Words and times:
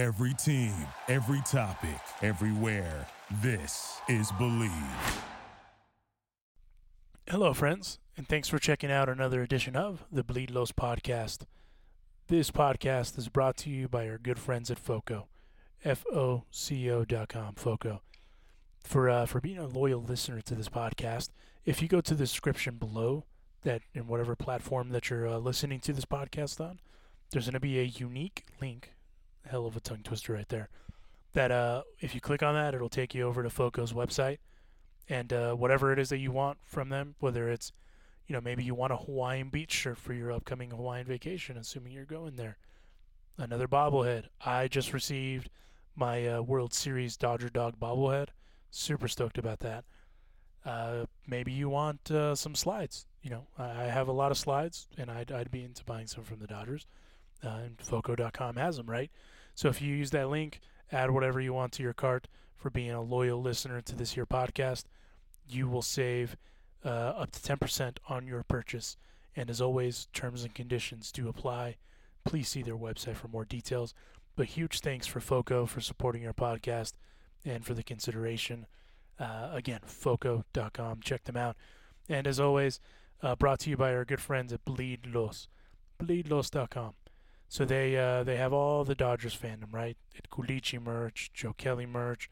Every 0.00 0.32
team, 0.32 0.72
every 1.08 1.42
topic, 1.42 2.00
everywhere. 2.22 3.06
This 3.42 4.00
is 4.08 4.32
Believe. 4.38 4.72
Hello, 7.28 7.52
friends, 7.52 7.98
and 8.16 8.26
thanks 8.26 8.48
for 8.48 8.58
checking 8.58 8.90
out 8.90 9.10
another 9.10 9.42
edition 9.42 9.76
of 9.76 10.06
the 10.10 10.24
Bleed 10.24 10.52
Los 10.52 10.72
podcast. 10.72 11.42
This 12.28 12.50
podcast 12.50 13.18
is 13.18 13.28
brought 13.28 13.58
to 13.58 13.68
you 13.68 13.88
by 13.88 14.08
our 14.08 14.16
good 14.16 14.38
friends 14.38 14.70
at 14.70 14.78
FOCO, 14.78 15.28
F-O-C-O 15.84 17.04
dot 17.04 17.28
com, 17.28 17.54
FOCO. 17.56 18.00
For, 18.82 19.10
uh, 19.10 19.26
for 19.26 19.42
being 19.42 19.58
a 19.58 19.66
loyal 19.66 20.00
listener 20.00 20.40
to 20.40 20.54
this 20.54 20.70
podcast, 20.70 21.28
if 21.66 21.82
you 21.82 21.88
go 21.88 22.00
to 22.00 22.14
the 22.14 22.24
description 22.24 22.76
below, 22.76 23.26
that 23.64 23.82
in 23.92 24.06
whatever 24.06 24.34
platform 24.34 24.88
that 24.92 25.10
you're 25.10 25.28
uh, 25.28 25.36
listening 25.36 25.80
to 25.80 25.92
this 25.92 26.06
podcast 26.06 26.58
on, 26.58 26.80
there's 27.32 27.44
going 27.44 27.52
to 27.52 27.60
be 27.60 27.78
a 27.78 27.82
unique 27.82 28.44
link 28.62 28.94
hell 29.46 29.66
of 29.66 29.76
a 29.76 29.80
tongue 29.80 30.02
twister 30.02 30.32
right 30.32 30.48
there. 30.48 30.68
That 31.32 31.50
uh, 31.50 31.82
if 32.00 32.14
you 32.14 32.20
click 32.20 32.42
on 32.42 32.54
that, 32.54 32.74
it'll 32.74 32.88
take 32.88 33.14
you 33.14 33.22
over 33.22 33.42
to 33.42 33.48
FOCO's 33.50 33.92
website, 33.92 34.38
and 35.08 35.32
uh, 35.32 35.54
whatever 35.54 35.92
it 35.92 35.98
is 35.98 36.08
that 36.08 36.18
you 36.18 36.32
want 36.32 36.58
from 36.64 36.88
them, 36.88 37.14
whether 37.20 37.48
it's, 37.48 37.72
you 38.26 38.34
know, 38.34 38.40
maybe 38.40 38.64
you 38.64 38.74
want 38.74 38.92
a 38.92 38.96
Hawaiian 38.96 39.48
beach 39.48 39.72
shirt 39.72 39.98
for 39.98 40.12
your 40.12 40.32
upcoming 40.32 40.70
Hawaiian 40.70 41.06
vacation, 41.06 41.56
assuming 41.56 41.92
you're 41.92 42.04
going 42.04 42.36
there. 42.36 42.56
Another 43.38 43.68
bobblehead. 43.68 44.24
I 44.44 44.68
just 44.68 44.92
received 44.92 45.50
my 45.96 46.26
uh, 46.26 46.42
World 46.42 46.74
Series 46.74 47.16
Dodger 47.16 47.48
Dog 47.48 47.78
bobblehead. 47.80 48.28
Super 48.70 49.08
stoked 49.08 49.38
about 49.38 49.60
that. 49.60 49.84
Uh, 50.64 51.06
maybe 51.26 51.52
you 51.52 51.68
want 51.68 52.10
uh, 52.10 52.34
some 52.34 52.54
slides. 52.54 53.06
You 53.22 53.30
know, 53.30 53.46
I 53.58 53.84
have 53.84 54.08
a 54.08 54.12
lot 54.12 54.30
of 54.30 54.38
slides, 54.38 54.88
and 54.96 55.10
I'd, 55.10 55.30
I'd 55.30 55.50
be 55.50 55.62
into 55.64 55.84
buying 55.84 56.06
some 56.06 56.24
from 56.24 56.38
the 56.38 56.46
Dodgers. 56.46 56.86
Uh, 57.44 57.60
and 57.64 57.80
Foco.com 57.80 58.56
has 58.56 58.76
them, 58.76 58.88
right? 58.88 59.10
So 59.54 59.68
if 59.68 59.80
you 59.82 59.94
use 59.94 60.10
that 60.10 60.30
link, 60.30 60.60
add 60.92 61.10
whatever 61.10 61.40
you 61.40 61.52
want 61.52 61.72
to 61.72 61.82
your 61.82 61.92
cart 61.92 62.28
for 62.56 62.70
being 62.70 62.90
a 62.90 63.02
loyal 63.02 63.40
listener 63.40 63.80
to 63.80 63.94
this 63.94 64.12
here 64.12 64.26
podcast, 64.26 64.84
you 65.48 65.68
will 65.68 65.82
save 65.82 66.36
uh, 66.84 66.88
up 66.88 67.30
to 67.32 67.40
10% 67.40 67.98
on 68.08 68.26
your 68.26 68.42
purchase. 68.42 68.96
And 69.36 69.50
as 69.50 69.60
always, 69.60 70.08
terms 70.12 70.44
and 70.44 70.54
conditions 70.54 71.12
do 71.12 71.28
apply. 71.28 71.76
Please 72.24 72.48
see 72.48 72.62
their 72.62 72.76
website 72.76 73.16
for 73.16 73.28
more 73.28 73.44
details. 73.44 73.94
But 74.36 74.46
huge 74.46 74.80
thanks 74.80 75.06
for 75.06 75.20
FOCO 75.20 75.66
for 75.66 75.80
supporting 75.80 76.26
our 76.26 76.32
podcast 76.32 76.92
and 77.44 77.64
for 77.64 77.74
the 77.74 77.82
consideration. 77.82 78.66
Uh, 79.18 79.50
again, 79.52 79.80
FOCO.com. 79.84 81.00
Check 81.02 81.24
them 81.24 81.36
out. 81.36 81.56
And 82.08 82.26
as 82.26 82.40
always, 82.40 82.80
uh, 83.22 83.36
brought 83.36 83.60
to 83.60 83.70
you 83.70 83.76
by 83.76 83.94
our 83.94 84.04
good 84.04 84.20
friends 84.20 84.52
at 84.52 84.64
Bleed 84.64 85.06
Los. 85.06 85.48
BleedLos.com. 86.02 86.94
So 87.50 87.64
they 87.64 87.96
uh, 87.96 88.22
they 88.22 88.36
have 88.36 88.52
all 88.52 88.84
the 88.84 88.94
Dodgers 88.94 89.36
fandom, 89.36 89.72
right? 89.72 89.96
At 90.16 90.30
Culichi 90.30 90.80
merch, 90.80 91.32
Joe 91.34 91.52
Kelly 91.52 91.84
merch, 91.84 92.30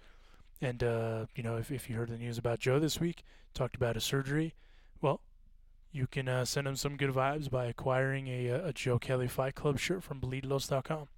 and 0.60 0.80
uh, 0.84 1.26
you 1.34 1.42
know 1.42 1.56
if, 1.56 1.72
if 1.72 1.90
you 1.90 1.96
heard 1.96 2.10
the 2.10 2.16
news 2.16 2.38
about 2.38 2.60
Joe 2.60 2.78
this 2.78 3.00
week, 3.00 3.24
talked 3.52 3.74
about 3.74 3.96
his 3.96 4.04
surgery. 4.04 4.54
Well, 5.02 5.20
you 5.90 6.06
can 6.06 6.28
uh, 6.28 6.44
send 6.44 6.68
him 6.68 6.76
some 6.76 6.96
good 6.96 7.10
vibes 7.10 7.50
by 7.50 7.64
acquiring 7.66 8.28
a, 8.28 8.46
a 8.46 8.72
Joe 8.72 9.00
Kelly 9.00 9.26
Fight 9.26 9.56
Club 9.56 9.80
shirt 9.80 10.04
from 10.04 10.20
BleedLos.com. 10.20 11.08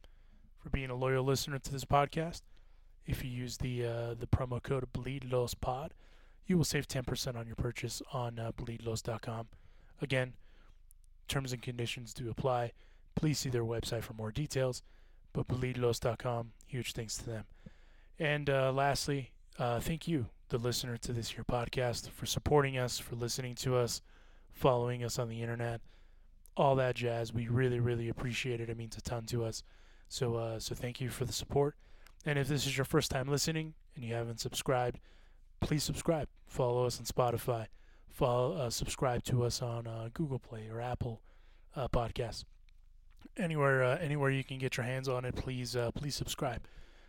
For 0.56 0.70
being 0.70 0.88
a 0.88 0.94
loyal 0.94 1.22
listener 1.22 1.58
to 1.58 1.70
this 1.70 1.84
podcast, 1.84 2.40
if 3.04 3.22
you 3.22 3.30
use 3.30 3.58
the 3.58 3.84
uh, 3.84 4.14
the 4.18 4.26
promo 4.26 4.62
code 4.62 4.88
BleedLosPod, 4.94 5.90
you 6.46 6.56
will 6.56 6.64
save 6.64 6.88
10% 6.88 7.36
on 7.36 7.46
your 7.46 7.56
purchase 7.56 8.00
on 8.14 8.38
uh, 8.38 8.52
BleedLos.com. 8.56 9.48
Again, 10.00 10.32
terms 11.28 11.52
and 11.52 11.60
conditions 11.60 12.14
do 12.14 12.30
apply. 12.30 12.72
Please 13.20 13.38
see 13.38 13.50
their 13.50 13.64
website 13.64 14.02
for 14.02 14.14
more 14.14 14.32
details. 14.32 14.82
But 15.34 15.46
bleedlos.com, 15.46 16.52
huge 16.66 16.94
thanks 16.94 17.18
to 17.18 17.26
them. 17.26 17.44
And 18.18 18.48
uh, 18.48 18.72
lastly, 18.72 19.32
uh, 19.58 19.78
thank 19.78 20.08
you, 20.08 20.30
the 20.48 20.56
listener 20.56 20.96
to 20.96 21.12
this 21.12 21.28
here 21.28 21.44
podcast, 21.44 22.08
for 22.08 22.24
supporting 22.24 22.78
us, 22.78 22.98
for 22.98 23.16
listening 23.16 23.56
to 23.56 23.76
us, 23.76 24.00
following 24.54 25.04
us 25.04 25.18
on 25.18 25.28
the 25.28 25.42
internet, 25.42 25.82
all 26.56 26.74
that 26.76 26.94
jazz. 26.94 27.34
We 27.34 27.46
really, 27.46 27.78
really 27.78 28.08
appreciate 28.08 28.58
it. 28.58 28.70
It 28.70 28.78
means 28.78 28.96
a 28.96 29.02
ton 29.02 29.26
to 29.26 29.44
us. 29.44 29.64
So, 30.08 30.36
uh, 30.36 30.58
so 30.58 30.74
thank 30.74 30.98
you 30.98 31.10
for 31.10 31.26
the 31.26 31.32
support. 31.34 31.76
And 32.24 32.38
if 32.38 32.48
this 32.48 32.66
is 32.66 32.74
your 32.74 32.86
first 32.86 33.10
time 33.10 33.28
listening 33.28 33.74
and 33.96 34.02
you 34.02 34.14
haven't 34.14 34.40
subscribed, 34.40 34.98
please 35.60 35.84
subscribe. 35.84 36.28
Follow 36.46 36.86
us 36.86 36.98
on 36.98 37.04
Spotify. 37.04 37.66
Follow, 38.08 38.54
uh, 38.54 38.70
subscribe 38.70 39.24
to 39.24 39.44
us 39.44 39.60
on 39.60 39.86
uh, 39.86 40.08
Google 40.14 40.38
Play 40.38 40.68
or 40.70 40.80
Apple 40.80 41.20
uh, 41.76 41.86
Podcasts 41.86 42.44
anywhere 43.36 43.82
uh, 43.82 43.98
anywhere 43.98 44.30
you 44.30 44.44
can 44.44 44.58
get 44.58 44.76
your 44.76 44.84
hands 44.84 45.08
on 45.08 45.24
it, 45.24 45.34
please 45.36 45.76
uh, 45.76 45.90
please 45.92 46.14
subscribe. 46.14 46.62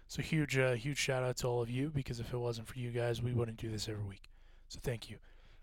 So 0.07 0.21
huge 0.21 0.57
uh, 0.57 0.73
huge 0.73 0.97
shout 0.97 1.23
out 1.23 1.37
to 1.37 1.47
all 1.47 1.61
of 1.61 1.69
you 1.69 1.89
because 1.89 2.19
if 2.19 2.33
it 2.33 2.37
wasn't 2.37 2.67
for 2.67 2.79
you 2.79 2.91
guys, 2.91 3.21
we 3.21 3.33
wouldn't 3.33 3.57
do 3.57 3.69
this 3.69 3.87
every 3.87 4.03
week. 4.03 4.29
So 4.67 4.79
thank 4.81 5.09
you. 5.09 5.17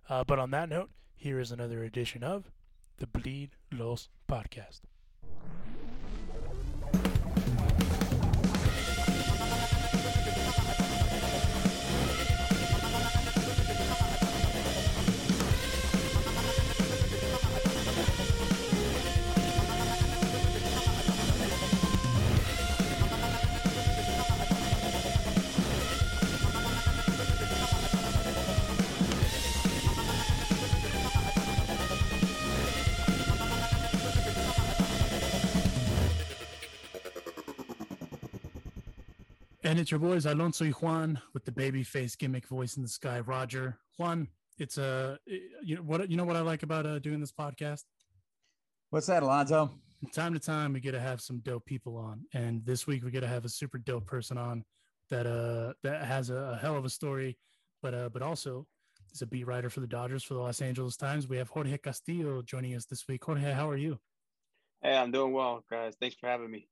Uh, 0.09 0.25
but 0.25 0.39
on 0.39 0.51
that 0.53 0.69
note, 0.69 0.91
here 1.15 1.39
is 1.39 1.53
another 1.53 1.83
edition 1.85 2.23
of 2.23 2.51
the 2.97 3.07
Bleed 3.07 3.51
Los 3.73 4.09
podcast. 4.29 4.81
And 39.69 39.79
it's 39.79 39.91
your 39.91 40.01
boys 40.01 40.25
Alonso 40.25 40.65
y 40.65 40.71
Juan 40.71 41.21
with 41.35 41.45
the 41.45 41.53
baby 41.53 41.83
face 41.83 42.17
gimmick 42.17 42.47
voice 42.47 42.79
in 42.79 42.83
the 42.83 42.89
sky, 42.89 43.21
Roger. 43.21 43.79
Juan, 43.99 44.27
it's 44.57 44.79
a 44.79 45.19
uh, 45.29 45.35
you 45.63 45.77
know 45.77 45.83
what 45.83 46.11
you 46.11 46.17
know 46.17 46.25
what 46.25 46.37
I 46.37 46.41
like 46.41 46.63
about 46.63 46.87
uh, 46.87 46.99
doing 47.01 47.21
this 47.21 47.33
podcast. 47.33 47.85
What's 48.89 49.09
that, 49.09 49.23
Alonso? 49.23 49.71
From 50.01 50.09
time 50.09 50.33
to 50.33 50.41
time, 50.41 50.73
we 50.73 50.81
get 50.81 50.93
to 50.93 51.01
have 51.01 51.21
some 51.21 51.41
dope 51.41 51.67
people 51.67 51.99
on, 51.99 52.25
and 52.33 52.65
this 52.65 52.87
week 52.87 53.05
we 53.05 53.11
get 53.11 53.21
to 53.21 53.29
have 53.29 53.45
a 53.45 53.51
super 53.51 53.77
dope 53.77 54.07
person 54.07 54.39
on 54.39 54.65
that 55.11 55.27
uh 55.27 55.75
that 55.83 56.03
has 56.03 56.31
a, 56.31 56.55
a 56.55 56.57
hell 56.57 56.79
of 56.79 56.87
a 56.87 56.91
story, 56.91 57.37
but 57.83 57.93
uh 57.93 58.09
but 58.09 58.23
also 58.23 58.67
is 59.13 59.21
a 59.21 59.27
beat 59.27 59.47
writer 59.47 59.69
for 59.69 59.81
the 59.81 59.87
Dodgers 59.87 60.25
for 60.25 60.33
the 60.33 60.41
Los 60.41 60.63
Angeles 60.63 60.97
Times. 60.97 61.29
We 61.29 61.37
have 61.37 61.51
Jorge 61.51 61.77
Castillo 61.77 62.41
joining 62.41 62.75
us 62.75 62.87
this 62.87 63.07
week. 63.07 63.23
Jorge, 63.23 63.53
how 63.53 63.69
are 63.69 63.77
you? 63.77 63.99
Hey, 64.81 64.97
I'm 64.97 65.11
doing 65.11 65.35
well, 65.35 65.63
guys. 65.71 65.95
Thanks 66.01 66.17
for 66.19 66.27
having 66.27 66.51
me 66.51 66.69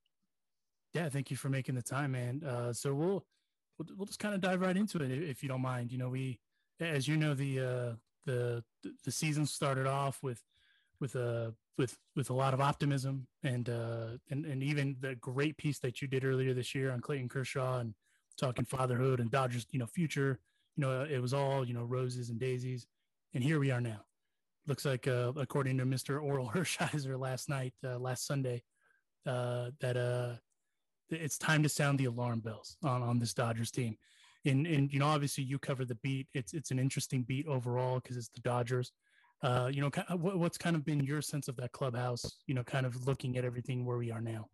yeah, 0.97 1.11
thank 1.11 1.31
you 1.31 1.37
for 1.37 1.51
making 1.51 1.75
the 1.75 1.83
time, 1.83 2.13
man. 2.13 2.43
Uh, 2.43 2.73
so 2.73 2.95
we'll, 2.95 3.27
we'll, 3.79 3.89
we'll 3.99 4.07
just 4.07 4.19
kind 4.19 4.35
of 4.35 4.41
dive 4.41 4.63
right 4.63 4.77
into 4.77 5.03
it 5.03 5.11
if 5.11 5.43
you 5.43 5.49
don't 5.49 5.61
mind. 5.61 5.93
You 5.93 5.99
know, 5.99 6.09
we, 6.09 6.41
as 6.81 7.07
you 7.07 7.19
know, 7.19 7.35
the 7.35 7.61
uh, 7.61 7.93
the 8.25 8.65
the 9.05 9.11
season 9.11 9.45
started 9.45 9.87
off 9.87 10.23
with 10.23 10.43
with 10.99 11.15
a 11.15 11.49
uh, 11.49 11.51
with 11.77 11.99
with 12.15 12.31
a 12.31 12.33
lot 12.33 12.55
of 12.55 12.63
optimism 12.63 13.27
and 13.43 13.69
uh, 13.69 14.17
and 14.31 14.47
and 14.47 14.63
even 14.63 14.97
the 15.01 15.17
great 15.17 15.59
piece 15.59 15.79
that 15.81 16.01
you 16.01 16.09
did 16.09 16.25
earlier 16.25 16.55
this 16.55 16.75
year 16.75 16.91
on 16.91 17.03
Clayton 17.03 17.29
Kershaw 17.29 17.81
and 17.81 17.95
talking 18.39 18.65
fatherhood 18.65 19.21
and 19.21 19.31
Dodgers, 19.31 19.67
you 19.73 19.79
know, 19.79 19.87
future. 19.87 20.39
You 20.77 20.83
know, 20.83 21.03
it 21.03 21.21
was 21.21 21.35
all 21.35 21.63
you 21.63 21.75
know 21.75 21.85
roses 21.85 22.31
and 22.31 22.41
daisies, 22.41 22.87
and 23.35 23.45
here 23.45 23.61
we 23.61 23.71
are 23.71 23.83
now. 23.83 24.01
Looks 24.67 24.87
like, 24.87 25.07
uh, 25.07 25.33
according 25.37 25.77
to 25.79 25.85
Mr. 25.85 26.21
Orel 26.21 26.51
Hershiser 26.55 27.19
last 27.19 27.51
night, 27.51 27.75
uh, 27.85 27.99
last 27.99 28.27
Sunday, 28.27 28.63
uh, 29.27 29.71
that 29.81 29.97
uh, 29.99 30.37
it's 31.11 31.39
time 31.39 31.63
to 31.63 31.69
sound 31.69 31.99
the 31.99 32.07
alarm 32.07 32.41
bells 32.41 32.77
on, 32.83 33.03
on 33.03 33.19
this 33.19 33.35
Dodgers 33.35 33.71
team. 33.71 33.97
And, 34.45 34.67
and, 34.67 34.93
you 34.93 34.99
know, 34.99 35.07
obviously 35.07 35.45
you 35.45 35.59
cover 35.59 35.85
the 35.85 35.97
beat. 35.97 36.29
It's, 36.35 36.55
it's 36.55 36.71
an 36.71 36.79
interesting 36.79 37.23
beat 37.23 37.47
overall 37.47 37.97
because 37.97 38.17
it's 38.17 38.29
the 38.29 38.41
Dodgers. 38.41 38.93
Uh, 39.43 39.71
you 39.73 39.81
know, 39.81 39.91
what's 40.17 40.57
kind 40.57 40.77
of 40.77 40.85
been 40.85 41.01
your 41.01 41.21
sense 41.21 41.49
of 41.49 41.57
that 41.57 41.73
clubhouse, 41.73 42.39
you 42.47 42.55
know, 42.55 42.63
kind 42.63 42.87
of 42.87 43.07
looking 43.07 43.37
at 43.37 43.45
everything 43.45 43.85
where 43.85 43.99
we 43.99 44.11
are 44.11 44.21
now? 44.21 44.47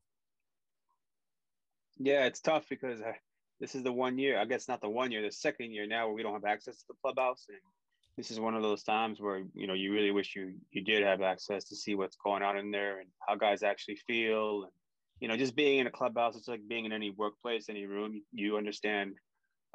Yeah, 1.99 2.25
it's 2.25 2.41
tough 2.41 2.65
because 2.69 3.01
uh, 3.01 3.13
this 3.61 3.75
is 3.75 3.83
the 3.83 3.93
one 3.93 4.19
year, 4.19 4.39
I 4.39 4.45
guess 4.45 4.67
not 4.67 4.81
the 4.81 4.89
one 4.89 5.13
year, 5.13 5.23
the 5.23 5.31
second 5.31 5.73
year 5.73 5.87
now 5.87 6.07
where 6.07 6.15
we 6.15 6.23
don't 6.23 6.33
have 6.33 6.45
access 6.45 6.79
to 6.79 6.85
the 6.89 6.95
clubhouse. 7.01 7.45
And 7.49 7.59
this 8.17 8.31
is 8.31 8.41
one 8.41 8.57
of 8.57 8.63
those 8.63 8.83
times 8.83 9.21
where, 9.21 9.43
you 9.55 9.67
know, 9.67 9.75
you 9.75 9.93
really 9.93 10.11
wish 10.11 10.35
you, 10.35 10.55
you 10.71 10.83
did 10.83 11.03
have 11.03 11.23
access 11.23 11.65
to 11.65 11.77
see 11.77 11.95
what's 11.95 12.17
going 12.17 12.43
on 12.43 12.57
in 12.57 12.71
there 12.71 12.99
and 13.01 13.09
how 13.27 13.37
guys 13.37 13.63
actually 13.63 13.97
feel 14.07 14.65
and 14.65 14.73
you 15.23 15.29
know, 15.29 15.37
just 15.37 15.55
being 15.55 15.79
in 15.79 15.87
a 15.87 15.91
clubhouse, 15.91 16.37
it's 16.37 16.49
like 16.49 16.67
being 16.69 16.85
in 16.85 16.91
any 16.91 17.11
workplace, 17.11 17.69
any 17.69 17.87
room. 17.87 18.21
You 18.33 18.57
understand 18.57 19.15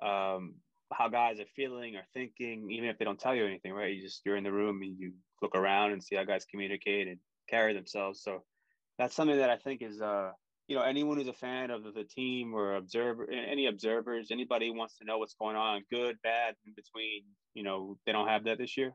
um, 0.04 0.56
how 0.92 1.08
guys 1.08 1.40
are 1.40 1.46
feeling 1.56 1.96
or 1.96 2.02
thinking, 2.14 2.70
even 2.70 2.90
if 2.90 2.98
they 2.98 3.06
don't 3.06 3.18
tell 3.18 3.34
you 3.34 3.46
anything, 3.46 3.72
right? 3.72 3.96
You 3.96 4.02
just 4.02 4.24
you're 4.26 4.36
in 4.36 4.44
the 4.44 4.52
room 4.52 4.82
and 4.82 5.00
you 5.00 5.14
look 5.42 5.56
around 5.56 5.94
and 5.94 6.04
see 6.04 6.18
how 6.18 6.26
guys 6.26 6.44
communicate 6.52 7.08
and 7.08 7.18
carry 7.50 7.74
themselves. 7.74 8.22
So 8.24 8.44
that's 9.00 9.16
something 9.16 9.38
that 9.38 9.50
I 9.50 9.56
think 9.56 9.82
is 9.82 10.02
uh, 10.02 10.32
you 10.68 10.76
know, 10.76 10.82
anyone 10.82 11.16
who's 11.16 11.30
a 11.30 11.34
fan 11.34 11.72
of 11.72 11.86
the 11.86 12.04
team 12.04 12.54
or 12.54 12.76
observer, 12.76 13.30
any 13.32 13.68
observers, 13.68 14.32
anybody 14.32 14.70
wants 14.70 14.98
to 14.98 15.06
know 15.06 15.18
what's 15.18 15.36
going 15.36 15.56
on, 15.56 15.84
good, 15.90 16.18
bad, 16.24 16.56
in 16.66 16.74
between, 16.76 17.24
you 17.54 17.64
know, 17.64 17.98
they 18.06 18.12
don't 18.12 18.28
have 18.28 18.44
that 18.44 18.58
this 18.58 18.76
year. 18.76 18.92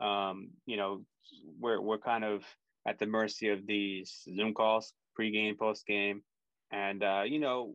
Um, 0.00 0.48
you 0.66 0.76
know, 0.76 1.04
we're 1.60 1.80
we're 1.80 1.98
kind 1.98 2.24
of 2.24 2.42
at 2.88 2.98
the 2.98 3.06
mercy 3.06 3.50
of 3.50 3.68
these 3.68 4.26
Zoom 4.36 4.52
calls, 4.52 4.92
pregame, 5.18 5.56
postgame, 5.56 6.20
and 6.70 7.02
uh, 7.02 7.22
you 7.24 7.38
know, 7.38 7.74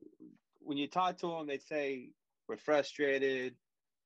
when 0.60 0.78
you 0.78 0.88
talk 0.88 1.18
to 1.20 1.28
them, 1.28 1.48
they 1.48 1.60
say 1.60 2.10
we're 2.48 2.58
frustrated, 2.58 3.56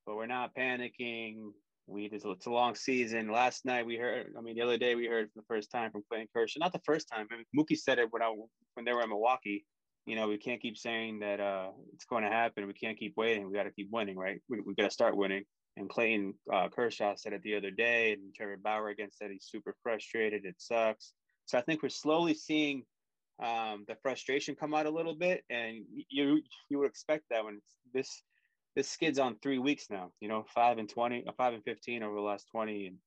but 0.05 0.15
we're 0.15 0.27
not 0.27 0.55
panicking. 0.55 1.51
We 1.87 2.05
it's 2.11 2.45
a 2.45 2.49
long 2.49 2.75
season. 2.75 3.31
Last 3.31 3.65
night 3.65 3.85
we 3.85 3.97
heard. 3.97 4.33
I 4.37 4.41
mean, 4.41 4.55
the 4.55 4.61
other 4.61 4.77
day 4.77 4.95
we 4.95 5.07
heard 5.07 5.29
for 5.33 5.41
the 5.41 5.45
first 5.47 5.71
time 5.71 5.91
from 5.91 6.03
Clayton 6.09 6.27
Kershaw. 6.33 6.59
Not 6.59 6.73
the 6.73 6.81
first 6.85 7.07
time. 7.11 7.27
I 7.31 7.37
mean, 7.37 7.45
Mookie 7.57 7.77
said 7.77 7.99
it 7.99 8.07
when 8.11 8.21
I 8.21 8.33
when 8.75 8.85
they 8.85 8.93
were 8.93 9.01
in 9.01 9.09
Milwaukee. 9.09 9.65
You 10.05 10.15
know, 10.15 10.27
we 10.27 10.37
can't 10.37 10.61
keep 10.61 10.77
saying 10.77 11.19
that 11.19 11.39
uh, 11.39 11.69
it's 11.93 12.05
going 12.05 12.23
to 12.23 12.29
happen. 12.29 12.65
We 12.65 12.73
can't 12.73 12.97
keep 12.97 13.13
waiting. 13.17 13.47
We 13.47 13.53
got 13.53 13.63
to 13.63 13.71
keep 13.71 13.89
winning, 13.91 14.17
right? 14.17 14.41
We 14.49 14.61
we 14.61 14.75
got 14.75 14.85
to 14.85 14.91
start 14.91 15.15
winning. 15.17 15.43
And 15.77 15.89
Clayton 15.89 16.33
uh, 16.53 16.67
Kershaw 16.69 17.15
said 17.15 17.33
it 17.33 17.43
the 17.43 17.55
other 17.55 17.71
day, 17.71 18.13
and 18.13 18.33
Trevor 18.35 18.57
Bauer 18.61 18.89
again 18.89 19.09
said 19.11 19.31
he's 19.31 19.47
super 19.49 19.75
frustrated. 19.83 20.45
It 20.45 20.55
sucks. 20.57 21.13
So 21.45 21.57
I 21.57 21.61
think 21.61 21.81
we're 21.81 21.89
slowly 21.89 22.33
seeing 22.33 22.83
um, 23.41 23.85
the 23.87 23.95
frustration 24.01 24.55
come 24.55 24.73
out 24.73 24.85
a 24.85 24.91
little 24.91 25.15
bit, 25.15 25.43
and 25.49 25.83
you 26.09 26.41
you 26.69 26.79
would 26.79 26.89
expect 26.89 27.25
that 27.29 27.43
when 27.43 27.61
this 27.93 28.23
this 28.75 28.89
skid's 28.89 29.19
on 29.19 29.37
three 29.41 29.59
weeks 29.59 29.87
now. 29.89 30.11
You 30.19 30.27
know, 30.27 30.45
five 30.53 30.77
and 30.77 30.87
twenty, 30.87 31.23
uh, 31.27 31.31
five 31.37 31.53
and 31.53 31.63
fifteen 31.63 32.03
over 32.03 32.15
the 32.15 32.21
last 32.21 32.47
twenty, 32.51 32.87
and 32.87 32.97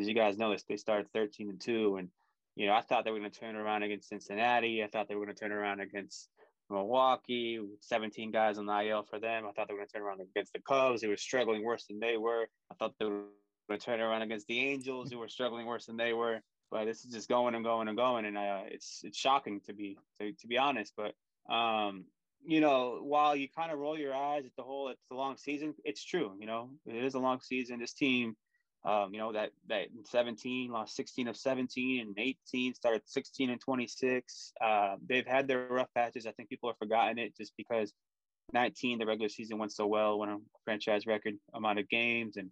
as 0.00 0.08
you 0.08 0.14
guys 0.14 0.38
know, 0.38 0.54
they 0.68 0.76
started 0.76 1.12
thirteen 1.12 1.50
and 1.50 1.60
two, 1.60 1.96
and 1.96 2.08
you 2.56 2.66
know 2.66 2.74
I 2.74 2.80
thought 2.80 3.04
they 3.04 3.10
were 3.10 3.18
going 3.18 3.30
to 3.30 3.40
turn 3.40 3.56
around 3.56 3.82
against 3.82 4.08
Cincinnati. 4.08 4.82
I 4.82 4.88
thought 4.88 5.08
they 5.08 5.14
were 5.14 5.24
going 5.24 5.36
to 5.36 5.40
turn 5.40 5.52
around 5.52 5.80
against 5.80 6.28
Milwaukee, 6.70 7.58
17 7.80 8.30
guys 8.30 8.58
on 8.58 8.66
the 8.66 8.80
IL 8.80 9.02
for 9.02 9.18
them. 9.18 9.44
I 9.46 9.52
thought 9.52 9.68
they 9.68 9.74
were 9.74 9.80
going 9.80 9.88
to 9.88 9.92
turn 9.94 10.02
around 10.02 10.20
against 10.20 10.52
the 10.52 10.60
Cubs. 10.60 11.00
They 11.00 11.08
were 11.08 11.16
struggling 11.16 11.64
worse 11.64 11.86
than 11.86 11.98
they 11.98 12.16
were. 12.16 12.46
I 12.70 12.74
thought 12.74 12.92
they 12.98 13.06
were 13.06 13.24
going 13.68 13.80
to 13.80 13.86
turn 13.86 14.00
around 14.00 14.22
against 14.22 14.46
the 14.48 14.60
Angels, 14.60 15.10
who 15.10 15.18
were 15.18 15.28
struggling 15.28 15.66
worse 15.66 15.86
than 15.86 15.96
they 15.96 16.12
were. 16.12 16.40
But 16.70 16.84
this 16.84 17.04
is 17.04 17.12
just 17.12 17.28
going 17.28 17.54
and 17.54 17.64
going 17.64 17.88
and 17.88 17.96
going, 17.96 18.26
and 18.26 18.36
uh, 18.36 18.62
it's 18.66 19.00
it's 19.04 19.18
shocking 19.18 19.60
to 19.66 19.72
be 19.72 19.98
to, 20.20 20.32
to 20.32 20.46
be 20.46 20.58
honest. 20.58 20.92
But 20.96 21.14
um, 21.52 22.04
you 22.44 22.60
know, 22.60 23.00
while 23.02 23.34
you 23.34 23.48
kind 23.48 23.72
of 23.72 23.78
roll 23.78 23.98
your 23.98 24.14
eyes 24.14 24.44
at 24.44 24.52
the 24.56 24.62
whole 24.62 24.88
it's 24.88 25.10
a 25.10 25.14
long 25.14 25.36
season, 25.36 25.74
it's 25.84 26.04
true. 26.04 26.32
You 26.38 26.46
know, 26.46 26.70
it 26.86 27.04
is 27.04 27.14
a 27.14 27.18
long 27.18 27.40
season. 27.40 27.80
This 27.80 27.94
team 27.94 28.36
um, 28.84 29.12
you 29.12 29.18
know, 29.18 29.32
that 29.32 29.50
that 29.68 29.88
17 30.04 30.70
lost 30.70 30.94
16 30.96 31.28
of 31.28 31.36
17 31.36 32.00
and 32.00 32.14
18 32.16 32.74
started 32.74 33.02
16 33.04 33.50
and 33.50 33.60
26. 33.60 34.52
Uh, 34.60 34.96
they've 35.06 35.26
had 35.26 35.48
their 35.48 35.66
rough 35.68 35.92
patches. 35.94 36.26
I 36.26 36.32
think 36.32 36.48
people 36.48 36.68
have 36.70 36.78
forgotten 36.78 37.18
it 37.18 37.36
just 37.36 37.52
because 37.56 37.92
19 38.52 38.98
the 38.98 39.06
regular 39.06 39.28
season 39.28 39.58
went 39.58 39.72
so 39.72 39.86
well, 39.86 40.18
won 40.18 40.28
a 40.30 40.36
franchise 40.64 41.06
record 41.06 41.34
amount 41.54 41.80
of 41.80 41.88
games, 41.88 42.36
and 42.36 42.50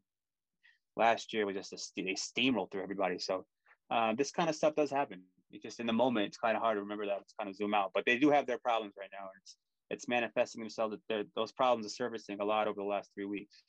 last 0.97 1.33
year 1.33 1.47
was 1.47 1.57
just 1.57 1.73
a, 1.73 1.79
they 1.97 2.15
steamrolled 2.15 2.73
through 2.73 2.83
everybody. 2.83 3.19
So 3.19 3.47
uh, 3.91 4.15
this 4.15 4.31
kind 4.31 4.49
of 4.49 4.57
stuff 4.57 4.75
does 4.75 4.91
happen. 4.91 5.23
It's 5.51 5.63
just 5.63 5.81
in 5.81 5.87
the 5.87 5.93
moment, 5.93 6.27
it's 6.27 6.37
kind 6.37 6.57
of 6.57 6.63
hard 6.63 6.77
to 6.77 6.81
remember 6.81 7.07
that. 7.07 7.19
It's 7.23 7.35
kind 7.39 7.49
of 7.49 7.57
zoom 7.57 7.75
out, 7.75 7.93
but 7.95 8.05
they 8.05 8.19
do 8.19 8.31
have 8.31 8.47
their 8.47 8.59
problems 8.59 8.95
right 8.99 9.11
now, 9.13 9.29
and 9.33 9.41
it's 9.43 9.57
it's 9.91 10.09
manifesting 10.09 10.61
themselves 10.61 10.97
that 11.09 11.27
those 11.37 11.53
problems 11.53 11.87
are 11.87 11.91
surfacing 11.91 12.41
a 12.41 12.45
lot 12.45 12.67
over 12.67 12.81
the 12.81 12.87
last 12.87 13.11
three 13.15 13.25
weeks. 13.25 13.63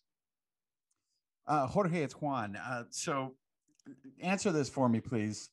Uh, 1.47 1.67
Jorge, 1.67 2.01
it's 2.01 2.15
Juan. 2.15 2.55
Uh, 2.55 2.83
so 2.89 3.35
answer 4.19 4.51
this 4.51 4.67
for 4.67 4.89
me, 4.89 4.99
please. 4.99 5.49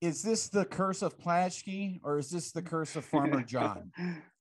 Is 0.00 0.22
this 0.22 0.48
the 0.48 0.64
curse 0.64 1.02
of 1.02 1.18
Plaschke 1.18 2.00
or 2.02 2.18
is 2.18 2.30
this 2.30 2.52
the 2.52 2.62
curse 2.62 2.96
of 2.96 3.04
Farmer 3.04 3.42
John? 3.46 3.92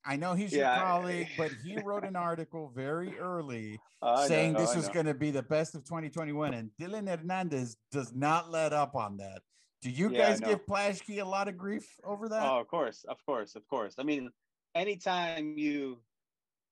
I 0.06 0.16
know 0.16 0.34
he's 0.34 0.54
yeah, 0.54 0.76
your 0.76 0.86
colleague, 0.86 1.28
but 1.38 1.52
he 1.64 1.78
wrote 1.84 2.04
an 2.04 2.16
article 2.16 2.72
very 2.74 3.18
early 3.20 3.80
uh, 4.02 4.26
saying 4.28 4.54
know, 4.54 4.60
this 4.60 4.76
was 4.76 4.88
going 4.90 5.06
to 5.06 5.14
be 5.14 5.32
the 5.32 5.44
best 5.44 5.76
of 5.76 5.84
2021, 5.84 6.54
and 6.54 6.72
Dylan 6.80 7.08
Hernandez 7.08 7.78
does 7.92 8.14
not 8.14 8.50
let 8.50 8.74
up 8.74 8.96
on 8.96 9.18
that. 9.18 9.42
Do 9.82 9.90
you 9.90 10.10
yeah, 10.10 10.30
guys 10.30 10.40
give 10.40 10.66
Plaschke 10.66 11.22
a 11.22 11.26
lot 11.26 11.48
of 11.48 11.58
grief 11.58 11.88
over 12.04 12.28
that? 12.30 12.44
Oh, 12.44 12.60
of 12.60 12.68
course, 12.68 13.06
of 13.08 13.18
course, 13.26 13.56
of 13.56 13.68
course. 13.68 13.96
I 13.98 14.04
mean, 14.04 14.30
anytime 14.76 15.58
you 15.58 16.00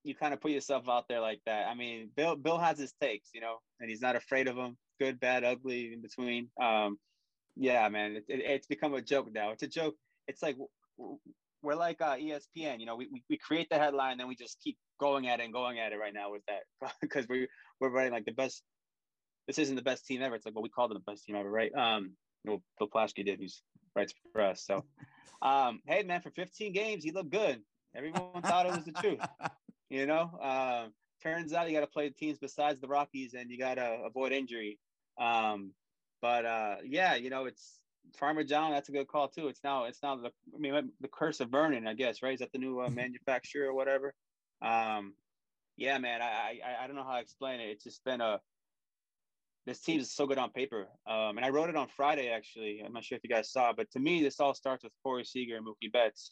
you 0.08 0.16
kind 0.16 0.34
of 0.34 0.42
put 0.42 0.52
yourself 0.52 0.88
out 0.88 1.08
there 1.08 1.20
like 1.20 1.42
that. 1.46 1.68
I 1.68 1.76
mean, 1.76 2.10
Bill 2.16 2.36
Bill 2.36 2.58
has 2.58 2.80
his 2.80 2.94
takes, 3.02 3.30
you 3.34 3.42
know, 3.42 3.58
and 3.80 3.90
he's 3.90 4.02
not 4.02 4.16
afraid 4.16 4.48
of 4.48 4.56
them. 4.56 4.78
Good, 5.00 5.20
bad, 5.20 5.44
ugly, 5.44 5.94
in 5.94 6.02
between. 6.02 6.50
Um, 6.60 6.98
yeah, 7.56 7.88
man, 7.90 8.16
it, 8.16 8.26
it, 8.28 8.40
it's 8.40 8.68
become 8.68 8.94
a 8.94 9.02
joke 9.02 9.28
now. 9.34 9.52
It's 9.52 9.64
a 9.64 9.68
joke. 9.68 9.96
It's 10.28 10.42
like 10.42 10.56
we're 11.62 11.76
like 11.76 12.02
uh, 12.02 12.16
ESPN. 12.16 12.80
You 12.80 12.86
know, 12.86 12.96
we, 12.96 13.08
we 13.12 13.24
we 13.30 13.38
create 13.38 13.68
the 13.70 13.78
headline, 13.78 14.18
then 14.18 14.28
we 14.28 14.36
just 14.36 14.58
keep 14.64 14.78
going 15.00 15.28
at 15.28 15.40
it 15.40 15.44
and 15.44 15.54
going 15.54 15.80
at 15.80 15.92
it 15.92 15.98
right 15.98 16.14
now 16.14 16.32
with 16.32 16.42
that 16.48 16.92
because 17.02 17.28
we 17.28 17.48
we're 17.80 17.90
writing 17.90 18.14
like 18.14 18.26
the 18.26 18.32
best. 18.32 18.64
This 19.48 19.60
isn't 19.60 19.76
the 19.76 19.82
best 19.82 20.06
team 20.06 20.22
ever. 20.22 20.36
It's 20.36 20.46
like 20.46 20.56
well, 20.56 20.64
we 20.64 20.70
called 20.70 20.92
it 20.92 20.96
the 20.96 21.12
best 21.12 21.26
team 21.26 21.36
ever, 21.36 21.50
right? 21.50 21.74
Um, 21.74 22.14
well, 22.46 22.62
Bill 22.80 22.90
Plaschke 22.90 23.26
did. 23.26 23.40
He's 23.40 23.62
writes 23.96 24.14
for 24.32 24.42
us. 24.42 24.64
So, 24.66 24.84
um, 25.42 25.82
hey 25.88 26.04
man, 26.04 26.22
for 26.22 26.32
15 26.32 26.72
games, 26.72 27.04
he 27.04 27.12
looked 27.12 27.32
good. 27.32 27.62
Everyone 27.96 28.42
thought 28.44 28.68
it 28.68 28.74
was 28.74 28.86
the 28.86 28.94
truth. 28.94 29.20
You 29.90 30.06
know, 30.06 30.38
uh, 30.44 30.88
turns 31.24 31.54
out 31.54 31.70
you 31.70 31.74
got 31.74 31.80
to 31.80 31.88
play 31.88 32.10
teams 32.10 32.40
besides 32.40 32.82
the 32.82 32.90
Rockies, 32.90 33.34
and 33.34 33.50
you 33.50 33.58
got 33.58 33.76
to 33.76 34.00
avoid 34.06 34.34
injury. 34.34 34.80
Um, 35.18 35.72
but 36.22 36.46
uh, 36.46 36.76
yeah, 36.84 37.16
you 37.16 37.30
know, 37.30 37.46
it's 37.46 37.80
Farmer 38.16 38.44
John. 38.44 38.72
That's 38.72 38.90
a 38.90 38.92
good 38.92 39.08
call 39.08 39.28
too. 39.28 39.48
It's 39.48 39.64
now 39.64 39.86
it's 39.86 40.02
now 40.02 40.16
the 40.16 40.32
I 40.56 40.58
mean 40.58 40.92
the 41.02 41.08
curse 41.08 41.40
of 41.40 41.50
Vernon, 41.50 41.88
I 41.88 41.94
guess, 41.94 42.22
right? 42.22 42.34
Is 42.34 42.40
that 42.40 42.52
the 42.52 42.60
new 42.60 42.82
uh, 42.82 42.90
manufacturer 42.90 43.68
or 43.68 43.74
whatever? 43.74 44.14
Um, 44.62 45.14
yeah, 45.76 45.98
man. 45.98 46.22
I, 46.22 46.60
I 46.66 46.84
I 46.84 46.88
don't 46.88 46.96
know 46.96 47.04
how 47.04 47.16
to 47.16 47.22
explain 47.22 47.60
it. 47.60 47.70
It's 47.70 47.84
just 47.84 48.04
been 48.04 48.22
a 48.22 48.40
this 49.68 49.82
team 49.82 50.00
is 50.00 50.12
so 50.12 50.26
good 50.26 50.38
on 50.38 50.50
paper. 50.50 50.88
Um, 51.06 51.38
and 51.38 51.46
I 51.46 51.50
wrote 51.50 51.70
it 51.70 51.76
on 51.76 51.90
Friday, 51.90 52.30
actually. 52.30 52.82
I'm 52.84 52.94
not 52.94 53.04
sure 53.04 53.18
if 53.18 53.24
you 53.24 53.30
guys 53.30 53.52
saw, 53.52 53.74
but 53.74 53.92
to 53.92 54.00
me, 54.00 54.24
this 54.24 54.40
all 54.40 54.54
starts 54.54 54.84
with 54.86 54.94
Corey 55.04 55.26
Seager 55.26 55.58
and 55.58 55.66
Mookie 55.66 55.92
Betts. 55.92 56.32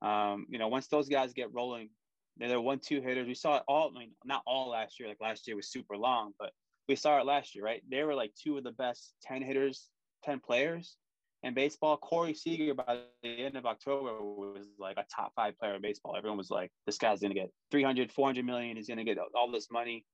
Um, 0.00 0.46
you 0.48 0.58
know, 0.58 0.68
once 0.68 0.88
those 0.88 1.10
guys 1.10 1.34
get 1.34 1.52
rolling, 1.52 1.90
they're 2.38 2.60
one-two 2.60 3.02
hitters. 3.02 3.26
We 3.26 3.34
saw 3.34 3.58
it 3.58 3.64
all. 3.68 3.92
I 3.94 3.98
mean, 3.98 4.12
not 4.24 4.42
all 4.46 4.70
last 4.70 4.98
year. 4.98 5.10
Like 5.10 5.20
last 5.20 5.46
year 5.46 5.56
was 5.56 5.70
super 5.70 5.96
long, 5.96 6.32
but 6.38 6.52
we 6.88 6.96
saw 6.96 7.18
it 7.20 7.26
last 7.26 7.54
year, 7.54 7.64
right? 7.64 7.82
They 7.90 8.02
were 8.02 8.14
like 8.14 8.32
two 8.42 8.56
of 8.56 8.64
the 8.64 8.72
best 8.72 9.12
ten 9.22 9.42
hitters, 9.42 9.88
ten 10.22 10.40
players 10.40 10.96
in 11.42 11.54
baseball. 11.54 11.96
Corey 11.96 12.34
Seager 12.34 12.74
by 12.74 13.00
the 13.22 13.28
end 13.28 13.56
of 13.56 13.66
October 13.66 14.22
was 14.22 14.66
like 14.78 14.96
a 14.96 15.04
top 15.14 15.32
five 15.34 15.58
player 15.58 15.74
in 15.74 15.82
baseball. 15.82 16.16
Everyone 16.16 16.38
was 16.38 16.50
like, 16.50 16.70
this 16.86 16.98
guy's 16.98 17.20
going 17.20 17.32
to 17.32 17.40
get 17.40 17.50
300, 17.70 18.12
400 18.12 18.44
million. 18.44 18.76
He's 18.76 18.88
going 18.88 18.98
to 18.98 19.04
get 19.04 19.18
all 19.34 19.50
this 19.50 19.70
money. 19.70 20.04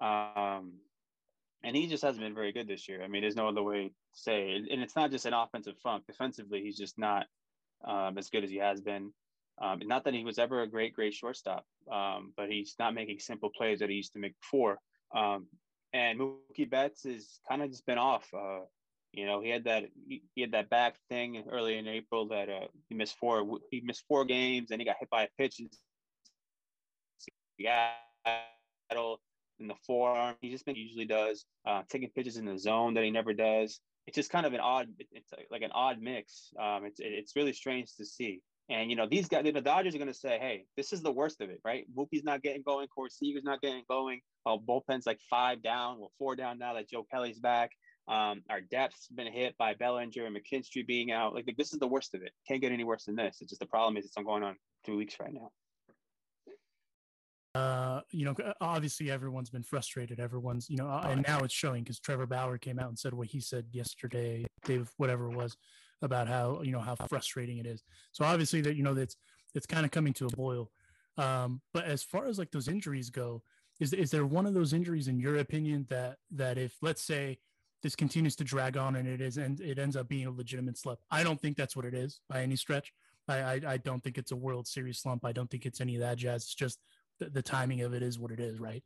Um, 0.00 0.74
and 1.64 1.76
he 1.76 1.86
just 1.86 2.02
hasn't 2.02 2.22
been 2.22 2.34
very 2.34 2.52
good 2.52 2.66
this 2.66 2.88
year. 2.88 3.02
I 3.02 3.08
mean, 3.08 3.22
there's 3.22 3.36
no 3.36 3.48
other 3.48 3.62
way 3.62 3.88
to 3.88 3.94
say 4.12 4.50
it. 4.50 4.72
And 4.72 4.82
it's 4.82 4.96
not 4.96 5.10
just 5.10 5.26
an 5.26 5.34
offensive 5.34 5.76
funk. 5.82 6.04
Defensively, 6.06 6.62
he's 6.62 6.76
just 6.76 6.98
not 6.98 7.26
um, 7.86 8.18
as 8.18 8.30
good 8.30 8.44
as 8.44 8.50
he 8.50 8.56
has 8.56 8.80
been. 8.80 9.12
Um, 9.60 9.80
not 9.84 10.04
that 10.04 10.14
he 10.14 10.24
was 10.24 10.38
ever 10.38 10.62
a 10.62 10.66
great, 10.66 10.94
great 10.94 11.14
shortstop, 11.14 11.64
um, 11.92 12.32
but 12.36 12.50
he's 12.50 12.74
not 12.78 12.94
making 12.94 13.20
simple 13.20 13.50
plays 13.56 13.78
that 13.78 13.90
he 13.90 13.96
used 13.96 14.12
to 14.14 14.18
make 14.18 14.34
before. 14.40 14.78
Um, 15.14 15.46
and 15.92 16.18
Mookie 16.18 16.68
Betts 16.68 17.04
is 17.04 17.38
kind 17.48 17.62
of 17.62 17.70
just 17.70 17.86
been 17.86 17.98
off. 17.98 18.26
Uh, 18.34 18.60
you 19.12 19.26
know, 19.26 19.42
he 19.42 19.50
had 19.50 19.64
that 19.64 19.84
he, 20.06 20.22
had 20.38 20.52
that 20.52 20.70
back 20.70 20.96
thing 21.10 21.44
early 21.50 21.76
in 21.76 21.86
April 21.86 22.28
that 22.28 22.48
uh, 22.48 22.66
he 22.88 22.94
missed 22.94 23.16
four. 23.18 23.58
He 23.70 23.82
missed 23.84 24.04
four 24.08 24.24
games, 24.24 24.70
and 24.70 24.80
he 24.80 24.86
got 24.86 24.96
hit 24.98 25.10
by 25.10 25.24
a 25.24 25.28
pitch 25.38 25.60
in 25.60 25.68
Seattle 27.58 29.20
in 29.60 29.68
the 29.68 29.74
forearm. 29.86 30.36
He 30.40 30.50
just 30.50 30.66
usually 30.66 31.04
does, 31.04 31.44
uh, 31.66 31.82
taking 31.90 32.08
pitches 32.10 32.38
in 32.38 32.46
the 32.46 32.58
zone 32.58 32.94
that 32.94 33.04
he 33.04 33.10
never 33.10 33.34
does. 33.34 33.80
It's 34.06 34.16
just 34.16 34.30
kind 34.30 34.46
of 34.46 34.54
an 34.54 34.60
odd. 34.60 34.88
It's 35.12 35.30
like 35.50 35.62
an 35.62 35.72
odd 35.72 36.00
mix. 36.00 36.50
Um, 36.58 36.86
it's 36.86 36.98
it's 36.98 37.36
really 37.36 37.52
strange 37.52 37.94
to 37.96 38.06
see. 38.06 38.40
And 38.70 38.88
you 38.88 38.96
know, 38.96 39.06
these 39.06 39.28
guys, 39.28 39.44
the 39.44 39.60
Dodgers 39.60 39.94
are 39.94 39.98
going 39.98 40.08
to 40.08 40.14
say, 40.14 40.38
"Hey, 40.38 40.64
this 40.76 40.94
is 40.94 41.02
the 41.02 41.12
worst 41.12 41.42
of 41.42 41.50
it, 41.50 41.60
right? 41.64 41.84
Mookie's 41.94 42.24
not 42.24 42.42
getting 42.42 42.62
going, 42.62 42.88
Seager's 43.10 43.44
not 43.44 43.60
getting 43.60 43.84
going. 43.88 44.20
Our 44.46 44.58
bullpen's 44.58 45.06
like 45.06 45.20
five 45.28 45.62
down, 45.62 46.00
well, 46.00 46.12
four 46.18 46.34
down 46.34 46.58
now 46.58 46.74
that 46.74 46.88
Joe 46.88 47.06
Kelly's 47.12 47.38
back. 47.38 47.72
Um, 48.08 48.42
our 48.50 48.60
depth's 48.60 49.06
been 49.08 49.32
hit 49.32 49.56
by 49.58 49.74
Bellinger 49.74 50.26
and 50.26 50.36
McKinstry 50.36 50.86
being 50.86 51.12
out. 51.12 51.34
Like 51.34 51.52
this 51.56 51.72
is 51.72 51.78
the 51.78 51.86
worst 51.86 52.14
of 52.14 52.22
it. 52.22 52.32
Can't 52.48 52.60
get 52.60 52.72
any 52.72 52.84
worse 52.84 53.04
than 53.04 53.16
this. 53.16 53.38
It's 53.40 53.50
just 53.50 53.60
the 53.60 53.66
problem 53.66 53.96
is 53.96 54.04
it's 54.04 54.14
going 54.14 54.42
on 54.42 54.56
two 54.84 54.96
weeks 54.96 55.16
right 55.20 55.32
now. 55.32 55.50
Uh, 57.54 58.00
you 58.10 58.24
know, 58.24 58.34
obviously 58.60 59.10
everyone's 59.10 59.50
been 59.50 59.62
frustrated. 59.62 60.18
Everyone's, 60.18 60.70
you 60.70 60.76
know, 60.76 60.88
and 60.88 61.24
now 61.28 61.40
it's 61.40 61.52
showing 61.52 61.84
because 61.84 62.00
Trevor 62.00 62.26
Bauer 62.26 62.56
came 62.56 62.78
out 62.78 62.88
and 62.88 62.98
said 62.98 63.12
what 63.12 63.28
he 63.28 63.40
said 63.40 63.66
yesterday, 63.72 64.46
Dave, 64.64 64.90
whatever 64.96 65.30
it 65.30 65.36
was, 65.36 65.56
about 66.00 66.28
how 66.28 66.62
you 66.62 66.72
know 66.72 66.80
how 66.80 66.96
frustrating 67.08 67.58
it 67.58 67.66
is. 67.66 67.82
So 68.12 68.24
obviously 68.24 68.62
that 68.62 68.74
you 68.74 68.82
know 68.82 68.94
that's 68.94 69.16
it's 69.54 69.66
kind 69.66 69.84
of 69.84 69.90
coming 69.90 70.14
to 70.14 70.26
a 70.26 70.30
boil. 70.30 70.70
Um, 71.18 71.60
but 71.74 71.84
as 71.84 72.02
far 72.02 72.26
as 72.26 72.38
like 72.38 72.50
those 72.50 72.68
injuries 72.68 73.10
go, 73.10 73.42
is 73.80 73.92
is 73.92 74.10
there 74.10 74.24
one 74.24 74.46
of 74.46 74.54
those 74.54 74.72
injuries 74.72 75.08
in 75.08 75.20
your 75.20 75.36
opinion 75.36 75.86
that 75.90 76.16
that 76.30 76.56
if 76.56 76.74
let's 76.80 77.02
say 77.02 77.38
this 77.82 77.96
continues 77.96 78.36
to 78.36 78.44
drag 78.44 78.76
on 78.76 78.96
and 78.96 79.08
it 79.08 79.20
is 79.20 79.36
and 79.36 79.60
it 79.60 79.78
ends 79.78 79.96
up 79.96 80.08
being 80.08 80.26
a 80.26 80.30
legitimate 80.30 80.78
slip? 80.78 80.98
I 81.10 81.22
don't 81.22 81.40
think 81.40 81.56
that's 81.56 81.76
what 81.76 81.84
it 81.84 81.94
is 81.94 82.20
by 82.28 82.42
any 82.42 82.56
stretch. 82.56 82.92
I, 83.28 83.38
I, 83.38 83.60
I 83.66 83.76
don't 83.76 84.02
think 84.02 84.18
it's 84.18 84.32
a 84.32 84.36
World 84.36 84.66
Series 84.66 84.98
slump. 84.98 85.24
I 85.24 85.32
don't 85.32 85.50
think 85.50 85.66
it's 85.66 85.80
any 85.80 85.94
of 85.94 86.00
that 86.00 86.18
jazz. 86.18 86.42
It's 86.42 86.54
just 86.54 86.78
the, 87.18 87.30
the 87.30 87.42
timing 87.42 87.82
of 87.82 87.94
it 87.94 88.02
is 88.02 88.18
what 88.18 88.32
it 88.32 88.40
is, 88.40 88.58
right? 88.58 88.82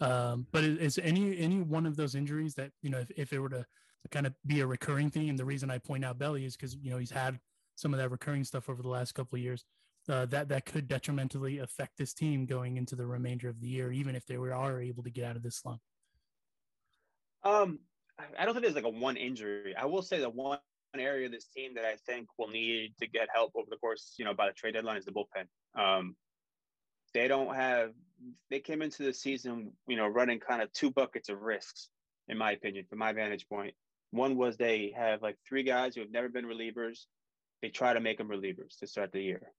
Um, 0.00 0.46
but 0.50 0.64
is, 0.64 0.98
any 1.02 1.38
any 1.38 1.60
one 1.60 1.84
of 1.84 1.96
those 1.96 2.14
injuries 2.14 2.54
that 2.54 2.70
you 2.82 2.90
know 2.90 3.00
if, 3.00 3.10
if 3.16 3.32
it 3.32 3.38
were 3.38 3.50
to, 3.50 3.58
to 3.58 4.08
kind 4.10 4.26
of 4.26 4.34
be 4.46 4.60
a 4.60 4.66
recurring 4.66 5.10
thing, 5.10 5.28
and 5.28 5.38
the 5.38 5.44
reason 5.44 5.70
I 5.70 5.78
point 5.78 6.04
out 6.04 6.18
Belly 6.18 6.44
is 6.44 6.56
because 6.56 6.74
you 6.76 6.90
know 6.90 6.98
he's 6.98 7.10
had 7.10 7.38
some 7.76 7.92
of 7.92 7.98
that 7.98 8.10
recurring 8.10 8.44
stuff 8.44 8.68
over 8.68 8.82
the 8.82 8.88
last 8.88 9.12
couple 9.12 9.36
of 9.36 9.42
years. 9.42 9.64
Uh, 10.08 10.24
that 10.26 10.48
that 10.48 10.64
could 10.64 10.88
detrimentally 10.88 11.58
affect 11.58 11.98
this 11.98 12.14
team 12.14 12.46
going 12.46 12.78
into 12.78 12.96
the 12.96 13.06
remainder 13.06 13.48
of 13.48 13.60
the 13.60 13.68
year, 13.68 13.92
even 13.92 14.16
if 14.16 14.24
they 14.24 14.38
were 14.38 14.54
are 14.54 14.80
able 14.80 15.02
to 15.02 15.10
get 15.10 15.24
out 15.24 15.36
of 15.36 15.42
this 15.42 15.56
slump. 15.56 15.80
Um, 17.44 17.80
I 18.38 18.44
don't 18.44 18.54
think 18.54 18.64
there's 18.64 18.74
like 18.74 18.84
a 18.84 18.88
one 18.88 19.16
injury. 19.16 19.74
I 19.76 19.86
will 19.86 20.02
say 20.02 20.20
the 20.20 20.30
one 20.30 20.58
area 20.98 21.26
of 21.26 21.32
this 21.32 21.46
team 21.46 21.74
that 21.74 21.84
I 21.84 21.96
think 22.06 22.26
will 22.38 22.48
need 22.48 22.94
to 23.00 23.06
get 23.06 23.28
help 23.32 23.52
over 23.54 23.66
the 23.70 23.76
course, 23.76 24.14
you 24.18 24.24
know, 24.24 24.34
by 24.34 24.46
the 24.46 24.52
trade 24.52 24.74
deadline 24.74 24.96
is 24.96 25.04
the 25.04 25.12
bullpen. 25.12 25.46
Um, 25.80 26.16
they 27.14 27.28
don't 27.28 27.54
have. 27.54 27.90
They 28.50 28.60
came 28.60 28.82
into 28.82 29.02
the 29.02 29.14
season, 29.14 29.72
you 29.86 29.96
know, 29.96 30.06
running 30.06 30.40
kind 30.40 30.62
of 30.62 30.72
two 30.72 30.90
buckets 30.90 31.28
of 31.28 31.40
risks, 31.40 31.88
in 32.28 32.36
my 32.36 32.52
opinion, 32.52 32.84
from 32.88 32.98
my 32.98 33.12
vantage 33.12 33.48
point. 33.48 33.74
One 34.10 34.36
was 34.36 34.56
they 34.56 34.92
have 34.96 35.22
like 35.22 35.36
three 35.48 35.62
guys 35.62 35.94
who 35.94 36.02
have 36.02 36.10
never 36.10 36.28
been 36.28 36.44
relievers. 36.44 37.06
They 37.62 37.68
try 37.68 37.94
to 37.94 38.00
make 38.00 38.18
them 38.18 38.28
relievers 38.28 38.78
to 38.80 38.86
start 38.86 39.12
the 39.12 39.22
year. 39.22 39.52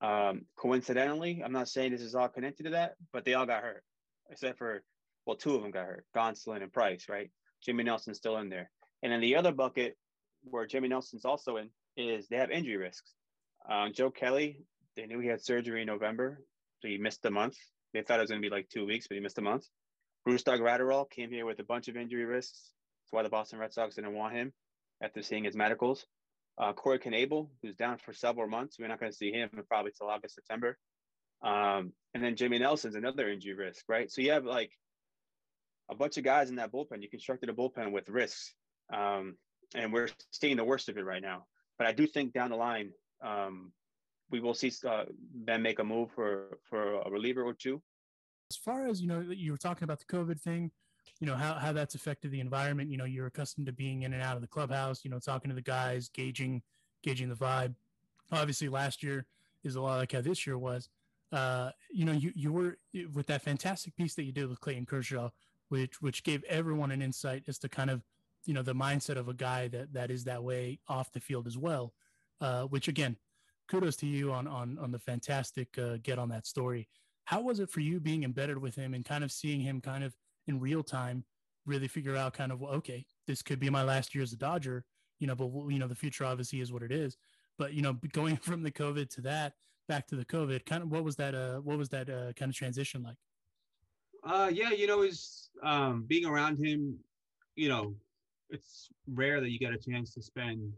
Um, 0.00 0.46
coincidentally, 0.56 1.42
I'm 1.44 1.52
not 1.52 1.68
saying 1.68 1.92
this 1.92 2.00
is 2.00 2.14
all 2.14 2.28
connected 2.28 2.64
to 2.64 2.70
that, 2.70 2.94
but 3.12 3.24
they 3.24 3.34
all 3.34 3.46
got 3.46 3.62
hurt, 3.62 3.82
except 4.30 4.58
for 4.58 4.82
well, 5.26 5.36
two 5.36 5.54
of 5.54 5.62
them 5.62 5.70
got 5.70 5.86
hurt, 5.86 6.04
Gonsolin 6.16 6.62
and 6.62 6.72
Price, 6.72 7.06
right? 7.08 7.30
Jimmy 7.64 7.84
Nelson's 7.84 8.18
still 8.18 8.36
in 8.38 8.48
there. 8.48 8.70
And 9.02 9.12
then 9.12 9.20
the 9.20 9.36
other 9.36 9.52
bucket 9.52 9.96
where 10.44 10.66
Jimmy 10.66 10.88
Nelson's 10.88 11.24
also 11.24 11.56
in 11.56 11.70
is 11.96 12.28
they 12.28 12.36
have 12.36 12.50
injury 12.50 12.76
risks. 12.76 13.12
Um, 13.70 13.92
Joe 13.92 14.10
Kelly, 14.10 14.58
they 14.96 15.06
knew 15.06 15.20
he 15.20 15.28
had 15.28 15.42
surgery 15.42 15.82
in 15.82 15.86
November, 15.86 16.42
so 16.80 16.88
he 16.88 16.98
missed 16.98 17.24
a 17.24 17.30
month. 17.30 17.56
They 17.92 18.02
thought 18.02 18.18
it 18.18 18.22
was 18.22 18.30
going 18.30 18.42
to 18.42 18.48
be 18.48 18.54
like 18.54 18.68
two 18.68 18.86
weeks, 18.86 19.06
but 19.08 19.16
he 19.16 19.20
missed 19.20 19.38
a 19.38 19.42
month. 19.42 19.66
Brusdar 20.26 20.58
Graterol 20.58 21.10
came 21.10 21.30
here 21.30 21.46
with 21.46 21.58
a 21.60 21.64
bunch 21.64 21.88
of 21.88 21.96
injury 21.96 22.24
risks. 22.24 22.72
That's 23.04 23.12
why 23.12 23.22
the 23.22 23.28
Boston 23.28 23.58
Red 23.58 23.72
Sox 23.72 23.94
didn't 23.94 24.14
want 24.14 24.34
him 24.34 24.52
after 25.02 25.22
seeing 25.22 25.44
his 25.44 25.56
medicals. 25.56 26.06
Uh, 26.58 26.72
Corey 26.72 26.98
Knebel, 26.98 27.48
who's 27.62 27.76
down 27.76 27.98
for 27.98 28.12
several 28.12 28.46
months. 28.46 28.76
We're 28.78 28.88
not 28.88 29.00
going 29.00 29.12
to 29.12 29.16
see 29.16 29.32
him 29.32 29.48
probably 29.68 29.92
till 29.96 30.08
August, 30.08 30.34
September. 30.34 30.76
Um, 31.42 31.92
and 32.12 32.22
then 32.22 32.36
Jimmy 32.36 32.58
Nelson's 32.58 32.96
another 32.96 33.30
injury 33.30 33.54
risk, 33.54 33.84
right? 33.88 34.10
So 34.10 34.20
you 34.20 34.32
have 34.32 34.44
like 34.44 34.72
a 35.90 35.94
bunch 35.94 36.16
of 36.16 36.24
guys 36.24 36.50
in 36.50 36.56
that 36.56 36.72
bullpen. 36.72 37.02
You 37.02 37.08
constructed 37.08 37.48
a 37.48 37.52
bullpen 37.52 37.92
with 37.92 38.08
risks. 38.08 38.54
Um, 38.92 39.36
and 39.74 39.92
we're 39.92 40.08
seeing 40.30 40.56
the 40.56 40.64
worst 40.64 40.88
of 40.88 40.96
it 40.96 41.04
right 41.04 41.22
now. 41.22 41.46
But 41.78 41.86
I 41.86 41.92
do 41.92 42.06
think 42.06 42.32
down 42.32 42.50
the 42.50 42.56
line, 42.56 42.90
um, 43.22 43.72
we 44.30 44.40
will 44.40 44.54
see 44.54 44.72
uh, 44.88 45.04
them 45.44 45.62
make 45.62 45.78
a 45.78 45.84
move 45.84 46.10
for 46.14 46.58
for 46.68 47.00
a 47.00 47.10
reliever 47.10 47.42
or 47.42 47.54
two. 47.54 47.82
As 48.50 48.56
far 48.56 48.86
as 48.86 49.00
you 49.00 49.08
know, 49.08 49.20
you 49.20 49.52
were 49.52 49.58
talking 49.58 49.84
about 49.84 49.98
the 49.98 50.04
COVID 50.04 50.40
thing, 50.40 50.70
you 51.20 51.26
know 51.26 51.36
how 51.36 51.54
how 51.54 51.72
that's 51.72 51.94
affected 51.94 52.30
the 52.30 52.40
environment. 52.40 52.90
You 52.90 52.96
know, 52.96 53.04
you're 53.04 53.26
accustomed 53.26 53.66
to 53.66 53.72
being 53.72 54.02
in 54.02 54.12
and 54.12 54.22
out 54.22 54.36
of 54.36 54.42
the 54.42 54.48
clubhouse. 54.48 55.04
You 55.04 55.10
know, 55.10 55.18
talking 55.18 55.48
to 55.48 55.54
the 55.54 55.62
guys, 55.62 56.08
gauging 56.08 56.62
gauging 57.02 57.28
the 57.28 57.34
vibe. 57.34 57.74
Obviously, 58.32 58.68
last 58.68 59.02
year 59.02 59.26
is 59.64 59.74
a 59.74 59.80
lot 59.80 59.98
like 59.98 60.12
how 60.12 60.20
this 60.20 60.46
year 60.46 60.58
was. 60.58 60.88
Uh, 61.32 61.70
you 61.90 62.04
know, 62.04 62.12
you 62.12 62.32
you 62.34 62.52
were 62.52 62.78
with 63.12 63.26
that 63.26 63.42
fantastic 63.42 63.96
piece 63.96 64.14
that 64.14 64.24
you 64.24 64.32
did 64.32 64.48
with 64.48 64.60
Clayton 64.60 64.86
Kershaw, 64.86 65.30
which 65.70 66.02
which 66.02 66.22
gave 66.22 66.44
everyone 66.44 66.90
an 66.90 67.00
insight 67.00 67.44
as 67.48 67.58
to 67.58 67.68
kind 67.68 67.90
of 67.90 68.02
you 68.44 68.52
know 68.52 68.62
the 68.62 68.74
mindset 68.74 69.16
of 69.16 69.28
a 69.28 69.34
guy 69.34 69.68
that 69.68 69.92
that 69.94 70.10
is 70.10 70.24
that 70.24 70.42
way 70.42 70.78
off 70.88 71.10
the 71.12 71.20
field 71.20 71.46
as 71.46 71.56
well. 71.56 71.94
Uh, 72.40 72.64
which 72.64 72.88
again, 72.88 73.16
kudos 73.68 73.96
to 73.96 74.06
you 74.06 74.32
on 74.32 74.46
on 74.46 74.78
on 74.78 74.92
the 74.92 74.98
fantastic 74.98 75.78
uh, 75.78 75.96
get 76.02 76.18
on 76.18 76.28
that 76.28 76.46
story. 76.46 76.88
How 77.24 77.40
was 77.40 77.60
it 77.60 77.70
for 77.70 77.80
you 77.80 78.00
being 78.00 78.24
embedded 78.24 78.58
with 78.58 78.74
him 78.74 78.92
and 78.92 79.04
kind 79.04 79.24
of 79.24 79.32
seeing 79.32 79.60
him 79.60 79.80
kind 79.80 80.04
of 80.04 80.14
in 80.46 80.58
real 80.58 80.82
time 80.82 81.24
really 81.66 81.88
figure 81.88 82.16
out 82.16 82.34
kind 82.34 82.52
of 82.52 82.62
okay, 82.62 83.06
this 83.26 83.42
could 83.42 83.60
be 83.60 83.70
my 83.70 83.82
last 83.82 84.14
year 84.14 84.22
as 84.22 84.32
a 84.32 84.36
Dodger, 84.36 84.84
you 85.18 85.26
know, 85.26 85.34
but 85.34 85.50
you 85.70 85.78
know 85.78 85.88
the 85.88 85.94
future 85.94 86.24
obviously 86.24 86.60
is 86.60 86.72
what 86.72 86.82
it 86.82 86.92
is. 86.92 87.16
But 87.58 87.74
you 87.74 87.82
know, 87.82 87.96
going 88.12 88.36
from 88.42 88.62
the 88.62 88.72
COVID 88.72 89.08
to 89.10 89.20
that 89.22 89.54
back 89.88 90.06
to 90.08 90.16
the 90.16 90.24
COVID, 90.24 90.66
kind 90.66 90.82
of 90.82 90.90
what 90.90 91.04
was 91.04 91.16
that? 91.16 91.34
Uh, 91.34 91.58
what 91.58 91.78
was 91.78 91.90
that 91.90 92.08
uh, 92.08 92.32
kind 92.32 92.50
of 92.50 92.56
transition 92.56 93.02
like? 93.02 93.16
Uh, 94.22 94.50
yeah, 94.52 94.70
you 94.70 94.86
know, 94.86 95.02
is 95.02 95.50
um, 95.62 96.04
being 96.06 96.26
around 96.26 96.58
him. 96.58 96.98
You 97.56 97.68
know, 97.68 97.94
it's 98.50 98.88
rare 99.12 99.40
that 99.40 99.50
you 99.50 99.58
get 99.58 99.72
a 99.72 99.78
chance 99.78 100.14
to 100.14 100.22
spend 100.22 100.72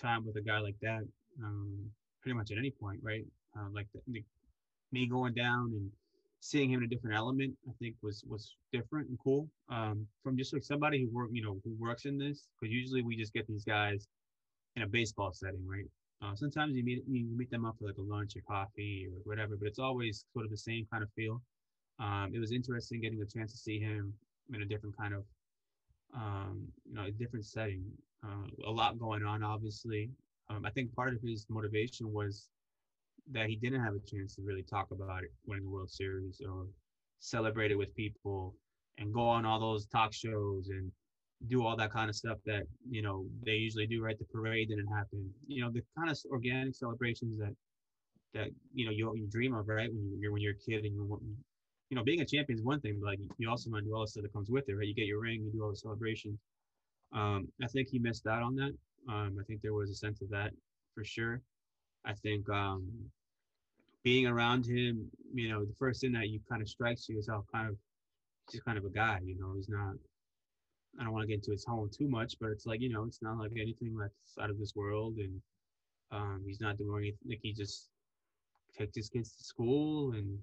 time 0.00 0.24
with 0.24 0.36
a 0.36 0.40
guy 0.40 0.58
like 0.58 0.76
that. 0.82 1.02
Um, 1.42 1.90
pretty 2.22 2.36
much 2.36 2.50
at 2.52 2.58
any 2.58 2.70
point, 2.70 3.00
right? 3.02 3.24
Uh, 3.56 3.68
like 3.72 3.86
the, 3.92 4.00
the, 4.08 4.24
me 4.92 5.06
going 5.06 5.34
down 5.34 5.72
and 5.74 5.90
seeing 6.40 6.70
him 6.70 6.80
in 6.80 6.84
a 6.84 6.88
different 6.88 7.16
element, 7.16 7.54
I 7.68 7.72
think 7.80 7.96
was 8.02 8.24
was 8.28 8.56
different 8.72 9.08
and 9.08 9.18
cool. 9.22 9.48
Um, 9.68 10.06
from 10.22 10.36
just 10.36 10.52
like 10.52 10.62
somebody 10.64 11.02
who 11.02 11.10
work, 11.10 11.30
you 11.32 11.42
know, 11.42 11.60
who 11.64 11.74
works 11.78 12.04
in 12.04 12.18
this, 12.18 12.48
because 12.60 12.72
usually 12.72 13.02
we 13.02 13.16
just 13.16 13.32
get 13.32 13.46
these 13.46 13.64
guys 13.64 14.06
in 14.76 14.82
a 14.82 14.86
baseball 14.86 15.32
setting, 15.32 15.66
right? 15.66 15.86
Uh, 16.22 16.34
sometimes 16.34 16.74
you 16.76 16.84
meet 16.84 17.02
you 17.08 17.26
meet 17.36 17.50
them 17.50 17.64
up 17.64 17.76
for 17.78 17.86
like 17.86 17.98
a 17.98 18.02
lunch 18.02 18.34
or 18.36 18.42
coffee 18.48 19.08
or 19.10 19.18
whatever, 19.24 19.56
but 19.56 19.68
it's 19.68 19.78
always 19.78 20.24
sort 20.32 20.44
of 20.44 20.50
the 20.50 20.56
same 20.56 20.86
kind 20.90 21.02
of 21.02 21.10
feel. 21.16 21.42
Um, 21.98 22.32
it 22.34 22.38
was 22.38 22.52
interesting 22.52 23.00
getting 23.00 23.20
a 23.22 23.26
chance 23.26 23.52
to 23.52 23.58
see 23.58 23.78
him 23.78 24.12
in 24.52 24.62
a 24.62 24.66
different 24.66 24.96
kind 24.96 25.14
of, 25.14 25.24
um, 26.14 26.66
you 26.84 26.94
know, 26.94 27.04
a 27.04 27.10
different 27.10 27.46
setting. 27.46 27.84
Uh, 28.24 28.46
a 28.66 28.70
lot 28.70 28.98
going 28.98 29.24
on, 29.24 29.42
obviously. 29.42 30.10
Um, 30.48 30.64
I 30.64 30.70
think 30.70 30.94
part 30.94 31.14
of 31.14 31.20
his 31.22 31.46
motivation 31.48 32.12
was 32.12 32.48
that 33.32 33.48
he 33.48 33.56
didn't 33.56 33.82
have 33.82 33.94
a 33.94 34.00
chance 34.06 34.34
to 34.36 34.42
really 34.42 34.62
talk 34.62 34.90
about 34.90 35.22
it 35.22 35.32
winning 35.46 35.64
the 35.64 35.70
World 35.70 35.90
Series 35.90 36.40
or 36.46 36.66
celebrate 37.20 37.70
it 37.70 37.78
with 37.78 37.94
people 37.94 38.54
and 38.98 39.12
go 39.12 39.26
on 39.26 39.46
all 39.46 39.60
those 39.60 39.86
talk 39.86 40.12
shows 40.12 40.68
and 40.68 40.90
do 41.48 41.64
all 41.64 41.76
that 41.76 41.92
kind 41.92 42.08
of 42.08 42.16
stuff 42.16 42.38
that 42.46 42.62
you 42.88 43.02
know 43.02 43.26
they 43.44 43.52
usually 43.52 43.86
do. 43.86 44.02
Right, 44.02 44.18
the 44.18 44.24
parade 44.26 44.68
didn't 44.68 44.86
happen. 44.86 45.30
You 45.46 45.62
know, 45.62 45.70
the 45.70 45.82
kind 45.96 46.10
of 46.10 46.18
organic 46.30 46.74
celebrations 46.74 47.38
that 47.38 47.54
that 48.34 48.48
you 48.74 48.84
know 48.84 48.92
you, 48.92 49.12
you 49.16 49.26
dream 49.30 49.54
of, 49.54 49.68
right? 49.68 49.90
When 49.92 50.18
you're 50.20 50.32
when 50.32 50.42
you're 50.42 50.54
a 50.54 50.70
kid 50.70 50.84
and 50.84 50.94
you 50.94 51.20
you 51.90 51.96
know, 51.96 52.02
being 52.02 52.20
a 52.20 52.24
champion 52.24 52.58
is 52.58 52.64
one 52.64 52.80
thing, 52.80 52.98
but 53.00 53.06
like 53.06 53.20
you 53.38 53.48
also 53.48 53.70
want 53.70 53.84
to 53.84 53.88
do 53.88 53.94
all 53.94 54.02
the 54.02 54.08
stuff 54.08 54.22
that 54.22 54.32
comes 54.32 54.50
with 54.50 54.68
it, 54.68 54.74
right? 54.74 54.86
You 54.86 54.94
get 54.94 55.06
your 55.06 55.20
ring, 55.20 55.42
you 55.44 55.52
do 55.52 55.62
all 55.62 55.70
the 55.70 55.76
celebrations. 55.76 56.38
Um, 57.12 57.48
I 57.62 57.66
think 57.68 57.88
he 57.88 57.98
missed 57.98 58.26
out 58.26 58.42
on 58.42 58.56
that. 58.56 58.72
Um, 59.08 59.36
I 59.40 59.44
think 59.44 59.60
there 59.62 59.74
was 59.74 59.90
a 59.90 59.94
sense 59.94 60.20
of 60.22 60.30
that 60.30 60.52
for 60.94 61.04
sure. 61.04 61.40
I 62.04 62.14
think 62.14 62.48
um, 62.50 62.90
being 64.02 64.26
around 64.26 64.66
him, 64.66 65.10
you 65.32 65.48
know, 65.48 65.64
the 65.64 65.74
first 65.78 66.00
thing 66.00 66.12
that 66.12 66.28
you 66.28 66.40
kind 66.48 66.62
of 66.62 66.68
strikes 66.68 67.08
you 67.08 67.18
is 67.18 67.28
how 67.28 67.44
kind 67.52 67.68
of 67.68 67.76
just 68.50 68.64
kind 68.64 68.78
of 68.78 68.84
a 68.84 68.90
guy, 68.90 69.20
you 69.24 69.36
know, 69.38 69.52
he's 69.56 69.68
not. 69.68 69.94
I 70.98 71.02
don't 71.02 71.12
want 71.12 71.24
to 71.24 71.26
get 71.26 71.36
into 71.36 71.50
his 71.50 71.64
home 71.64 71.90
too 71.92 72.08
much, 72.08 72.36
but 72.40 72.50
it's 72.50 72.66
like 72.66 72.80
you 72.80 72.88
know, 72.88 73.04
it's 73.04 73.20
not 73.20 73.38
like 73.38 73.50
anything 73.60 73.96
that's 73.98 74.38
out 74.40 74.50
of 74.50 74.58
this 74.58 74.74
world, 74.76 75.16
and 75.16 75.40
um, 76.12 76.42
he's 76.46 76.60
not 76.60 76.78
doing 76.78 77.02
anything. 77.02 77.28
Like 77.28 77.40
he 77.42 77.52
just 77.52 77.88
takes 78.78 78.96
his 78.96 79.08
kids 79.08 79.34
to 79.36 79.44
school 79.44 80.12
and 80.12 80.38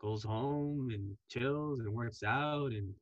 goes 0.00 0.22
home 0.24 0.90
and 0.92 1.16
chills 1.28 1.80
and 1.80 1.92
works 1.92 2.22
out 2.22 2.72
and 2.72 2.92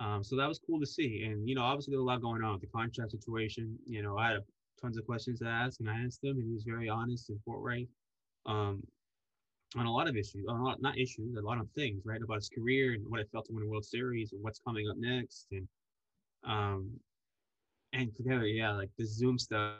um, 0.00 0.22
so 0.22 0.36
that 0.36 0.46
was 0.46 0.60
cool 0.60 0.78
to 0.78 0.86
see. 0.86 1.24
And 1.24 1.48
you 1.48 1.54
know 1.54 1.62
obviously 1.62 1.92
there's 1.92 2.02
a 2.02 2.04
lot 2.04 2.22
going 2.22 2.42
on 2.42 2.52
with 2.52 2.60
the 2.60 2.68
contract 2.68 3.10
situation. 3.12 3.76
You 3.86 4.02
know 4.02 4.16
i 4.16 4.30
had 4.30 4.40
tons 4.80 4.96
of 4.96 5.06
questions 5.06 5.40
to 5.40 5.46
ask 5.46 5.80
and 5.80 5.90
i 5.90 5.98
asked 6.04 6.22
him 6.22 6.36
and 6.36 6.46
he 6.46 6.52
was 6.52 6.62
very 6.62 6.88
honest 6.88 7.30
and 7.30 7.40
forthright 7.44 7.88
um, 8.46 8.80
on 9.76 9.86
a 9.86 9.92
lot 9.92 10.08
of 10.08 10.16
issues 10.16 10.46
on 10.48 10.60
a 10.60 10.64
lot, 10.64 10.80
not 10.80 10.96
issues 10.96 11.36
a 11.36 11.40
lot 11.40 11.60
of 11.60 11.68
things 11.74 12.02
right 12.04 12.22
about 12.22 12.36
his 12.36 12.48
career 12.48 12.92
and 12.94 13.04
what 13.08 13.20
it 13.20 13.28
felt 13.32 13.46
to 13.46 13.52
win 13.52 13.64
a 13.64 13.66
world 13.66 13.84
series 13.84 14.32
and 14.32 14.42
what's 14.42 14.60
coming 14.60 14.88
up 14.88 14.96
next 14.96 15.46
and 15.52 15.68
um 16.44 16.88
and 17.92 18.10
yeah 18.44 18.72
like 18.72 18.90
the 18.98 19.04
zoom 19.04 19.38
stuff 19.38 19.74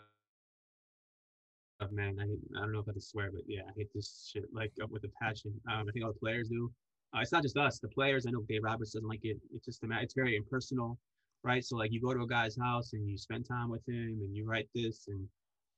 man. 1.91 2.19
I 2.21 2.25
I 2.59 2.63
don't 2.63 2.73
know 2.73 2.81
if 2.81 2.89
I 2.89 2.93
can 2.93 3.01
swear, 3.01 3.31
but 3.33 3.43
yeah, 3.47 3.63
I 3.69 3.73
hate 3.77 3.89
this 3.95 4.31
shit 4.33 4.45
like 4.53 4.73
with 4.91 5.05
a 5.05 5.11
passion. 5.23 5.53
Um, 5.71 5.87
I 5.89 5.93
think 5.93 6.05
all 6.05 6.13
the 6.13 6.19
players 6.19 6.49
do. 6.49 6.71
Uh, 7.15 7.21
it's 7.21 7.33
not 7.33 7.43
just 7.43 7.57
us, 7.57 7.79
the 7.79 7.89
players. 7.89 8.27
I 8.27 8.31
know 8.31 8.43
Dave 8.49 8.65
Roberts 8.65 8.93
doesn't 8.93 9.09
like 9.09 9.21
it. 9.23 9.39
It's 9.55 9.65
just 9.65 9.81
it's 9.83 10.15
very 10.15 10.37
impersonal, 10.37 10.99
right? 11.43 11.65
So 11.65 11.77
like 11.77 11.93
you 11.93 12.01
go 12.01 12.13
to 12.13 12.23
a 12.23 12.27
guy's 12.27 12.57
house 12.57 12.93
and 12.93 13.09
you 13.09 13.17
spend 13.17 13.47
time 13.47 13.71
with 13.71 13.87
him 13.89 14.19
and 14.21 14.37
you 14.37 14.45
write 14.47 14.69
this 14.75 15.05
and 15.09 15.27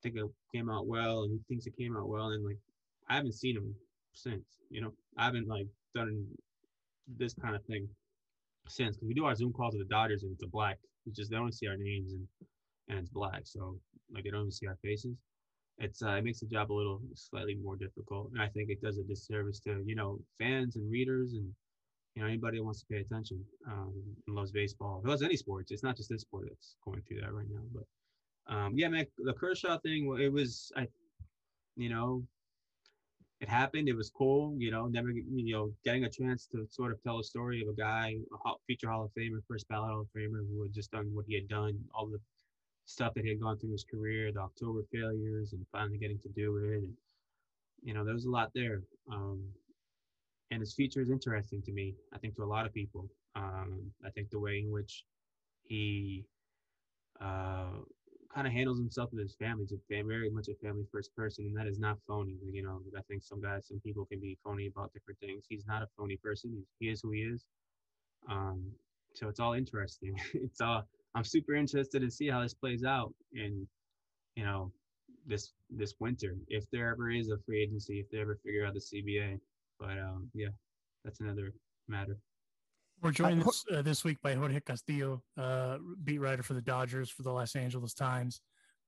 think 0.03 0.17
it 0.17 0.25
came 0.55 0.71
out 0.71 0.87
well 0.87 1.25
and 1.25 1.33
he 1.33 1.39
thinks 1.49 1.67
it 1.67 1.77
came 1.77 1.97
out 1.97 2.09
well 2.09 2.29
and 2.29 2.45
like 2.45 2.59
I 3.09 3.17
haven't 3.17 3.35
seen 3.35 3.57
him 3.57 3.75
since. 4.15 4.45
You 4.71 4.81
know, 4.81 4.93
I 5.19 5.27
haven't 5.27 5.49
like 5.49 5.67
done 5.95 6.27
this 7.19 7.35
kind 7.35 7.55
of 7.55 7.63
thing 7.65 7.89
since 8.69 8.97
because 8.97 9.09
we 9.09 9.15
do 9.15 9.27
our 9.27 9.35
Zoom 9.35 9.53
calls 9.53 9.77
with 9.77 9.87
the 9.87 9.95
Dodgers 9.95 10.23
and 10.23 10.33
it's 10.33 10.43
a 10.43 10.49
black. 10.49 10.79
It's 11.07 11.17
just 11.17 11.31
they 11.31 11.37
don't 11.37 11.55
see 11.55 11.67
our 11.67 11.77
names 11.77 12.13
and 12.13 12.27
and 12.89 12.99
it's 12.99 13.11
black, 13.11 13.43
so 13.45 13.79
like 14.13 14.25
they 14.25 14.31
don't 14.31 14.41
even 14.41 14.51
see 14.51 14.67
our 14.67 14.79
faces 14.83 15.17
it's 15.81 16.03
uh, 16.03 16.11
it 16.11 16.25
makes 16.25 16.41
the 16.41 16.47
job 16.47 16.71
a 16.71 16.75
little 16.75 17.01
slightly 17.15 17.55
more 17.55 17.77
difficult, 17.77 18.31
and 18.33 18.41
I 18.41 18.49
think 18.49 18.71
it 18.71 18.83
does 18.83 18.99
a 18.99 19.03
disservice 19.03 19.61
to 19.61 19.83
you 19.85 19.97
know 19.97 20.21
fans 20.39 20.77
and 20.77 20.91
readers 20.91 21.33
and 21.33 21.51
you 22.15 22.23
know 22.23 22.29
anybody 22.29 22.59
that 22.59 22.65
wants 22.65 22.81
to 22.81 22.87
pay 22.87 23.01
attention 23.01 23.45
um, 23.67 23.95
and 24.27 24.37
loves 24.37 24.53
baseball, 24.53 25.03
loves 25.05 25.23
any 25.23 25.37
sports. 25.37 25.71
It's 25.71 25.83
not 25.83 25.97
just 25.97 26.11
this 26.11 26.23
sport 26.23 26.47
that's 26.49 26.77
going 26.85 27.03
through 27.09 27.23
that 27.23 27.33
right 27.33 27.49
now, 27.51 27.63
but 27.73 28.55
um, 28.55 28.73
yeah, 28.77 28.89
man, 28.89 29.07
the 29.19 29.33
Kershaw 29.33 29.79
thing, 29.79 30.17
it 30.21 30.33
was 30.33 30.71
I 30.77 30.87
you 31.77 31.89
know, 31.89 32.23
it 33.41 33.49
happened. 33.49 33.89
It 33.89 33.97
was 33.97 34.11
cool, 34.11 34.55
you 34.59 34.71
know, 34.71 34.87
never, 34.87 35.11
you 35.11 35.55
know, 35.55 35.73
getting 35.85 36.05
a 36.05 36.11
chance 36.11 36.47
to 36.49 36.67
sort 36.69 36.93
of 36.93 37.03
tell 37.03 37.19
a 37.19 37.25
story 37.25 37.63
of 37.63 37.69
a 37.69 37.73
guy, 37.73 38.17
a 38.45 38.53
future 38.67 38.91
Hall 38.91 39.05
of 39.05 39.11
Famer, 39.19 39.41
first 39.49 39.67
ballot 39.69 39.91
Hall 39.91 40.01
of 40.03 40.09
Famer, 40.15 40.47
who 40.47 40.63
had 40.63 40.75
just 40.75 40.91
done 40.91 41.11
what 41.15 41.25
he 41.27 41.35
had 41.35 41.49
done, 41.49 41.79
all 41.95 42.07
the 42.07 42.21
stuff 42.91 43.15
that 43.15 43.25
he 43.25 43.31
had 43.31 43.41
gone 43.41 43.59
through 43.59 43.73
his 43.73 43.85
career, 43.85 44.33
the 44.33 44.41
October 44.41 44.83
failures, 44.93 45.53
and 45.53 45.65
finally 45.73 45.99
getting 45.99 46.19
to 46.21 46.29
do 46.29 46.57
it. 46.59 46.79
And, 46.79 46.93
you 47.83 47.95
know, 47.95 48.05
there 48.05 48.15
was 48.15 48.27
a 48.27 48.31
lot 48.31 48.51
there. 48.55 48.83
Um, 49.11 49.43
and 50.51 50.61
his 50.61 50.75
future 50.75 51.01
is 51.01 51.11
interesting 51.11 51.63
to 51.63 51.73
me. 51.73 51.95
I 52.13 52.19
think 52.19 52.37
to 52.37 52.43
a 52.43 52.45
lot 52.45 52.67
of 52.67 52.75
people. 52.75 53.09
Um, 53.37 53.93
I 54.05 54.11
think 54.11 54.31
the 54.31 54.41
way 54.41 54.59
in 54.59 54.73
which 54.73 55.05
he 55.63 56.25
uh, 57.21 57.79
kind 58.35 58.47
of 58.47 58.53
handles 58.53 58.79
himself 58.79 59.11
with 59.13 59.23
his 59.23 59.35
family. 59.35 59.65
He's 59.69 59.73
a 59.73 60.03
very 60.03 60.31
much 60.31 60.49
a 60.49 60.55
family 60.55 60.85
first 60.93 61.15
person, 61.15 61.47
and 61.47 61.57
that 61.57 61.67
is 61.67 61.79
not 61.79 61.99
phony. 62.07 62.37
You 62.51 62.63
know, 62.63 62.81
I 62.97 63.03
think 63.03 63.23
some 63.23 63.41
guys, 63.41 63.69
some 63.69 63.81
people 63.81 64.05
can 64.05 64.21
be 64.21 64.39
phony 64.45 64.67
about 64.67 64.93
different 64.93 65.21
things. 65.21 65.45
He's 65.49 65.67
not 65.67 65.83
a 65.83 65.89
phony 65.97 66.17
person. 66.17 66.53
He's, 66.55 66.67
he 66.79 66.89
is 66.89 67.01
who 67.03 67.11
he 67.13 67.21
is. 67.21 67.45
Um, 68.29 68.65
so 69.15 69.29
it's 69.29 69.41
all 69.41 69.55
interesting. 69.55 70.19
it's 70.35 70.61
all. 70.61 70.87
I'm 71.15 71.25
super 71.25 71.55
interested 71.55 72.01
to 72.01 72.11
see 72.11 72.29
how 72.29 72.43
this 72.43 72.55
plays 72.55 72.85
out 72.85 73.13
in, 73.33 73.67
you 74.37 74.45
know, 74.45 74.73
this 75.27 75.53
this 75.69 75.95
winter 76.01 76.37
if 76.49 76.65
there 76.73 76.91
ever 76.91 77.11
is 77.11 77.29
a 77.29 77.37
free 77.45 77.63
agency, 77.63 78.01
if 78.01 78.11
they 78.11 78.19
ever 78.19 78.39
figure 78.45 78.65
out 78.67 78.75
the 78.75 78.81
CBA. 78.81 79.39
But 79.79 79.99
um, 79.99 80.31
yeah, 80.35 80.49
that's 81.05 81.21
another 81.21 81.53
matter. 81.89 82.17
We're 83.03 83.13
joined 83.13 83.43
this, 83.43 83.65
uh, 83.73 83.81
this 83.81 84.05
week 84.05 84.19
by 84.23 84.35
Jorge 84.35 84.61
Castillo, 84.61 85.23
uh, 85.39 85.79
beat 86.05 86.19
writer 86.19 86.43
for 86.43 86.53
the 86.53 86.61
Dodgers 86.61 87.09
for 87.09 87.23
the 87.23 87.33
Los 87.33 87.57
Angeles 87.57 87.95
Times. 87.95 88.43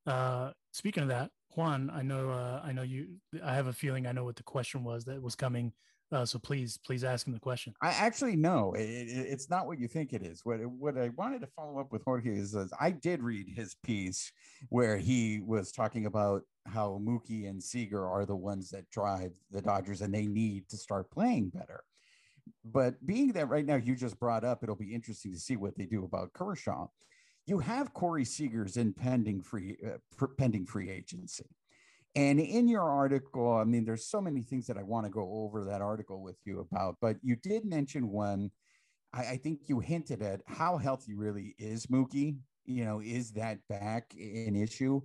Uh, 0.07 0.51
speaking 0.73 1.03
of 1.03 1.09
that, 1.09 1.31
Juan, 1.55 1.91
I 1.91 2.03
know, 2.03 2.31
uh, 2.31 2.61
I 2.63 2.73
know 2.73 2.83
you. 2.83 3.17
I 3.43 3.55
have 3.55 3.69
a 3.69 3.73
feeling 3.73 4.07
I 4.07 4.13
know 4.13 4.25
what 4.25 4.37
the 4.37 4.43
question 4.43 4.85
was 4.85 5.05
that 5.05 5.23
was 5.23 5.35
coming. 5.35 5.73
Uh, 6.13 6.27
so 6.27 6.39
please, 6.39 6.79
please 6.85 7.05
ask 7.05 7.27
him 7.27 7.33
the 7.33 7.41
question. 7.41 7.73
I 7.81 7.89
actually 7.89 8.37
know 8.37 8.75
it, 8.75 8.83
it, 8.83 9.27
it's 9.31 9.49
not 9.49 9.67
what 9.67 9.79
you 9.79 9.89
think 9.89 10.13
it 10.13 10.23
is. 10.23 10.43
What 10.45 10.59
what 10.67 10.99
I 10.99 11.09
wanted 11.17 11.41
to 11.41 11.47
follow 11.47 11.81
up 11.81 11.91
with 11.91 12.05
Jorge 12.05 12.39
is, 12.39 12.55
is 12.55 12.71
I 12.79 12.91
did 12.91 13.23
read 13.23 13.49
his 13.49 13.77
piece 13.83 14.31
where 14.69 14.99
he 14.99 15.41
was 15.41 15.73
talking 15.73 16.05
about 16.05 16.43
how 16.67 17.01
Mookie 17.03 17.49
and 17.49 17.63
Seager 17.63 18.07
are 18.07 18.27
the 18.27 18.37
ones 18.37 18.69
that 18.71 18.91
drive 18.91 19.33
the 19.51 19.63
Dodgers 19.63 20.03
and 20.03 20.13
they 20.13 20.27
need 20.27 20.69
to 20.69 20.77
start 20.77 21.11
playing 21.11 21.49
better. 21.49 21.83
But 22.65 23.05
being 23.07 23.33
that 23.33 23.49
right 23.49 23.65
now 23.65 23.77
you 23.77 23.97
just 23.97 24.21
brought 24.21 24.45
up, 24.45 24.63
it'll 24.63 24.77
be 24.77 24.95
interesting 24.95 25.33
to 25.33 25.39
see 25.39 25.57
what 25.57 25.77
they 25.77 25.87
do 25.87 26.05
about 26.05 26.33
Kershaw. 26.35 26.89
You 27.47 27.59
have 27.59 27.95
Corey 27.95 28.25
Seager's 28.25 28.77
in 28.77 28.93
pending 28.93 29.43
free 29.43 29.77
uh, 29.85 30.27
pending 30.37 30.67
free 30.67 30.91
agency. 30.91 31.47
And 32.15 32.39
in 32.39 32.69
your 32.69 32.83
article, 32.83 33.57
I 33.57 33.65
mean, 33.65 33.85
there's 33.85 34.07
so 34.07 34.21
many 34.21 34.43
things 34.43 34.67
that 34.67 34.77
I 34.77 34.83
want 34.83 35.07
to 35.07 35.11
go 35.11 35.29
over 35.33 35.65
that 35.65 35.81
article 35.81 36.23
with 36.23 36.37
you 36.45 36.61
about, 36.61 36.97
but 37.01 37.17
you 37.23 37.37
did 37.37 37.65
mention 37.65 38.09
one. 38.09 38.51
I, 39.15 39.21
I 39.21 39.37
think 39.39 39.69
you 39.69 39.81
hinted 39.81 40.23
at 40.23 40.43
how 40.47 40.77
healthy 40.77 41.15
really 41.15 41.55
is 41.59 41.87
Mookie. 41.87 42.37
You 42.67 42.85
know, 42.85 43.01
is 43.01 43.33
that 43.33 43.59
back 43.69 44.13
an 44.15 44.57
issue? 44.57 45.01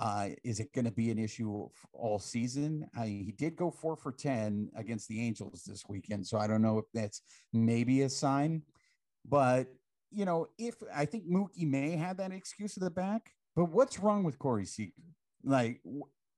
Uh, 0.00 0.30
is 0.44 0.60
it 0.60 0.72
going 0.72 0.86
to 0.86 0.90
be 0.90 1.10
an 1.10 1.18
issue 1.18 1.68
all 1.92 2.18
season? 2.18 2.88
I, 2.98 3.06
he 3.06 3.34
did 3.36 3.54
go 3.54 3.70
four 3.70 3.96
for 3.96 4.10
10 4.10 4.70
against 4.74 5.08
the 5.08 5.20
Angels 5.24 5.62
this 5.64 5.84
weekend. 5.88 6.26
So 6.26 6.38
I 6.38 6.46
don't 6.46 6.62
know 6.62 6.78
if 6.78 6.86
that's 6.94 7.20
maybe 7.52 8.02
a 8.02 8.08
sign. 8.08 8.62
But, 9.28 9.68
you 10.10 10.24
know, 10.24 10.46
if 10.58 10.76
I 10.94 11.04
think 11.04 11.30
Mookie 11.30 11.68
may 11.68 11.90
have 11.96 12.16
that 12.16 12.32
excuse 12.32 12.76
at 12.76 12.82
the 12.82 12.90
back, 12.90 13.30
but 13.54 13.66
what's 13.66 13.98
wrong 13.98 14.24
with 14.24 14.38
Corey 14.38 14.64
Seager? 14.64 14.92
Like, 15.44 15.80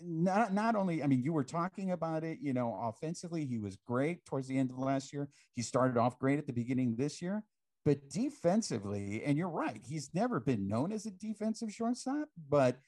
not, 0.05 0.53
not 0.53 0.77
only, 0.77 1.03
I 1.03 1.07
mean, 1.07 1.23
you 1.23 1.33
were 1.33 1.45
talking 1.45 1.93
about 1.93 2.25
it, 2.25 2.39
you 2.41 2.53
know, 2.53 2.79
offensively, 2.83 3.45
he 3.45 3.59
was 3.59 3.77
great 3.87 4.25
towards 4.25 4.49
the 4.49 4.59
end 4.59 4.71
of 4.71 4.79
last 4.79 5.13
year. 5.13 5.29
He 5.55 5.63
started 5.63 5.97
off 5.97 6.19
great 6.19 6.39
at 6.39 6.47
the 6.47 6.53
beginning 6.53 6.97
this 6.97 7.23
year. 7.23 7.45
But 7.85 8.11
defensively, 8.11 9.23
and 9.25 9.37
you're 9.37 9.49
right, 9.49 9.81
he's 9.85 10.11
never 10.15 10.38
been 10.38 10.69
known 10.69 10.93
as 10.93 11.07
a 11.07 11.11
defensive 11.11 11.73
shortstop, 11.73 12.29
but– 12.49 12.79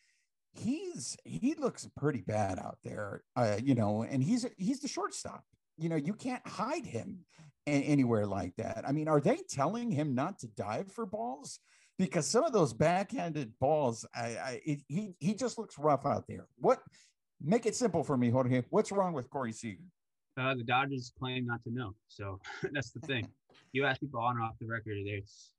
he's 0.57 1.17
he 1.25 1.55
looks 1.55 1.89
pretty 1.97 2.21
bad 2.21 2.59
out 2.59 2.79
there, 2.85 3.23
uh, 3.37 3.57
you 3.63 3.75
know, 3.75 4.05
and 4.05 4.23
he's 4.23 4.47
he's 4.57 4.81
the 4.81 4.89
shortstop. 4.89 5.43
You 5.77 5.89
know, 5.89 5.97
you 5.97 6.15
can't 6.15 6.47
hide 6.47 6.87
him 6.87 7.25
anywhere 7.67 8.27
like 8.27 8.55
that. 8.57 8.85
I 8.87 8.93
mean, 8.93 9.09
are 9.09 9.21
they 9.21 9.39
telling 9.51 9.91
him 9.91 10.15
not 10.15 10.39
to 10.41 10.47
dive 10.47 10.93
for 10.93 11.07
balls? 11.07 11.59
Because 11.99 12.27
some 12.27 12.45
of 12.45 12.53
those 12.53 12.73
backhanded 12.73 13.53
balls, 13.61 14.05
I, 14.15 14.21
I 14.21 14.61
it, 14.65 14.81
he 14.89 15.15
he 15.21 15.35
just 15.35 15.59
looks 15.59 15.79
rough 15.79 16.07
out 16.07 16.27
there. 16.29 16.47
What? 16.59 16.81
Make 17.41 17.67
it 17.67 17.77
simple 17.77 18.03
for 18.03 18.17
me, 18.17 18.31
Jorge. 18.31 18.63
What's 18.71 18.91
wrong 18.91 19.13
with 19.13 19.29
Corey 19.31 19.53
Seager? 19.53 19.83
Uh, 20.37 20.55
the 20.55 20.65
Dodgers 20.65 21.13
claim 21.19 21.47
not 21.47 21.63
to 21.65 21.71
know, 21.73 21.95
so 22.09 22.41
that's 22.73 22.91
the 22.91 23.01
thing. 23.01 23.29
you 23.73 23.85
ask 23.85 24.01
people 24.01 24.21
on 24.21 24.39
or 24.39 24.43
off 24.43 24.55
the 24.61 24.67
record, 24.67 24.97
it's. 24.97 25.51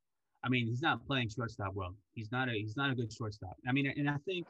I 0.44 0.50
mean, 0.50 0.68
he's 0.68 0.82
not 0.82 1.06
playing 1.08 1.30
shortstop 1.30 1.74
well. 1.74 1.96
He's 2.14 2.32
not 2.32 2.50
a 2.50 2.54
he's 2.54 2.78
not 2.78 2.92
a 2.92 2.96
good 2.96 3.12
shortstop. 3.12 3.56
I 3.68 3.72
mean, 3.72 3.92
and 3.96 4.10
I 4.10 4.18
think 4.26 4.46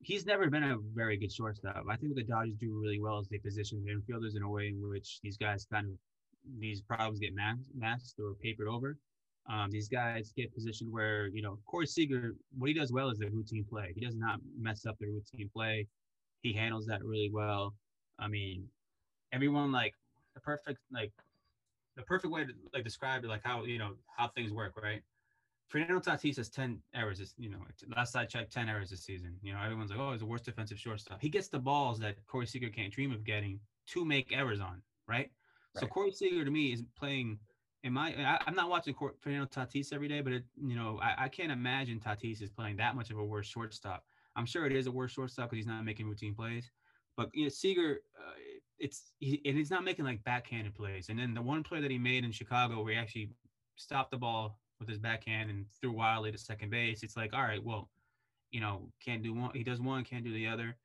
he's 0.00 0.26
never 0.26 0.48
been 0.48 0.64
a 0.64 0.78
very 0.94 1.16
good 1.16 1.32
shortstop. 1.32 1.84
I 1.88 1.96
think 1.96 2.12
what 2.12 2.16
the 2.16 2.24
Dodgers 2.24 2.56
do 2.58 2.80
really 2.82 3.00
well 3.00 3.20
is 3.20 3.28
they 3.28 3.38
position 3.38 3.84
their 3.84 3.96
infielders 3.96 4.36
in 4.36 4.42
a 4.42 4.48
way 4.48 4.68
in 4.68 4.88
which 4.88 5.20
these 5.22 5.36
guys 5.36 5.66
kind 5.70 5.86
of 5.86 5.92
these 6.58 6.80
problems 6.80 7.20
get 7.20 7.32
masked 7.34 8.18
or 8.18 8.34
papered 8.34 8.68
over. 8.68 8.96
Um, 9.48 9.70
these 9.70 9.88
guys 9.88 10.32
get 10.36 10.54
positioned 10.54 10.92
where 10.92 11.28
you 11.28 11.42
know 11.42 11.58
Corey 11.66 11.86
Seager, 11.86 12.34
what 12.56 12.68
he 12.68 12.74
does 12.74 12.92
well 12.92 13.10
is 13.10 13.18
the 13.18 13.28
routine 13.30 13.64
play. 13.68 13.92
He 13.94 14.00
does 14.00 14.16
not 14.16 14.40
mess 14.58 14.86
up 14.86 14.96
the 15.00 15.06
routine 15.06 15.50
play. 15.52 15.86
He 16.42 16.52
handles 16.52 16.86
that 16.86 17.04
really 17.04 17.30
well. 17.32 17.74
I 18.18 18.28
mean, 18.28 18.68
everyone 19.32 19.72
like 19.72 19.94
the 20.34 20.40
perfect 20.40 20.78
like 20.92 21.12
the 21.96 22.02
perfect 22.02 22.32
way 22.32 22.44
to 22.44 22.52
like 22.72 22.84
describe 22.84 23.24
it, 23.24 23.28
like 23.28 23.42
how 23.44 23.64
you 23.64 23.78
know 23.78 23.92
how 24.16 24.28
things 24.28 24.52
work, 24.52 24.80
right? 24.80 25.02
Fernando 25.70 26.00
Tatis 26.00 26.36
has 26.36 26.48
10 26.48 26.80
errors. 26.96 27.20
This, 27.20 27.34
you 27.38 27.48
know, 27.48 27.58
last 27.96 28.16
I 28.16 28.24
checked, 28.24 28.52
10 28.52 28.68
errors 28.68 28.90
this 28.90 29.04
season. 29.04 29.36
You 29.40 29.52
know, 29.52 29.60
everyone's 29.64 29.90
like, 29.90 30.00
oh, 30.00 30.10
he's 30.10 30.20
the 30.20 30.26
worst 30.26 30.44
defensive 30.44 30.80
shortstop. 30.80 31.20
He 31.20 31.28
gets 31.28 31.46
the 31.46 31.60
balls 31.60 32.00
that 32.00 32.16
Corey 32.26 32.46
Seager 32.46 32.68
can't 32.68 32.92
dream 32.92 33.12
of 33.12 33.22
getting 33.22 33.60
to 33.90 34.04
make 34.04 34.36
errors 34.36 34.60
on, 34.60 34.82
right? 35.06 35.16
right. 35.16 35.30
So 35.78 35.86
Corey 35.86 36.10
Seager 36.10 36.44
to 36.44 36.50
me 36.50 36.72
is 36.72 36.82
playing. 36.98 37.38
My, 37.82 38.14
I, 38.14 38.38
am 38.46 38.54
not 38.54 38.68
watching 38.68 38.94
Fernando 39.20 39.46
Tatis 39.46 39.92
every 39.92 40.08
day, 40.08 40.20
but 40.20 40.34
it, 40.34 40.44
you 40.62 40.76
know, 40.76 41.00
I, 41.02 41.24
I 41.24 41.28
can't 41.28 41.50
imagine 41.50 41.98
Tatis 41.98 42.42
is 42.42 42.50
playing 42.50 42.76
that 42.76 42.94
much 42.94 43.10
of 43.10 43.18
a 43.18 43.24
worse 43.24 43.46
shortstop. 43.46 44.04
I'm 44.36 44.44
sure 44.44 44.66
it 44.66 44.72
is 44.72 44.86
a 44.86 44.90
worse 44.90 45.12
shortstop 45.12 45.48
because 45.48 45.64
he's 45.64 45.66
not 45.66 45.84
making 45.84 46.06
routine 46.06 46.34
plays. 46.34 46.70
But 47.16 47.30
you 47.32 47.44
know, 47.44 47.48
Seager, 47.48 48.00
uh, 48.18 48.32
it's 48.78 49.12
he, 49.18 49.40
and 49.44 49.56
he's 49.56 49.70
not 49.70 49.84
making 49.84 50.04
like 50.04 50.22
backhanded 50.24 50.74
plays. 50.74 51.08
And 51.08 51.18
then 51.18 51.34
the 51.34 51.42
one 51.42 51.62
play 51.62 51.80
that 51.80 51.90
he 51.90 51.98
made 51.98 52.24
in 52.24 52.32
Chicago, 52.32 52.82
where 52.82 52.92
he 52.92 52.98
actually 52.98 53.30
stopped 53.76 54.10
the 54.10 54.16
ball 54.18 54.58
with 54.78 54.88
his 54.88 54.98
backhand 54.98 55.50
and 55.50 55.66
threw 55.80 55.92
wildly 55.92 56.32
to 56.32 56.38
second 56.38 56.70
base. 56.70 57.02
It's 57.02 57.16
like, 57.16 57.34
all 57.34 57.42
right, 57.42 57.62
well, 57.62 57.90
you 58.50 58.60
know, 58.60 58.88
can't 59.04 59.22
do 59.22 59.34
one. 59.34 59.50
He 59.54 59.62
does 59.62 59.80
one, 59.80 60.04
can't 60.04 60.24
do 60.24 60.32
the 60.32 60.46
other. 60.46 60.76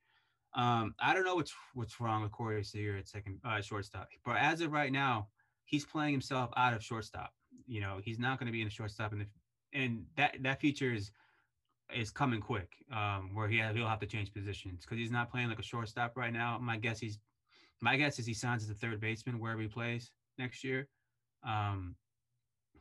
Um, 0.56 0.96
I 1.00 1.14
don't 1.14 1.26
know 1.26 1.36
what's 1.36 1.54
what's 1.74 2.00
wrong 2.00 2.24
with 2.24 2.32
Corey 2.32 2.64
Seager 2.64 2.98
at 2.98 3.08
second 3.08 3.40
uh, 3.44 3.62
shortstop, 3.62 4.08
but 4.26 4.38
as 4.38 4.62
of 4.62 4.72
right 4.72 4.92
now, 4.92 5.28
he's 5.66 5.86
playing 5.86 6.14
himself 6.14 6.52
out 6.56 6.74
of 6.74 6.84
shortstop. 6.84 7.34
You 7.68 7.82
know, 7.82 8.00
he's 8.04 8.20
not 8.20 8.40
going 8.40 8.48
to 8.48 8.54
be 8.54 8.62
in 8.62 8.68
the 8.68 8.74
shortstop, 8.74 9.12
and 9.12 9.26
and 9.74 10.06
that 10.18 10.38
that 10.42 10.62
feature 10.62 10.94
is 10.94 11.12
is 11.94 12.10
coming 12.10 12.42
quick, 12.42 12.70
um, 12.92 13.32
where 13.34 13.48
he 13.48 13.58
he'll 13.58 13.88
have 13.88 14.00
to 14.00 14.08
change 14.08 14.34
positions 14.34 14.82
because 14.82 14.98
he's 14.98 15.12
not 15.12 15.30
playing 15.30 15.50
like 15.50 15.60
a 15.60 15.64
shortstop 15.64 16.16
right 16.16 16.34
now. 16.34 16.58
My 16.60 16.78
guess 16.78 17.00
he's 17.00 17.20
my 17.82 17.98
guess 17.98 18.20
is 18.20 18.26
he 18.26 18.34
signs 18.34 18.64
as 18.64 18.70
a 18.70 18.74
third 18.74 19.00
baseman 19.00 19.40
wherever 19.40 19.62
he 19.62 19.68
plays 19.68 20.12
next 20.38 20.64
year. 20.64 20.88
Um, 21.44 21.96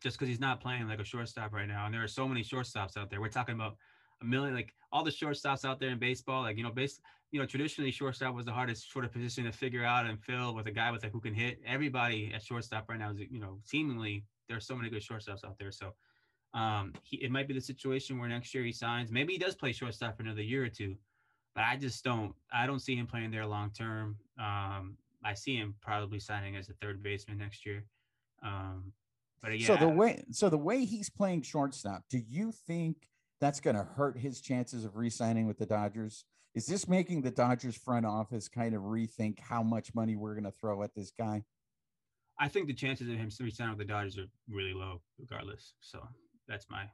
just 0.02 0.18
because 0.18 0.28
he's 0.28 0.40
not 0.40 0.60
playing 0.60 0.88
like 0.88 1.00
a 1.00 1.04
shortstop 1.04 1.52
right 1.52 1.68
now. 1.68 1.86
And 1.86 1.94
there 1.94 2.02
are 2.02 2.08
so 2.08 2.28
many 2.28 2.42
shortstops 2.42 2.96
out 2.96 3.10
there. 3.10 3.20
We're 3.20 3.28
talking 3.28 3.54
about 3.54 3.76
a 4.20 4.24
million, 4.24 4.54
like 4.54 4.74
all 4.94 5.02
the 5.02 5.10
shortstops 5.10 5.64
out 5.64 5.80
there 5.80 5.90
in 5.90 5.98
baseball. 5.98 6.42
Like 6.42 6.56
you 6.56 6.62
know, 6.62 6.70
base, 6.70 7.00
you 7.32 7.40
know, 7.40 7.44
traditionally 7.46 7.90
shortstop 7.90 8.32
was 8.34 8.46
the 8.46 8.52
hardest 8.52 8.90
sort 8.90 9.04
of 9.04 9.12
position 9.12 9.44
to 9.44 9.52
figure 9.52 9.84
out 9.84 10.06
and 10.06 10.18
fill 10.22 10.54
with 10.54 10.66
a 10.68 10.70
guy 10.70 10.90
with 10.92 11.04
a 11.04 11.08
who 11.08 11.20
can 11.20 11.34
hit. 11.34 11.60
Everybody 11.66 12.32
at 12.32 12.42
shortstop 12.42 12.88
right 12.88 12.98
now 12.98 13.10
is, 13.10 13.18
you 13.18 13.40
know, 13.40 13.58
seemingly 13.64 14.24
there 14.48 14.56
are 14.56 14.60
so 14.60 14.76
many 14.76 14.88
good 14.88 15.02
shortstops 15.02 15.44
out 15.44 15.58
there. 15.58 15.72
So 15.72 15.94
um, 16.54 16.92
he, 17.02 17.16
it 17.16 17.32
might 17.32 17.48
be 17.48 17.54
the 17.54 17.60
situation 17.60 18.18
where 18.18 18.28
next 18.28 18.54
year 18.54 18.62
he 18.62 18.72
signs. 18.72 19.10
Maybe 19.10 19.32
he 19.32 19.38
does 19.38 19.56
play 19.56 19.72
shortstop 19.72 20.16
for 20.16 20.22
another 20.22 20.42
year 20.42 20.64
or 20.64 20.68
two, 20.68 20.94
but 21.56 21.64
I 21.64 21.76
just 21.76 22.04
don't. 22.04 22.32
I 22.52 22.66
don't 22.66 22.80
see 22.80 22.94
him 22.94 23.08
playing 23.08 23.32
there 23.32 23.44
long 23.44 23.70
term. 23.70 24.16
Um, 24.38 24.96
I 25.24 25.34
see 25.34 25.56
him 25.56 25.74
probably 25.80 26.20
signing 26.20 26.54
as 26.54 26.68
a 26.68 26.74
third 26.74 27.02
baseman 27.02 27.38
next 27.38 27.66
year. 27.66 27.84
Um, 28.44 28.92
but 29.42 29.58
yeah. 29.58 29.66
So 29.66 29.76
the 29.76 29.88
way 29.88 30.22
so 30.30 30.48
the 30.48 30.56
way 30.58 30.84
he's 30.84 31.10
playing 31.10 31.42
shortstop, 31.42 32.04
do 32.08 32.18
you 32.28 32.52
think 32.52 33.08
that's 33.44 33.60
going 33.60 33.76
to 33.76 33.84
hurt 33.84 34.18
his 34.18 34.40
chances 34.40 34.84
of 34.84 34.96
re-signing 34.96 35.46
with 35.46 35.58
the 35.58 35.66
Dodgers? 35.66 36.24
Is 36.54 36.66
this 36.66 36.88
making 36.88 37.22
the 37.22 37.30
Dodgers 37.30 37.76
front 37.76 38.06
office 38.06 38.48
kind 38.48 38.74
of 38.74 38.82
rethink 38.82 39.38
how 39.40 39.62
much 39.62 39.94
money 39.94 40.16
we're 40.16 40.34
going 40.34 40.44
to 40.44 40.50
throw 40.50 40.82
at 40.82 40.94
this 40.94 41.10
guy? 41.10 41.42
I 42.40 42.48
think 42.48 42.66
the 42.68 42.74
chances 42.74 43.08
of 43.08 43.16
him 43.16 43.30
re-signing 43.38 43.76
with 43.76 43.86
the 43.86 43.92
Dodgers 43.92 44.18
are 44.18 44.26
really 44.48 44.72
low, 44.72 45.02
regardless. 45.18 45.74
So 45.80 46.00
that's 46.48 46.66
my 46.70 46.84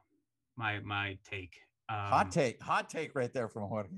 my 0.57 0.79
my 0.81 1.17
take. 1.29 1.55
Um, 1.89 1.97
hot 1.97 2.31
take, 2.31 2.61
hot 2.61 2.89
take 2.89 3.15
right 3.15 3.33
there 3.33 3.47
from 3.47 3.63
Jorge. 3.67 3.89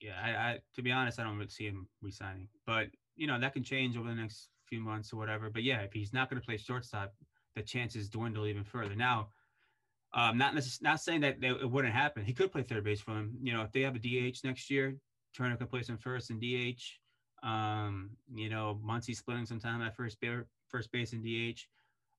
Yeah, 0.00 0.12
I, 0.22 0.30
I 0.30 0.58
to 0.76 0.82
be 0.82 0.90
honest, 0.92 1.20
I 1.20 1.24
don't 1.24 1.36
really 1.36 1.50
see 1.50 1.66
him 1.66 1.88
re-signing, 2.00 2.48
but 2.66 2.86
you 3.16 3.26
know 3.26 3.38
that 3.38 3.52
can 3.52 3.62
change 3.62 3.96
over 3.96 4.08
the 4.08 4.14
next 4.14 4.48
few 4.68 4.80
months 4.80 5.12
or 5.12 5.16
whatever. 5.16 5.50
But 5.50 5.62
yeah, 5.62 5.80
if 5.80 5.92
he's 5.92 6.12
not 6.12 6.30
going 6.30 6.40
to 6.40 6.46
play 6.46 6.56
shortstop, 6.56 7.14
the 7.54 7.62
chances 7.62 8.08
dwindle 8.08 8.46
even 8.46 8.64
further. 8.64 8.94
Now, 8.94 9.28
um, 10.14 10.38
not 10.38 10.54
necess- 10.54 10.82
not 10.82 11.00
saying 11.00 11.20
that 11.20 11.42
it 11.42 11.70
wouldn't 11.70 11.94
happen. 11.94 12.24
He 12.24 12.32
could 12.32 12.50
play 12.50 12.62
third 12.62 12.84
base 12.84 13.00
for 13.00 13.12
him. 13.12 13.36
You 13.42 13.52
know, 13.52 13.62
if 13.62 13.72
they 13.72 13.82
have 13.82 13.96
a 13.96 13.98
DH 13.98 14.38
next 14.44 14.70
year, 14.70 14.96
Turner 15.36 15.56
could 15.56 15.70
play 15.70 15.82
some 15.82 15.98
first 15.98 16.30
and 16.30 16.40
DH. 16.40 16.82
Um, 17.46 18.10
you 18.34 18.48
know, 18.48 18.80
Muncy 18.84 19.14
splitting 19.14 19.46
some 19.46 19.60
time 19.60 19.82
at 19.82 19.94
first 19.94 20.20
base, 20.20 20.44
first 20.68 20.90
base 20.90 21.12
and 21.12 21.22
DH. 21.22 21.60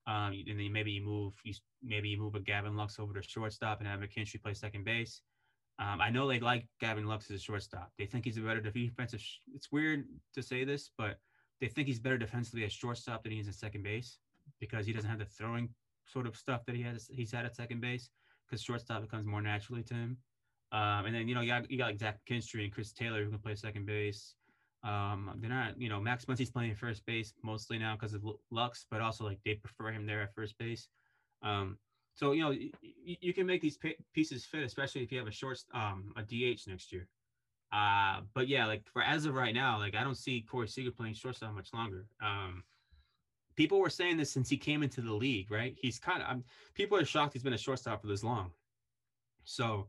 Um, 0.08 0.34
and 0.47 0.60
then 0.60 0.71
maybe 0.71 0.91
you 0.91 1.04
move 1.04 1.34
you 1.43 1.54
maybe 1.84 2.10
you 2.10 2.17
move 2.17 2.36
a 2.36 2.39
Gavin 2.39 2.75
Lux 2.75 2.99
over 2.99 3.13
to 3.13 3.21
shortstop 3.21 3.80
and 3.80 3.88
have 3.88 3.99
McKinstry 3.99 4.41
play 4.41 4.54
second 4.54 4.86
base. 4.86 5.21
Um, 5.78 6.02
I 6.02 6.10
know 6.10 6.28
they 6.28 6.39
like 6.39 6.67
Gavin 6.82 7.06
Lux 7.06 7.30
as 7.30 7.38
a 7.38 7.43
shortstop. 7.43 7.91
They 7.97 8.06
think 8.06 8.25
he's 8.25 8.38
a 8.38 8.41
better 8.41 8.60
defensive. 8.60 9.23
It's 9.54 9.71
weird 9.71 10.06
to 10.36 10.43
say 10.43 10.63
this, 10.65 10.91
but 10.97 11.19
they 11.62 11.67
think 11.67 11.88
he's 11.88 11.99
better 11.99 12.17
defensively 12.17 12.65
as 12.65 12.73
shortstop 12.73 13.23
than 13.23 13.32
he 13.32 13.39
is 13.39 13.47
at 13.47 13.56
second 13.56 13.84
base 13.84 14.19
because 14.60 14.86
he 14.86 14.93
doesn't 14.93 15.10
have 15.10 15.19
the 15.19 15.25
throwing 15.25 15.69
sort 16.12 16.28
of 16.28 16.36
stuff 16.36 16.65
that 16.65 16.76
he 16.76 16.82
has 16.84 17.10
he's 17.12 17.32
had 17.32 17.45
at 17.45 17.56
second 17.56 17.82
base 17.82 18.10
because 18.48 18.62
shortstop 18.62 19.02
becomes 19.02 19.26
more 19.26 19.41
naturally 19.41 19.84
to 19.84 19.93
him. 19.93 20.17
Um, 20.72 21.06
and 21.06 21.15
then 21.15 21.28
you 21.28 21.36
know 21.36 21.41
you 21.41 21.50
got 21.50 21.69
you 21.72 21.78
got 21.78 21.88
like 21.88 22.00
Zach 22.00 22.19
McKinstry 22.30 22.63
and 22.63 22.74
Chris 22.74 22.91
Taylor 22.91 23.24
who 23.24 23.30
can 23.30 23.39
play 23.39 23.56
second 23.56 23.86
base. 23.86 24.36
Um, 24.84 25.32
they're 25.39 25.50
not 25.50 25.80
you 25.80 25.89
know 25.89 26.00
Max 26.00 26.26
Muncy's 26.26 26.52
playing 26.52 26.76
first 26.76 27.06
base 27.06 27.34
mostly 27.43 27.78
now 27.78 27.95
because 27.95 28.13
of 28.13 28.24
Lux, 28.52 28.86
but 28.89 29.02
also 29.02 29.26
like 29.26 29.39
they 29.45 29.56
prefer 29.56 29.91
him 29.91 30.06
there 30.06 30.22
at 30.22 30.34
first 30.34 30.58
base. 30.58 30.88
Um, 31.41 31.78
so 32.15 32.34
you 32.34 32.43
know 32.43 32.52
you, 32.52 32.72
you 33.04 33.34
can 33.34 33.45
make 33.45 33.62
these 33.62 33.80
pieces 34.13 34.45
fit, 34.45 34.63
especially 34.63 35.02
if 35.02 35.12
you 35.12 35.17
have 35.17 35.28
a 35.28 35.32
short 35.32 35.60
um, 35.74 36.13
a 36.15 36.22
DH 36.22 36.67
next 36.67 36.91
year. 36.91 37.08
Uh, 37.72 38.22
but 38.34 38.48
yeah, 38.48 38.65
like 38.65 38.84
for 38.91 39.02
as 39.02 39.26
of 39.26 39.36
right 39.36 39.54
now, 39.54 39.78
like 39.80 39.95
I 39.95 40.04
don't 40.04 40.17
see 40.17 40.41
Corey 40.41 40.67
Seager 40.67 40.91
playing 40.91 41.13
shortstop 41.13 41.54
much 41.54 41.69
longer. 41.74 42.06
Um, 42.22 42.63
people 43.60 43.82
were 43.82 43.89
saying 43.89 44.15
this 44.15 44.32
since 44.32 44.50
he 44.50 44.56
came 44.56 44.84
into 44.84 45.02
the 45.02 45.12
league, 45.12 45.52
right? 45.52 45.76
He's 45.82 46.00
kind 46.00 46.22
of, 46.22 46.30
I'm, 46.30 46.45
people 46.76 46.98
are 46.98 47.04
shocked 47.04 47.34
he's 47.34 47.43
been 47.43 47.52
a 47.52 47.58
shortstop 47.58 48.00
for 48.00 48.08
this 48.08 48.24
long. 48.24 48.52
So 49.43 49.88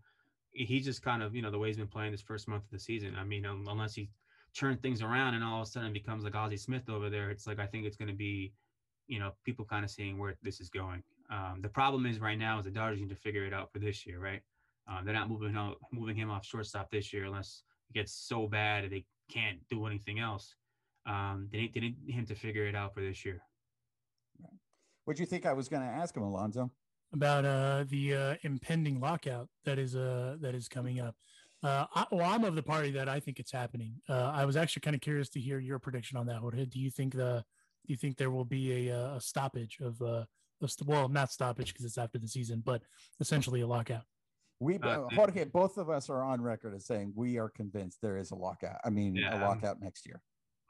he 0.50 0.80
just 0.80 1.02
kind 1.02 1.22
of, 1.22 1.36
you 1.36 1.40
know, 1.40 1.52
the 1.52 1.58
way 1.58 1.68
he's 1.68 1.76
been 1.76 1.86
playing 1.86 2.10
this 2.10 2.20
first 2.20 2.48
month 2.48 2.64
of 2.64 2.70
the 2.72 2.80
season. 2.80 3.14
I 3.16 3.22
mean, 3.22 3.44
unless 3.44 3.94
he 3.94 4.10
turned 4.56 4.82
things 4.82 5.02
around 5.02 5.34
and 5.34 5.44
all 5.44 5.62
of 5.62 5.68
a 5.68 5.70
sudden 5.70 5.92
becomes 5.92 6.24
like 6.24 6.34
Ozzie 6.34 6.56
Smith 6.56 6.90
over 6.90 7.08
there, 7.08 7.30
it's 7.30 7.46
like 7.46 7.60
I 7.60 7.66
think 7.66 7.86
it's 7.86 7.96
going 7.96 8.08
to 8.08 8.14
be, 8.14 8.52
you 9.06 9.20
know, 9.20 9.30
people 9.44 9.64
kind 9.64 9.84
of 9.84 9.90
seeing 9.92 10.18
where 10.18 10.34
this 10.42 10.60
is 10.60 10.68
going. 10.68 11.04
Um, 11.30 11.60
the 11.62 11.68
problem 11.68 12.06
is 12.06 12.18
right 12.18 12.40
now 12.40 12.58
is 12.58 12.64
the 12.64 12.72
Dodgers 12.72 12.98
need 12.98 13.10
to 13.10 13.14
figure 13.14 13.46
it 13.46 13.54
out 13.54 13.72
for 13.72 13.78
this 13.78 14.04
year, 14.04 14.18
right? 14.18 14.40
Um, 14.88 15.04
they're 15.04 15.14
not 15.14 15.30
moving 15.30 15.56
out, 15.56 15.76
moving 15.92 16.16
him 16.16 16.28
off 16.28 16.44
shortstop 16.44 16.90
this 16.90 17.12
year 17.12 17.26
unless 17.26 17.62
it 17.88 17.92
gets 17.92 18.12
so 18.12 18.48
bad 18.48 18.82
that 18.82 18.90
they 18.90 19.04
can't 19.32 19.58
do 19.68 19.86
anything 19.86 20.18
else. 20.18 20.56
Um, 21.06 21.48
they 21.52 21.58
need, 21.58 21.74
they 21.74 21.80
need 21.80 21.96
him 22.08 22.26
to 22.26 22.34
figure 22.34 22.66
it 22.66 22.74
out 22.74 22.94
for 22.94 23.00
this 23.00 23.24
year. 23.24 23.40
What 25.10 25.16
do 25.16 25.24
you 25.24 25.26
think 25.26 25.44
I 25.44 25.52
was 25.52 25.68
going 25.68 25.82
to 25.82 25.88
ask 25.88 26.16
him, 26.16 26.22
Alonso? 26.22 26.70
About 27.12 27.44
uh, 27.44 27.84
the 27.88 28.14
uh, 28.14 28.34
impending 28.44 29.00
lockout 29.00 29.48
that 29.64 29.76
is 29.76 29.96
uh, 29.96 30.36
that 30.40 30.54
is 30.54 30.68
coming 30.68 31.00
up. 31.00 31.16
Uh, 31.64 31.86
I, 31.92 32.06
well, 32.12 32.30
I'm 32.30 32.44
of 32.44 32.54
the 32.54 32.62
party 32.62 32.92
that 32.92 33.08
I 33.08 33.18
think 33.18 33.40
it's 33.40 33.50
happening. 33.50 33.94
Uh, 34.08 34.30
I 34.32 34.44
was 34.44 34.56
actually 34.56 34.82
kind 34.82 34.94
of 34.94 35.00
curious 35.00 35.28
to 35.30 35.40
hear 35.40 35.58
your 35.58 35.80
prediction 35.80 36.16
on 36.16 36.26
that. 36.26 36.36
Jorge. 36.36 36.64
Do 36.64 36.78
you 36.78 36.90
think 36.90 37.14
the 37.14 37.44
do 37.88 37.92
you 37.92 37.96
think 37.96 38.18
there 38.18 38.30
will 38.30 38.44
be 38.44 38.88
a, 38.88 38.96
uh, 38.96 39.16
a 39.16 39.20
stoppage 39.20 39.78
of, 39.80 40.00
uh, 40.00 40.26
of 40.62 40.72
well, 40.86 41.08
not 41.08 41.32
stoppage 41.32 41.72
because 41.72 41.84
it's 41.84 41.98
after 41.98 42.20
the 42.20 42.28
season, 42.28 42.62
but 42.64 42.80
essentially 43.18 43.62
a 43.62 43.66
lockout? 43.66 44.04
We 44.60 44.78
uh, 44.78 45.08
Jorge, 45.16 45.46
both 45.46 45.76
of 45.76 45.90
us 45.90 46.08
are 46.08 46.22
on 46.22 46.40
record 46.40 46.72
as 46.72 46.86
saying 46.86 47.14
we 47.16 47.36
are 47.36 47.48
convinced 47.48 47.98
there 48.00 48.16
is 48.16 48.30
a 48.30 48.36
lockout. 48.36 48.78
I 48.84 48.90
mean, 48.90 49.16
yeah, 49.16 49.36
a 49.36 49.42
lockout 49.44 49.80
next 49.82 50.06
year. 50.06 50.22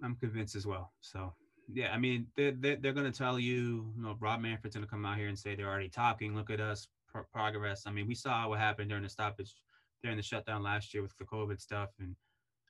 I'm 0.03 0.17
convinced 0.17 0.57
as 0.57 0.67
well. 0.67 0.95
So 1.03 1.35
yeah, 1.73 1.93
I 1.93 1.99
mean, 1.99 2.27
they're, 2.37 2.53
they're, 2.53 2.93
going 2.93 3.11
to 3.11 3.17
tell 3.17 3.39
you, 3.39 3.93
you 3.97 4.03
know, 4.03 4.17
Rob 4.21 4.41
Manfred's 4.41 4.77
going 4.77 4.85
to 4.85 4.91
come 4.91 5.05
out 5.05 5.19
here 5.19 5.29
and 5.29 5.39
say 5.39 5.55
they're 5.55 5.69
already 5.69 5.89
talking. 5.89 6.35
Look 6.35 6.51
at 6.51 6.61
us, 6.61 6.89
pro- 7.09 7.25
progress. 7.33 7.85
I 7.87 7.91
mean, 7.91 8.07
we 8.07 8.15
saw 8.15 8.49
what 8.49 8.59
happened 8.59 8.89
during 8.89 9.05
the 9.05 9.09
stoppage, 9.09 9.55
during 10.03 10.17
the 10.17 10.23
shutdown 10.23 10.63
last 10.63 10.93
year 10.95 11.03
with 11.03 11.17
the 11.19 11.25
COVID 11.25 11.61
stuff. 11.61 11.91
And 11.99 12.17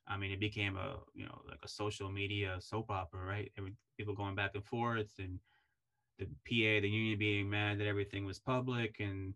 I 0.07 0.17
mean, 0.17 0.33
it 0.33 0.41
became 0.41 0.77
a, 0.77 0.97
you 1.15 1.25
know, 1.25 1.41
like 1.49 1.61
a 1.63 1.69
social 1.69 2.11
media 2.11 2.57
soap 2.61 2.91
opera, 2.91 3.25
right? 3.25 3.51
People 3.97 4.15
going 4.15 4.35
back 4.35 4.53
and 4.55 4.65
forth 4.65 5.13
and 5.19 5.39
the 6.19 6.27
PA, 6.27 6.81
the 6.83 6.89
union 6.89 7.19
being 7.19 7.49
mad 7.49 7.79
that 7.81 7.87
everything 7.87 8.25
was 8.25 8.39
public 8.39 8.97
and 9.01 9.35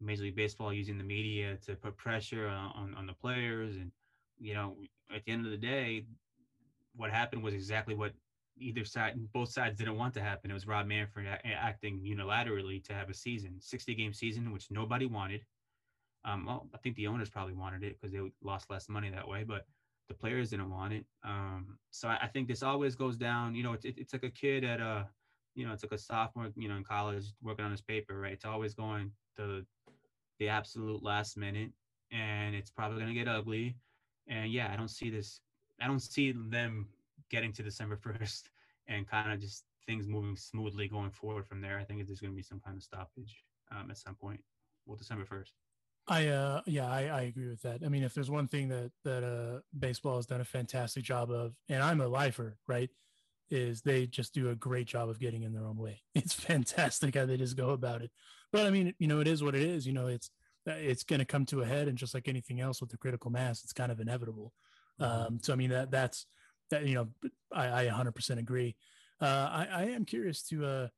Major 0.00 0.22
League 0.22 0.36
Baseball 0.36 0.72
using 0.72 0.98
the 0.98 1.04
media 1.04 1.56
to 1.66 1.74
put 1.74 1.96
pressure 1.96 2.48
on, 2.48 2.72
on, 2.74 2.94
on 2.94 3.06
the 3.06 3.12
players. 3.12 3.76
And, 3.76 3.90
you 4.38 4.54
know, 4.54 4.76
at 5.14 5.24
the 5.24 5.32
end 5.32 5.44
of 5.44 5.52
the 5.52 5.56
day, 5.56 6.06
what 6.94 7.10
happened 7.10 7.42
was 7.42 7.54
exactly 7.54 7.94
what 7.94 8.12
either 8.58 8.84
side, 8.84 9.14
both 9.32 9.50
sides 9.50 9.78
didn't 9.78 9.96
want 9.96 10.14
to 10.14 10.20
happen. 10.20 10.50
It 10.50 10.54
was 10.54 10.66
Rob 10.66 10.86
Manfred 10.86 11.26
acting 11.44 12.00
unilaterally 12.00 12.82
to 12.84 12.94
have 12.94 13.10
a 13.10 13.14
season, 13.14 13.56
60 13.60 13.94
game 13.94 14.12
season, 14.12 14.52
which 14.52 14.70
nobody 14.70 15.06
wanted. 15.06 15.44
Um, 16.24 16.46
well, 16.46 16.68
I 16.74 16.78
think 16.78 16.96
the 16.96 17.06
owners 17.06 17.30
probably 17.30 17.54
wanted 17.54 17.84
it 17.84 18.00
because 18.00 18.12
they 18.12 18.20
lost 18.42 18.70
less 18.70 18.88
money 18.88 19.10
that 19.10 19.28
way, 19.28 19.44
but 19.44 19.66
the 20.08 20.14
players 20.14 20.50
didn't 20.50 20.70
want 20.70 20.92
it. 20.92 21.04
Um, 21.24 21.78
so 21.90 22.08
I, 22.08 22.18
I, 22.22 22.26
think 22.26 22.48
this 22.48 22.62
always 22.62 22.94
goes 22.94 23.16
down. 23.16 23.54
You 23.54 23.62
know, 23.62 23.72
it's, 23.72 23.84
it's 23.84 24.12
like 24.12 24.24
a 24.24 24.30
kid 24.30 24.64
at 24.64 24.80
a, 24.80 25.06
you 25.54 25.66
know, 25.66 25.72
it's 25.72 25.84
like 25.84 25.92
a 25.92 25.98
sophomore, 25.98 26.48
you 26.56 26.68
know, 26.68 26.76
in 26.76 26.84
college 26.84 27.26
working 27.42 27.64
on 27.64 27.70
his 27.70 27.80
paper, 27.80 28.18
right? 28.18 28.32
It's 28.32 28.44
always 28.44 28.74
going 28.74 29.12
to 29.36 29.64
the 30.38 30.48
absolute 30.48 31.02
last 31.02 31.36
minute, 31.36 31.70
and 32.12 32.54
it's 32.54 32.70
probably 32.70 32.98
going 32.98 33.08
to 33.08 33.18
get 33.18 33.28
ugly. 33.28 33.76
And 34.28 34.52
yeah, 34.52 34.70
I 34.72 34.76
don't 34.76 34.90
see 34.90 35.10
this. 35.10 35.40
I 35.80 35.86
don't 35.86 36.00
see 36.00 36.32
them 36.32 36.88
getting 37.30 37.52
to 37.54 37.62
December 37.62 37.96
1st 38.04 38.42
and 38.88 39.08
kind 39.08 39.32
of 39.32 39.40
just 39.40 39.64
things 39.86 40.06
moving 40.06 40.36
smoothly 40.36 40.88
going 40.88 41.10
forward 41.10 41.46
from 41.46 41.60
there. 41.60 41.78
I 41.78 41.84
think 41.84 42.04
there's 42.06 42.20
going 42.20 42.32
to 42.32 42.36
be 42.36 42.42
some 42.42 42.60
kind 42.60 42.76
of 42.76 42.82
stoppage 42.82 43.44
um, 43.70 43.90
at 43.90 43.98
some 43.98 44.14
point. 44.14 44.40
Well, 44.84 44.96
December 44.96 45.24
1st. 45.24 45.50
I 46.08 46.28
uh 46.28 46.60
yeah 46.66 46.88
I, 46.88 47.06
I 47.06 47.22
agree 47.22 47.48
with 47.48 47.62
that. 47.62 47.82
I 47.84 47.88
mean, 47.88 48.04
if 48.04 48.14
there's 48.14 48.30
one 48.30 48.46
thing 48.46 48.68
that 48.68 48.92
that 49.04 49.24
uh 49.24 49.60
baseball 49.76 50.14
has 50.14 50.26
done 50.26 50.40
a 50.40 50.44
fantastic 50.44 51.02
job 51.02 51.32
of, 51.32 51.54
and 51.68 51.82
I'm 51.82 52.00
a 52.00 52.06
lifer, 52.06 52.58
right, 52.68 52.90
is 53.50 53.82
they 53.82 54.06
just 54.06 54.32
do 54.32 54.50
a 54.50 54.54
great 54.54 54.86
job 54.86 55.08
of 55.08 55.18
getting 55.18 55.42
in 55.42 55.52
their 55.52 55.66
own 55.66 55.76
way. 55.76 56.02
It's 56.14 56.32
fantastic 56.32 57.16
how 57.16 57.26
they 57.26 57.36
just 57.36 57.56
go 57.56 57.70
about 57.70 58.02
it. 58.02 58.10
But 58.52 58.66
I 58.66 58.70
mean, 58.70 58.94
you 58.98 59.08
know, 59.08 59.20
it 59.20 59.26
is 59.26 59.42
what 59.42 59.54
it 59.54 59.62
is. 59.62 59.86
You 59.86 59.92
know, 59.92 60.06
it's 60.06 60.30
it's 60.64 61.04
going 61.04 61.20
to 61.20 61.24
come 61.24 61.46
to 61.46 61.62
a 61.62 61.66
head, 61.66 61.88
and 61.88 61.98
just 61.98 62.14
like 62.14 62.28
anything 62.28 62.60
else 62.60 62.80
with 62.80 62.90
the 62.90 62.96
critical 62.96 63.30
mass, 63.30 63.62
it's 63.62 63.72
kind 63.72 63.92
of 63.92 64.00
inevitable. 64.00 64.52
Mm-hmm. 65.00 65.26
Um, 65.26 65.38
so 65.42 65.52
I 65.52 65.56
mean 65.56 65.70
that 65.70 65.90
that's 65.90 66.26
that 66.70 66.86
you 66.86 66.94
know 66.94 67.08
I, 67.52 67.86
I 67.86 67.86
100% 67.86 68.38
agree. 68.38 68.76
Uh, 69.20 69.24
I, 69.24 69.68
I 69.72 69.82
am 69.84 70.04
curious 70.04 70.42
to 70.48 70.64
uh, 70.64 70.88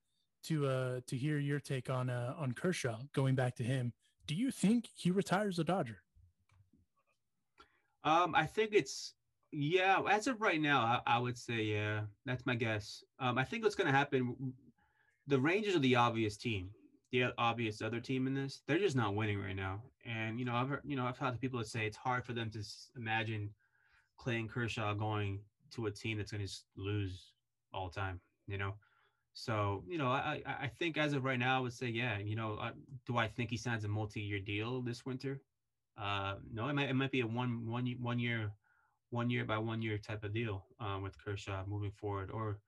to 0.44 0.66
uh, 0.66 1.00
to 1.06 1.16
hear 1.16 1.38
your 1.38 1.60
take 1.60 1.90
on 1.90 2.10
uh, 2.10 2.34
on 2.36 2.52
Kershaw. 2.52 2.98
Going 3.12 3.34
back 3.34 3.56
to 3.56 3.62
him, 3.62 3.92
do 4.26 4.34
you 4.34 4.50
think 4.50 4.88
he 4.94 5.10
retires 5.10 5.58
a 5.58 5.64
Dodger? 5.64 6.02
Um, 8.04 8.34
I 8.34 8.46
think 8.46 8.70
it's 8.72 9.14
yeah. 9.52 10.00
As 10.10 10.26
of 10.26 10.40
right 10.40 10.60
now, 10.60 10.80
I, 10.80 11.16
I 11.16 11.18
would 11.18 11.38
say 11.38 11.62
yeah. 11.62 12.02
That's 12.26 12.46
my 12.46 12.54
guess. 12.54 13.04
Um, 13.20 13.38
I 13.38 13.44
think 13.44 13.62
what's 13.62 13.76
going 13.76 13.90
to 13.90 13.96
happen. 13.96 14.52
The 15.26 15.38
Rangers 15.38 15.76
are 15.76 15.80
the 15.80 15.96
obvious 15.96 16.36
team, 16.36 16.70
the 17.12 17.26
obvious 17.36 17.82
other 17.82 18.00
team 18.00 18.26
in 18.26 18.34
this. 18.34 18.62
They're 18.66 18.78
just 18.78 18.96
not 18.96 19.14
winning 19.14 19.40
right 19.40 19.56
now, 19.56 19.82
and 20.06 20.38
you 20.38 20.44
know 20.44 20.54
I've 20.54 20.68
heard, 20.68 20.82
you 20.84 20.96
know 20.96 21.04
I've 21.04 21.18
had 21.18 21.38
people 21.40 21.58
that 21.58 21.68
say 21.68 21.86
it's 21.86 21.96
hard 21.96 22.24
for 22.24 22.32
them 22.32 22.50
to 22.50 22.60
imagine 22.96 23.50
Clayton 24.16 24.48
Kershaw 24.48 24.94
going 24.94 25.40
to 25.72 25.86
a 25.86 25.90
team 25.90 26.18
that's 26.18 26.32
going 26.32 26.46
to 26.46 26.52
lose 26.76 27.32
all 27.72 27.88
the 27.88 28.00
time, 28.00 28.20
you 28.46 28.58
know? 28.58 28.74
So, 29.34 29.84
you 29.86 29.98
know, 29.98 30.08
I, 30.08 30.42
I 30.46 30.66
think 30.66 30.98
as 30.98 31.12
of 31.12 31.24
right 31.24 31.38
now, 31.38 31.58
I 31.58 31.60
would 31.60 31.72
say, 31.72 31.86
yeah, 31.88 32.18
you 32.18 32.34
know, 32.34 32.58
uh, 32.60 32.72
do 33.06 33.16
I 33.18 33.28
think 33.28 33.50
he 33.50 33.56
signs 33.56 33.84
a 33.84 33.88
multi-year 33.88 34.40
deal 34.40 34.80
this 34.82 35.06
winter? 35.06 35.40
Uh, 35.96 36.36
no, 36.52 36.68
it 36.68 36.74
might, 36.74 36.88
it 36.88 36.94
might 36.94 37.12
be 37.12 37.20
a 37.20 37.26
one, 37.26 37.66
one, 37.66 37.86
one 38.00 38.18
year, 38.18 38.50
one 39.10 39.30
year 39.30 39.44
by 39.44 39.58
one 39.58 39.80
year 39.80 39.98
type 39.98 40.24
of 40.24 40.32
deal 40.32 40.66
um, 40.80 41.02
with 41.02 41.22
Kershaw 41.22 41.64
moving 41.66 41.92
forward, 41.92 42.30
or, 42.32 42.58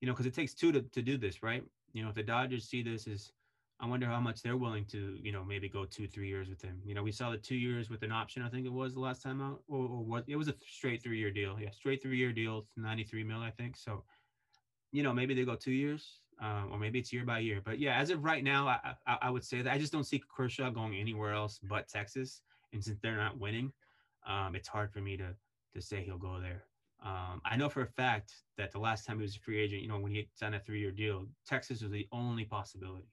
you 0.00 0.08
know, 0.08 0.14
cause 0.14 0.26
it 0.26 0.34
takes 0.34 0.54
two 0.54 0.72
to, 0.72 0.82
to 0.82 1.02
do 1.02 1.18
this, 1.18 1.42
right? 1.42 1.62
You 1.92 2.02
know, 2.02 2.08
if 2.08 2.14
the 2.14 2.22
Dodgers 2.22 2.64
see 2.68 2.82
this 2.82 3.06
as 3.06 3.32
I 3.80 3.86
wonder 3.86 4.06
how 4.06 4.20
much 4.20 4.40
they're 4.40 4.56
willing 4.56 4.84
to, 4.86 5.18
you 5.20 5.32
know, 5.32 5.44
maybe 5.44 5.68
go 5.68 5.84
two, 5.84 6.06
three 6.06 6.28
years 6.28 6.48
with 6.48 6.62
him. 6.62 6.80
You 6.84 6.94
know, 6.94 7.02
we 7.02 7.10
saw 7.10 7.30
the 7.30 7.36
two 7.36 7.56
years 7.56 7.90
with 7.90 8.02
an 8.02 8.12
option. 8.12 8.42
I 8.42 8.48
think 8.48 8.66
it 8.66 8.72
was 8.72 8.94
the 8.94 9.00
last 9.00 9.20
time 9.20 9.42
out, 9.42 9.62
or, 9.68 9.80
or 9.80 10.04
what? 10.04 10.24
It 10.28 10.36
was 10.36 10.48
a 10.48 10.54
straight 10.66 11.02
three-year 11.02 11.32
deal. 11.32 11.58
Yeah, 11.60 11.70
straight 11.70 12.00
three-year 12.00 12.32
deal, 12.32 12.66
ninety-three 12.76 13.24
mil, 13.24 13.40
I 13.40 13.50
think. 13.50 13.76
So, 13.76 14.04
you 14.92 15.02
know, 15.02 15.12
maybe 15.12 15.34
they 15.34 15.44
go 15.44 15.56
two 15.56 15.72
years, 15.72 16.20
um, 16.40 16.68
or 16.70 16.78
maybe 16.78 17.00
it's 17.00 17.12
year 17.12 17.24
by 17.24 17.40
year. 17.40 17.60
But 17.64 17.80
yeah, 17.80 17.96
as 17.98 18.10
of 18.10 18.22
right 18.22 18.44
now, 18.44 18.68
I, 18.68 18.94
I, 19.06 19.18
I 19.22 19.30
would 19.30 19.44
say 19.44 19.60
that 19.60 19.72
I 19.72 19.78
just 19.78 19.92
don't 19.92 20.04
see 20.04 20.22
Kershaw 20.34 20.70
going 20.70 20.94
anywhere 20.94 21.32
else 21.32 21.58
but 21.62 21.88
Texas. 21.88 22.42
And 22.72 22.82
since 22.82 22.98
they're 23.02 23.16
not 23.16 23.38
winning, 23.38 23.72
um, 24.26 24.54
it's 24.54 24.68
hard 24.68 24.92
for 24.92 25.00
me 25.00 25.16
to 25.16 25.34
to 25.74 25.82
say 25.82 26.04
he'll 26.04 26.16
go 26.16 26.40
there. 26.40 26.62
Um, 27.04 27.40
I 27.44 27.56
know 27.56 27.68
for 27.68 27.82
a 27.82 27.86
fact 27.86 28.32
that 28.56 28.70
the 28.70 28.78
last 28.78 29.04
time 29.04 29.16
he 29.18 29.22
was 29.22 29.36
a 29.36 29.40
free 29.40 29.60
agent, 29.60 29.82
you 29.82 29.88
know, 29.88 29.98
when 29.98 30.12
he 30.12 30.28
signed 30.34 30.54
a 30.54 30.60
three-year 30.60 30.92
deal, 30.92 31.26
Texas 31.44 31.82
was 31.82 31.90
the 31.90 32.06
only 32.12 32.44
possibility. 32.44 33.08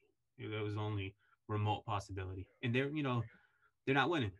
That 0.49 0.63
was 0.63 0.77
only 0.77 1.15
remote 1.47 1.85
possibility, 1.85 2.47
and 2.63 2.73
they're 2.73 2.89
you 2.89 3.03
know 3.03 3.23
they're 3.85 3.95
not 3.95 4.09
winning. 4.09 4.31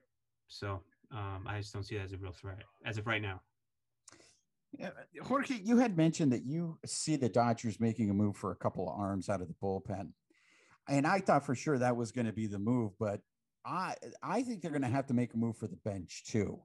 So 0.48 0.82
Um, 1.12 1.46
I 1.46 1.60
just 1.60 1.74
don't 1.74 1.84
see 1.84 1.98
that 1.98 2.06
as 2.06 2.14
a 2.14 2.18
real 2.18 2.32
threat 2.32 2.64
as 2.86 2.98
of 2.98 3.06
right 3.06 3.22
now. 3.22 3.42
Yeah, 4.72 4.92
Jorge, 5.22 5.60
you 5.62 5.78
had 5.78 5.98
mentioned 5.98 6.32
that 6.32 6.46
you 6.46 6.80
see 6.86 7.18
the 7.18 7.28
Dodgers 7.28 7.80
making 7.82 8.10
a 8.10 8.14
move 8.14 8.38
for 8.38 8.52
a 8.52 8.56
couple 8.56 8.90
of 8.90 8.98
arms 8.98 9.28
out 9.28 9.42
of 9.42 9.50
the 9.50 9.56
bullpen, 9.62 10.14
and 10.88 11.06
I 11.06 11.20
thought 11.20 11.46
for 11.46 11.56
sure 11.56 11.78
that 11.78 11.98
was 11.98 12.14
going 12.14 12.28
to 12.28 12.32
be 12.34 12.48
the 12.48 12.60
move, 12.60 12.94
but 12.98 13.20
I 13.66 13.96
I 14.24 14.44
think 14.44 14.62
they're 14.62 14.72
going 14.72 14.82
to 14.84 14.88
have 14.88 15.08
to 15.08 15.14
make 15.14 15.34
a 15.34 15.38
move 15.38 15.58
for 15.58 15.68
the 15.68 15.76
bench 15.84 16.24
too. 16.26 16.62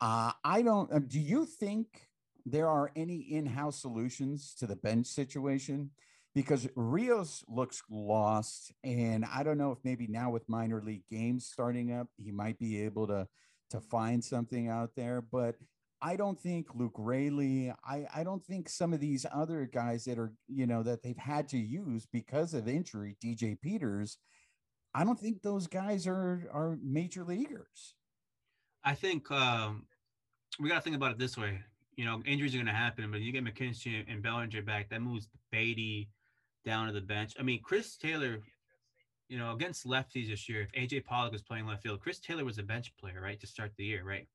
Uh, 0.00 0.32
I 0.42 0.62
don't. 0.62 0.90
Uh, 0.92 1.00
do 1.00 1.20
you 1.20 1.44
think 1.44 2.08
there 2.46 2.68
are 2.68 2.90
any 2.96 3.16
in-house 3.16 3.80
solutions 3.80 4.54
to 4.58 4.66
the 4.66 4.76
bench 4.76 5.06
situation? 5.06 5.90
Because 6.34 6.68
Rios 6.74 7.44
looks 7.48 7.82
lost, 7.88 8.72
and 8.82 9.24
I 9.24 9.44
don't 9.44 9.58
know 9.58 9.70
if 9.70 9.78
maybe 9.84 10.08
now 10.08 10.30
with 10.30 10.48
minor 10.48 10.82
league 10.82 11.06
games 11.08 11.46
starting 11.46 11.92
up, 11.92 12.08
he 12.16 12.32
might 12.32 12.58
be 12.58 12.82
able 12.82 13.06
to 13.06 13.28
to 13.70 13.80
find 13.80 14.22
something 14.22 14.68
out 14.68 14.90
there. 14.96 15.20
But 15.20 15.56
I 16.02 16.16
don't 16.16 16.38
think 16.38 16.74
Luke 16.74 16.94
Raley, 16.98 17.72
I, 17.84 18.06
I 18.14 18.24
don't 18.24 18.44
think 18.44 18.68
some 18.68 18.92
of 18.92 19.00
these 19.00 19.24
other 19.32 19.64
guys 19.64 20.04
that 20.04 20.18
are, 20.18 20.34
you 20.48 20.66
know, 20.66 20.82
that 20.82 21.02
they've 21.02 21.16
had 21.16 21.48
to 21.48 21.58
use 21.58 22.06
because 22.12 22.52
of 22.52 22.68
injury, 22.68 23.16
DJ 23.24 23.58
Peters, 23.58 24.18
I 24.94 25.04
don't 25.04 25.18
think 25.18 25.42
those 25.42 25.66
guys 25.66 26.06
are 26.06 26.48
are 26.52 26.78
major 26.82 27.24
leaguers. 27.24 27.94
I 28.84 28.94
think 28.94 29.30
um, 29.30 29.86
we 30.60 30.68
got 30.68 30.76
to 30.76 30.80
think 30.82 30.96
about 30.96 31.12
it 31.12 31.18
this 31.18 31.36
way. 31.36 31.60
You 31.96 32.04
know, 32.04 32.22
injuries 32.26 32.54
are 32.54 32.58
going 32.58 32.66
to 32.66 32.72
happen, 32.72 33.10
but 33.10 33.20
you 33.20 33.32
get 33.32 33.44
McKinstry 33.44 34.04
and 34.06 34.22
Bellinger 34.22 34.62
back. 34.62 34.90
That 34.90 35.00
moves 35.00 35.28
Beaty 35.50 36.08
down 36.64 36.86
to 36.86 36.92
the 36.92 37.00
bench. 37.00 37.34
I 37.38 37.42
mean, 37.42 37.60
Chris 37.62 37.96
Taylor, 37.96 38.38
you 39.28 39.38
know, 39.38 39.52
against 39.52 39.86
lefties 39.86 40.28
this 40.28 40.48
year, 40.48 40.62
if 40.62 40.72
AJ 40.72 41.04
Pollock 41.04 41.32
was 41.32 41.42
playing 41.42 41.66
left 41.66 41.82
field, 41.82 42.00
Chris 42.00 42.20
Taylor 42.20 42.44
was 42.44 42.58
a 42.58 42.62
bench 42.62 42.92
player, 42.98 43.20
right, 43.22 43.40
to 43.40 43.46
start 43.46 43.72
the 43.76 43.84
year, 43.84 44.04
right? 44.04 44.26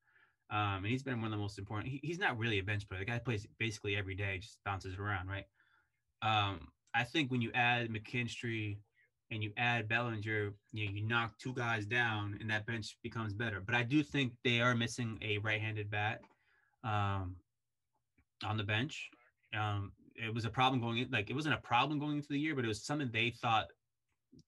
Um, 0.50 0.78
and 0.78 0.86
he's 0.86 1.02
been 1.02 1.20
one 1.20 1.26
of 1.26 1.32
the 1.32 1.42
most 1.42 1.58
important. 1.58 1.92
He, 1.92 2.00
he's 2.02 2.18
not 2.18 2.38
really 2.38 2.58
a 2.58 2.64
bench 2.64 2.88
player. 2.88 3.00
The 3.00 3.06
guy 3.06 3.18
plays 3.18 3.46
basically 3.58 3.96
every 3.96 4.14
day, 4.14 4.38
just 4.38 4.58
bounces 4.64 4.98
around, 4.98 5.28
right? 5.28 5.44
Um, 6.22 6.68
I 6.92 7.04
think 7.04 7.30
when 7.30 7.40
you 7.40 7.50
add 7.54 7.88
McKinstry 7.88 8.78
and 9.30 9.44
you 9.44 9.52
add 9.56 9.88
Bellinger, 9.88 10.52
you, 10.72 10.86
know, 10.86 10.92
you 10.92 11.06
knock 11.06 11.38
two 11.38 11.54
guys 11.54 11.86
down, 11.86 12.36
and 12.40 12.50
that 12.50 12.66
bench 12.66 12.96
becomes 13.02 13.32
better. 13.32 13.60
But 13.64 13.76
I 13.76 13.84
do 13.84 14.02
think 14.02 14.32
they 14.42 14.60
are 14.60 14.74
missing 14.74 15.18
a 15.22 15.38
right-handed 15.38 15.88
bat 15.88 16.20
um, 16.82 17.36
on 18.44 18.56
the 18.56 18.64
bench. 18.64 19.08
Um, 19.56 19.92
it 20.24 20.34
was 20.34 20.44
a 20.44 20.50
problem 20.50 20.80
going 20.80 20.98
in, 20.98 21.10
like 21.10 21.30
it 21.30 21.34
wasn't 21.34 21.54
a 21.54 21.58
problem 21.58 21.98
going 21.98 22.16
into 22.16 22.28
the 22.28 22.38
year, 22.38 22.54
but 22.54 22.64
it 22.64 22.68
was 22.68 22.82
something 22.82 23.10
they 23.12 23.30
thought 23.30 23.66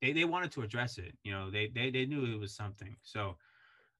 they, 0.00 0.12
they 0.12 0.24
wanted 0.24 0.52
to 0.52 0.62
address 0.62 0.98
it. 0.98 1.16
You 1.22 1.32
know, 1.32 1.50
they 1.50 1.68
they 1.74 1.90
they 1.90 2.06
knew 2.06 2.24
it 2.24 2.38
was 2.38 2.54
something. 2.54 2.96
So 3.02 3.36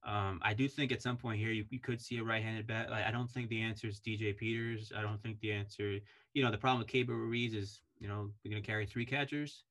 um, 0.05 0.39
I 0.43 0.53
do 0.53 0.67
think 0.67 0.91
at 0.91 1.01
some 1.01 1.17
point 1.17 1.39
here 1.39 1.51
you, 1.51 1.65
you 1.69 1.79
could 1.79 2.01
see 2.01 2.17
a 2.17 2.23
right-handed 2.23 2.67
bat. 2.67 2.89
Like, 2.89 3.05
I 3.05 3.11
don't 3.11 3.29
think 3.29 3.49
the 3.49 3.61
answer 3.61 3.87
is 3.87 4.01
DJ 4.01 4.35
Peters. 4.35 4.91
I 4.95 5.01
don't 5.01 5.21
think 5.21 5.39
the 5.39 5.53
answer, 5.53 5.99
you 6.33 6.43
know, 6.43 6.51
the 6.51 6.57
problem 6.57 6.79
with 6.79 6.89
Keibert 6.89 7.15
Ruiz 7.15 7.53
is, 7.53 7.81
you 7.99 8.09
know, 8.09 8.29
we're 8.43 8.51
going 8.51 8.61
to 8.61 8.67
carry 8.67 8.85
three 8.85 9.05
catchers. 9.05 9.63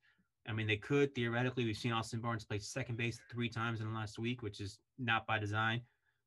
I 0.49 0.53
mean, 0.53 0.67
they 0.67 0.77
could 0.77 1.15
theoretically. 1.15 1.65
We've 1.65 1.77
seen 1.77 1.93
Austin 1.93 2.21
Barnes 2.21 2.45
play 2.45 2.59
second 2.59 2.97
base 2.97 3.21
three 3.31 3.49
times 3.49 3.81
in 3.81 3.87
the 3.87 3.93
last 3.93 4.19
week, 4.19 4.43
which 4.43 4.61
is 4.61 4.79
not 4.99 5.27
by 5.27 5.39
design. 5.39 5.83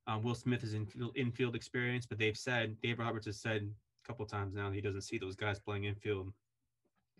Um, 0.07 0.21
Will 0.21 0.35
Smith 0.35 0.63
is 0.63 0.75
in 0.75 0.87
infield 1.15 1.55
experience, 1.55 2.05
but 2.05 2.19
they've 2.19 2.37
said 2.37 2.79
Dave 2.81 2.99
Roberts 2.99 3.25
has 3.25 3.41
said 3.41 3.67
couple 4.05 4.25
times 4.25 4.53
now 4.53 4.71
he 4.71 4.81
doesn't 4.81 5.01
see 5.01 5.17
those 5.17 5.35
guys 5.35 5.59
playing 5.59 5.85
infield. 5.85 6.31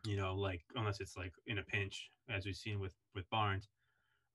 You 0.06 0.17
know, 0.17 0.36
like 0.36 0.62
unless 0.76 1.00
it's 1.00 1.17
like 1.17 1.34
in 1.48 1.58
a 1.58 1.63
pinch, 1.63 2.12
as 2.30 2.45
we've 2.45 2.56
seen 2.56 2.80
with 2.80 2.93
with 3.15 3.30
Barnes. 3.30 3.69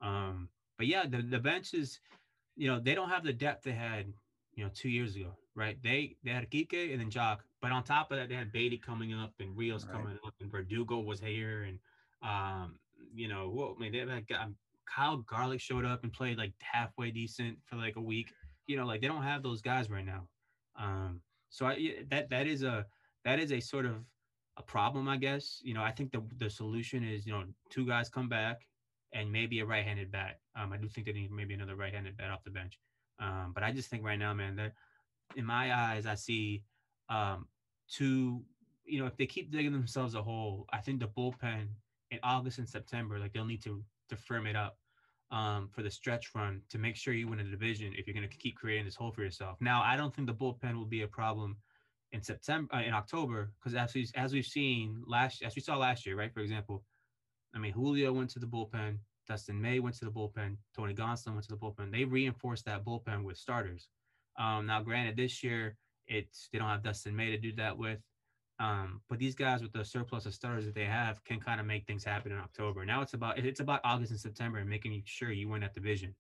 Um, 0.01 0.49
but 0.77 0.87
yeah, 0.87 1.05
the 1.07 1.23
the 1.23 1.39
bench 1.39 1.75
is 1.75 2.01
you 2.57 2.69
know, 2.69 2.79
they 2.79 2.95
don't 2.95 3.09
have 3.09 3.25
the 3.25 3.33
depth 3.33 3.65
they 3.65 3.73
had, 3.73 4.13
you 4.55 4.65
know, 4.65 4.71
two 4.75 4.91
years 4.91 5.17
ago, 5.17 5.33
right? 5.55 5.79
They 5.83 6.17
they 6.25 6.31
had 6.31 6.51
Kike 6.51 6.93
and 6.93 7.01
then 7.01 7.11
Joc, 7.11 7.39
but 7.63 7.73
on 7.73 7.85
top 7.85 8.11
of 8.11 8.19
that, 8.19 8.29
they 8.29 8.35
had 8.35 8.53
Beaty 8.53 8.77
coming 8.77 9.15
up 9.15 9.33
and 9.41 9.57
Rios 9.57 9.85
right. 9.85 9.93
coming 9.93 10.19
up 10.27 10.35
and 10.41 10.51
Verdugo 10.51 10.99
was 10.99 11.21
here 11.21 11.63
and 11.63 11.79
um, 12.23 12.75
you 13.15 13.29
know, 13.29 13.49
what 13.49 13.77
I 13.77 13.81
mean, 13.81 13.93
they 13.93 13.99
had 14.01 14.25
um, 14.39 14.57
Kyle 14.87 15.19
Garlick 15.19 15.61
showed 15.61 15.85
up 15.85 16.03
and 16.03 16.13
played 16.13 16.37
like 16.37 16.53
halfway 16.61 17.11
decent 17.11 17.57
for 17.65 17.77
like 17.77 17.97
a 17.97 18.01
week. 18.01 18.33
You 18.67 18.77
know, 18.77 18.85
like 18.85 19.01
they 19.01 19.09
don't 19.09 19.23
have 19.23 19.43
those 19.43 19.63
guys 19.63 19.89
right 19.89 20.05
now. 20.05 20.29
Um, 20.79 21.23
so 21.51 21.67
I 21.67 22.05
that 22.11 22.31
that 22.31 22.47
is 22.47 22.63
a 22.63 22.87
that 23.25 23.39
is 23.39 23.53
a 23.53 23.61
sort 23.61 23.85
of 23.85 23.97
a 24.57 24.63
problem, 24.63 25.09
I 25.09 25.17
guess. 25.17 25.61
You 25.63 25.75
know, 25.75 25.83
I 25.83 25.91
think 25.91 26.13
the 26.13 26.23
the 26.39 26.49
solution 26.49 27.05
is 27.05 27.27
you 27.27 27.33
know 27.33 27.45
two 27.69 27.87
guys 27.87 28.09
come 28.09 28.29
back 28.29 28.67
and 29.13 29.31
maybe 29.31 29.59
a 29.59 29.67
right-handed 29.67 30.13
bat. 30.13 30.39
Um, 30.55 30.73
I 30.73 30.77
do 30.77 30.89
think 30.89 31.07
they 31.07 31.13
need 31.13 31.33
maybe 31.33 31.55
another 31.55 31.75
right-handed 31.75 32.17
bat 32.17 32.31
off 32.31 32.45
the 32.45 32.51
bench. 32.51 32.79
Um, 33.19 33.51
but 33.53 33.65
I 33.65 33.73
just 33.73 33.91
think 33.91 34.05
right 34.05 34.19
now, 34.19 34.33
man, 34.33 34.55
that 34.57 34.75
in 35.35 35.45
my 35.45 35.75
eyes, 35.75 36.07
I 36.07 36.15
see 36.15 36.63
um, 37.09 37.49
two. 37.89 38.43
You 38.85 39.01
know, 39.01 39.07
if 39.07 39.17
they 39.17 39.27
keep 39.27 39.51
digging 39.51 39.73
themselves 39.73 40.15
a 40.15 40.23
hole, 40.23 40.67
I 40.73 40.79
think 40.79 41.01
the 41.01 41.09
bullpen 41.09 41.69
in 42.11 42.19
August 42.23 42.59
and 42.59 42.69
September, 42.69 43.19
like 43.19 43.33
they'll 43.33 43.45
need 43.45 43.63
to 43.65 43.85
to 44.09 44.17
firm 44.17 44.47
it 44.47 44.57
up 44.57 44.79
um, 45.31 45.69
for 45.73 45.83
the 45.83 45.90
stretch 45.90 46.31
run 46.35 46.62
to 46.71 46.79
make 46.79 46.97
sure 46.97 47.14
you 47.14 47.29
win 47.29 47.40
a 47.40 47.45
division. 47.45 47.93
If 47.97 48.07
you're 48.07 48.14
going 48.14 48.29
to 48.29 48.37
keep 48.37 48.57
creating 48.57 48.85
this 48.85 48.97
hole 48.97 49.12
for 49.12 49.23
yourself. 49.23 49.59
Now, 49.61 49.83
I 49.83 49.97
don't 49.97 50.14
think 50.14 50.27
the 50.27 50.35
bullpen 50.35 50.75
will 50.75 50.87
be 50.87 51.03
a 51.03 51.09
problem 51.09 51.57
in 52.12 52.23
September, 52.23 52.75
uh, 52.75 52.83
in 52.83 52.93
October, 52.93 53.53
because 53.59 53.77
as 53.77 53.95
we 53.95 54.09
as 54.16 54.33
we've 54.33 54.45
seen 54.45 55.03
last, 55.07 55.43
as 55.43 55.55
we 55.55 55.62
saw 55.62 55.77
last 55.77 56.05
year, 56.07 56.16
right? 56.16 56.33
For 56.33 56.40
example, 56.40 56.83
I 57.55 57.59
mean, 57.59 57.73
Julio 57.73 58.12
went 58.12 58.31
to 58.31 58.38
the 58.38 58.47
bullpen. 58.47 58.99
Dustin 59.29 59.61
May 59.61 59.79
went 59.79 59.97
to 59.99 60.05
the 60.05 60.11
bullpen. 60.11 60.57
Tony 60.77 60.93
Gonsolin 60.93 61.35
went 61.35 61.45
to 61.45 61.51
the 61.51 61.57
bullpen. 61.57 61.93
They 61.93 62.05
reinforced 62.05 62.64
that 62.64 62.85
bullpen 62.85 63.23
with 63.23 63.37
starters. 63.37 63.88
Um, 64.38 64.66
now, 64.66 64.83
granted, 64.83 65.16
this 65.16 65.45
year 65.45 65.77
it's 66.09 66.49
they 66.53 66.59
don't 66.59 66.69
have 66.69 66.83
Dustin 66.83 67.14
May 67.14 67.31
to 67.31 67.38
do 67.38 67.53
that 67.53 67.79
with, 67.79 68.01
um, 68.61 69.01
but 69.09 69.18
these 69.18 69.35
guys 69.35 69.62
with 69.62 69.73
the 69.73 69.85
surplus 69.85 70.27
of 70.27 70.35
starters 70.35 70.66
that 70.66 70.75
they 70.75 70.85
have 70.85 71.25
can 71.25 71.40
kind 71.40 71.59
of 71.61 71.66
make 71.66 71.87
things 71.87 72.05
happen 72.05 72.31
in 72.31 72.38
October. 72.38 72.85
Now 72.85 73.03
it's 73.03 73.14
about 73.14 73.38
it's 73.38 73.61
about 73.61 73.81
August 73.83 74.12
and 74.12 74.20
September 74.20 74.59
and 74.59 74.70
making 74.70 75.03
sure 75.07 75.33
you 75.33 75.49
win 75.49 75.62
that 75.62 75.75
division, 75.75 76.14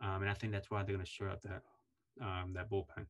um, 0.00 0.22
and 0.22 0.30
I 0.30 0.34
think 0.34 0.52
that's 0.52 0.70
why 0.70 0.82
they're 0.82 0.94
going 0.94 1.04
to 1.04 1.10
shore 1.10 1.28
up 1.28 1.42
that 1.42 1.62
um, 2.20 2.52
that 2.54 2.68
bullpen. 2.70 3.06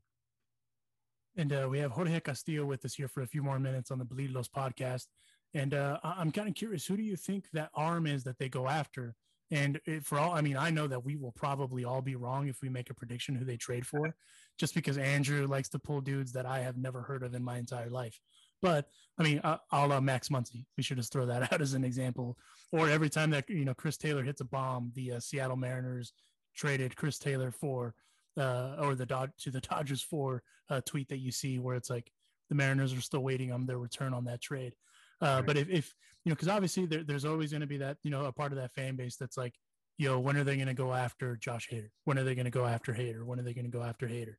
And 1.37 1.53
uh, 1.53 1.67
we 1.71 1.79
have 1.79 1.93
Jorge 1.93 2.21
Castillo 2.21 2.67
with 2.67 2.85
us 2.85 2.95
here 2.95 3.09
for 3.09 3.23
a 3.23 3.27
few 3.27 3.43
more 3.43 3.59
minutes 3.59 3.91
on 3.91 3.99
the 3.99 4.05
Bleed 4.05 4.33
Los 4.33 4.49
podcast. 4.49 5.07
And 5.55 5.75
uh, 5.75 5.99
I'm 6.03 6.31
kind 6.31 6.49
of 6.49 6.55
curious, 6.55 6.87
who 6.87 6.97
do 6.97 7.03
you 7.03 7.17
think 7.17 7.47
that 7.53 7.71
arm 7.75 8.07
is 8.07 8.25
that 8.25 8.39
they 8.39 8.49
go 8.49 8.69
after? 8.69 9.15
And 9.51 9.81
for 10.03 10.19
all, 10.19 10.33
I 10.33 10.41
mean, 10.41 10.57
I 10.57 10.71
know 10.71 10.87
that 10.87 11.05
we 11.05 11.17
will 11.17 11.33
probably 11.33 11.85
all 11.85 12.01
be 12.01 12.17
wrong 12.17 12.49
if 12.49 12.63
we 12.63 12.71
make 12.71 12.89
a 12.89 12.95
prediction 12.95 13.35
who 13.35 13.45
they 13.45 13.59
trade 13.59 13.87
for, 13.87 14.15
just 14.59 14.75
because 14.75 14.97
Andrew 14.97 15.47
likes 15.47 15.69
to 15.71 15.79
pull 15.79 16.01
dudes 16.01 16.33
that 16.33 16.47
I 16.47 16.61
have 16.61 16.79
never 16.79 17.03
heard 17.03 17.23
of 17.23 17.35
in 17.35 17.45
my 17.45 17.59
entire 17.59 17.91
life. 17.91 18.19
But 18.63 18.87
I 19.19 19.25
mean, 19.25 19.41
uh, 19.41 19.59
a 19.73 19.87
la 19.87 20.01
Max 20.01 20.29
Muncy, 20.29 20.65
we 20.77 20.83
should 20.83 20.97
just 20.97 21.13
throw 21.13 21.27
that 21.27 21.43
out 21.53 21.61
as 21.61 21.75
an 21.75 21.85
example. 21.85 22.39
Or 22.71 22.89
every 22.89 23.11
time 23.11 23.31
that 23.31 23.51
you 23.51 23.65
know 23.65 23.75
Chris 23.75 23.97
Taylor 23.97 24.23
hits 24.23 24.41
a 24.41 24.45
bomb, 24.45 24.93
the 24.95 25.13
uh, 25.13 25.21
Seattle 25.21 25.57
Mariners 25.57 26.13
traded 26.57 26.97
Chris 26.97 27.19
Taylor 27.19 27.51
for, 27.51 27.95
uh, 28.39 28.77
or 28.79 28.95
the 28.95 29.07
Dod- 29.07 29.33
to 29.41 29.51
the 29.51 29.61
Dodgers 29.61 30.03
for 30.03 30.43
a 30.71 30.81
tweet 30.81 31.09
that 31.09 31.19
you 31.19 31.33
see 31.33 31.59
where 31.59 31.77
it's 31.77 31.91
like 31.91 32.11
the 32.49 32.55
Mariners 32.55 32.93
are 32.93 33.01
still 33.01 33.23
waiting 33.23 33.53
on 33.53 33.67
their 33.67 33.79
return 33.79 34.15
on 34.15 34.25
that 34.25 34.41
trade. 34.41 34.75
Uh, 35.21 35.37
right. 35.37 35.47
But 35.47 35.57
if, 35.57 35.69
if 35.69 35.95
you 36.25 36.31
know, 36.31 36.35
because 36.35 36.49
obviously 36.49 36.87
there, 36.87 37.05
there's 37.05 37.25
always 37.25 37.51
going 37.51 37.61
to 37.61 37.67
be 37.67 37.79
that 37.79 37.99
you 38.03 38.11
know 38.11 38.25
a 38.25 38.33
part 38.33 38.53
of 38.53 38.59
that 38.59 38.73
fan 38.73 38.97
base 38.97 39.17
that's 39.17 39.37
like, 39.37 39.55
yo, 39.99 40.19
when 40.19 40.37
are 40.37 40.45
they 40.45 40.57
going 40.57 40.69
to 40.69 40.75
go 40.75 40.93
after 40.93 41.37
Josh 41.37 41.69
Hader? 41.71 41.91
When 42.05 42.19
are 42.19 42.25
they 42.25 42.35
going 42.35 42.47
to 42.47 42.51
go 42.51 42.65
after 42.65 42.93
Hader? 42.93 43.25
When 43.25 43.39
are 43.39 43.43
they 43.43 43.55
going 43.55 43.71
to 43.71 43.71
go 43.71 43.83
after 43.83 44.07
Hader? 44.07 44.35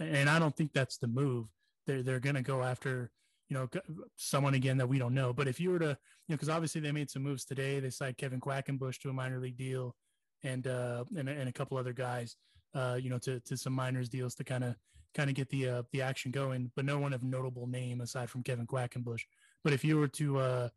And 0.00 0.28
I 0.28 0.38
don't 0.38 0.56
think 0.56 0.72
that's 0.72 0.98
the 0.98 1.08
move. 1.08 1.46
They're 1.86 2.02
they're 2.02 2.20
going 2.20 2.36
to 2.36 2.42
go 2.42 2.62
after 2.62 3.10
you 3.48 3.56
know 3.56 3.68
someone 4.16 4.54
again 4.54 4.76
that 4.78 4.88
we 4.88 4.98
don't 4.98 5.14
know. 5.14 5.32
But 5.32 5.48
if 5.48 5.58
you 5.58 5.70
were 5.70 5.78
to 5.78 5.86
you 5.86 6.34
know, 6.34 6.36
because 6.36 6.48
obviously 6.48 6.80
they 6.80 6.92
made 6.92 7.10
some 7.10 7.22
moves 7.22 7.44
today. 7.44 7.80
They 7.80 7.90
signed 7.90 8.18
Kevin 8.18 8.40
Quackenbush 8.40 8.98
to 9.00 9.10
a 9.10 9.12
minor 9.12 9.40
league 9.40 9.56
deal, 9.56 9.96
and 10.42 10.66
uh, 10.66 11.04
and 11.16 11.28
and 11.28 11.48
a 11.48 11.52
couple 11.52 11.78
other 11.78 11.92
guys, 11.92 12.36
uh, 12.74 12.98
you 13.00 13.10
know, 13.10 13.18
to 13.18 13.40
to 13.40 13.56
some 13.56 13.72
minors 13.72 14.08
deals 14.08 14.34
to 14.36 14.44
kind 14.44 14.64
of 14.64 14.76
kind 15.14 15.30
of 15.30 15.36
get 15.36 15.48
the 15.48 15.68
uh, 15.68 15.82
the 15.92 16.02
action 16.02 16.30
going. 16.30 16.70
But 16.76 16.84
no 16.84 16.98
one 16.98 17.12
of 17.12 17.22
notable 17.22 17.66
name 17.66 18.00
aside 18.00 18.30
from 18.30 18.42
Kevin 18.42 18.66
Quackenbush. 18.66 19.22
But 19.64 19.72
if 19.72 19.84
you 19.84 19.96
were 19.96 20.08
to 20.08 20.38
uh, 20.38 20.68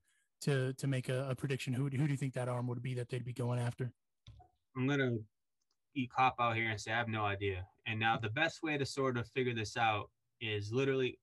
to 0.42 0.74
to 0.74 0.88
make 0.88 1.10
a, 1.10 1.30
a, 1.30 1.36
prediction, 1.36 1.74
who 1.74 1.84
who 1.84 1.90
do 1.90 2.06
you 2.06 2.18
think 2.18 2.34
that 2.34 2.48
arm 2.50 2.68
would 2.68 2.82
be 2.82 2.94
that 2.96 3.10
they'd 3.10 3.26
be 3.26 3.34
going 3.34 3.60
after? 3.60 3.92
I'm 4.76 4.88
gonna 4.88 5.18
eat 5.96 6.10
cop 6.16 6.36
out 6.40 6.56
here 6.56 6.70
and 6.70 6.80
say 6.80 6.92
I 6.92 6.98
have 6.98 7.10
no 7.10 7.26
idea. 7.26 7.66
And 7.86 8.00
now 8.00 8.18
the 8.18 8.30
best 8.30 8.64
way 8.64 8.78
to 8.78 8.86
sort 8.86 9.18
of 9.18 9.28
figure 9.30 9.54
this 9.54 9.76
out 9.76 10.10
is 10.40 10.72
literally 10.72 11.20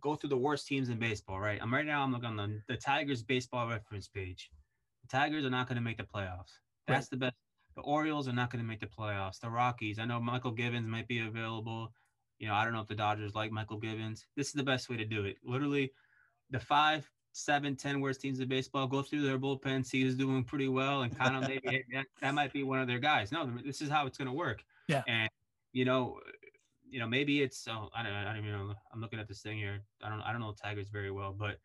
go 0.00 0.16
through 0.16 0.30
the 0.30 0.36
worst 0.36 0.66
teams 0.66 0.88
in 0.88 0.98
baseball. 0.98 1.40
Right? 1.40 1.58
I'm 1.60 1.72
right 1.72 1.86
now. 1.86 2.02
I'm 2.02 2.12
looking 2.12 2.28
on 2.28 2.36
the, 2.36 2.60
the 2.68 2.76
Tigers 2.76 3.22
baseball 3.22 3.68
reference 3.68 4.08
page. 4.08 4.50
The 5.02 5.16
Tigers 5.16 5.44
are 5.44 5.50
not 5.50 5.68
going 5.68 5.76
to 5.76 5.82
make 5.82 5.98
the 5.98 6.04
playoffs. 6.04 6.58
That's 6.86 7.06
right. 7.06 7.10
the 7.10 7.16
best. 7.16 7.34
The 7.76 7.82
Orioles 7.82 8.26
are 8.26 8.32
not 8.32 8.50
going 8.50 8.62
to 8.62 8.68
make 8.68 8.80
the 8.80 8.86
playoffs. 8.86 9.38
The 9.38 9.48
Rockies. 9.48 9.98
I 9.98 10.04
know 10.04 10.18
Mychal 10.18 10.56
Givens 10.56 10.88
might 10.88 11.06
be 11.06 11.20
available. 11.20 11.92
You 12.38 12.48
know, 12.48 12.54
I 12.54 12.64
don't 12.64 12.72
know 12.72 12.80
if 12.80 12.88
the 12.88 12.94
Dodgers 12.94 13.34
like 13.34 13.52
Mychal 13.52 13.80
Givens. 13.80 14.26
This 14.36 14.48
is 14.48 14.52
the 14.54 14.64
best 14.64 14.88
way 14.88 14.96
to 14.96 15.04
do 15.04 15.24
it. 15.24 15.36
Literally, 15.44 15.92
the 16.50 16.58
five, 16.58 17.08
seven, 17.32 17.76
ten 17.76 18.00
worst 18.00 18.20
teams 18.20 18.40
in 18.40 18.48
baseball, 18.48 18.86
go 18.86 19.02
through 19.02 19.22
their 19.22 19.38
bullpen, 19.38 19.84
see 19.84 20.02
who's 20.02 20.16
doing 20.16 20.44
pretty 20.44 20.68
well, 20.68 21.02
and 21.02 21.16
kind 21.16 21.36
of 21.36 21.48
maybe 21.48 21.84
that, 21.92 22.06
that 22.20 22.34
might 22.34 22.52
be 22.52 22.64
one 22.64 22.80
of 22.80 22.88
their 22.88 22.98
guys. 22.98 23.32
No, 23.32 23.48
this 23.64 23.80
is 23.80 23.88
how 23.88 24.06
it's 24.06 24.18
going 24.18 24.26
to 24.26 24.34
work. 24.34 24.62
Yeah. 24.88 25.02
And 25.06 25.28
you 25.72 25.84
know, 25.84 26.18
you 26.90 27.00
know, 27.00 27.06
maybe 27.06 27.42
it's 27.42 27.66
oh, 27.68 27.88
I 27.94 28.02
don't 28.02 28.12
I 28.12 28.24
don't 28.24 28.38
even 28.38 28.52
know. 28.52 28.74
I'm 28.92 29.00
looking 29.00 29.18
at 29.18 29.28
this 29.28 29.42
thing 29.42 29.58
here. 29.58 29.80
I 30.02 30.08
don't 30.08 30.20
I 30.20 30.32
don't 30.32 30.40
know 30.40 30.52
Tigers 30.52 30.88
very 30.88 31.10
well, 31.10 31.34
but 31.36 31.58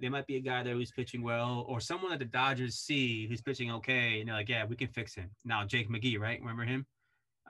there 0.00 0.10
might 0.10 0.26
be 0.26 0.36
a 0.36 0.40
guy 0.40 0.62
there 0.62 0.74
who's 0.74 0.92
pitching 0.92 1.22
well, 1.22 1.64
or 1.68 1.80
someone 1.80 2.10
that 2.10 2.18
the 2.18 2.24
Dodgers 2.26 2.76
see 2.76 3.26
who's 3.26 3.40
pitching 3.40 3.70
okay, 3.72 4.20
and 4.20 4.28
they're 4.28 4.36
like, 4.36 4.48
yeah, 4.48 4.64
we 4.64 4.76
can 4.76 4.88
fix 4.88 5.14
him. 5.14 5.30
Now 5.44 5.64
Jake 5.64 5.90
McGee, 5.90 6.18
right? 6.18 6.38
Remember 6.40 6.64
him? 6.64 6.86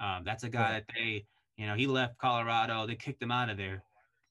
Um, 0.01 0.23
that's 0.25 0.45
a 0.45 0.49
guy 0.49 0.73
that 0.73 0.85
they, 0.95 1.27
you 1.57 1.67
know, 1.67 1.75
he 1.75 1.87
left 1.87 2.17
Colorado. 2.19 2.87
They 2.87 2.95
kicked 2.95 3.23
him 3.23 3.31
out 3.31 3.51
of 3.51 3.57
there. 3.57 3.83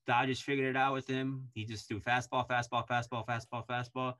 Dodgers 0.07 0.41
figured 0.41 0.67
it 0.67 0.77
out 0.77 0.93
with 0.93 1.07
him. 1.07 1.47
He 1.53 1.65
just 1.65 1.87
threw 1.87 1.99
fastball, 1.99 2.47
fastball, 2.47 2.87
fastball, 2.87 3.27
fastball, 3.27 3.67
fastball. 3.67 4.15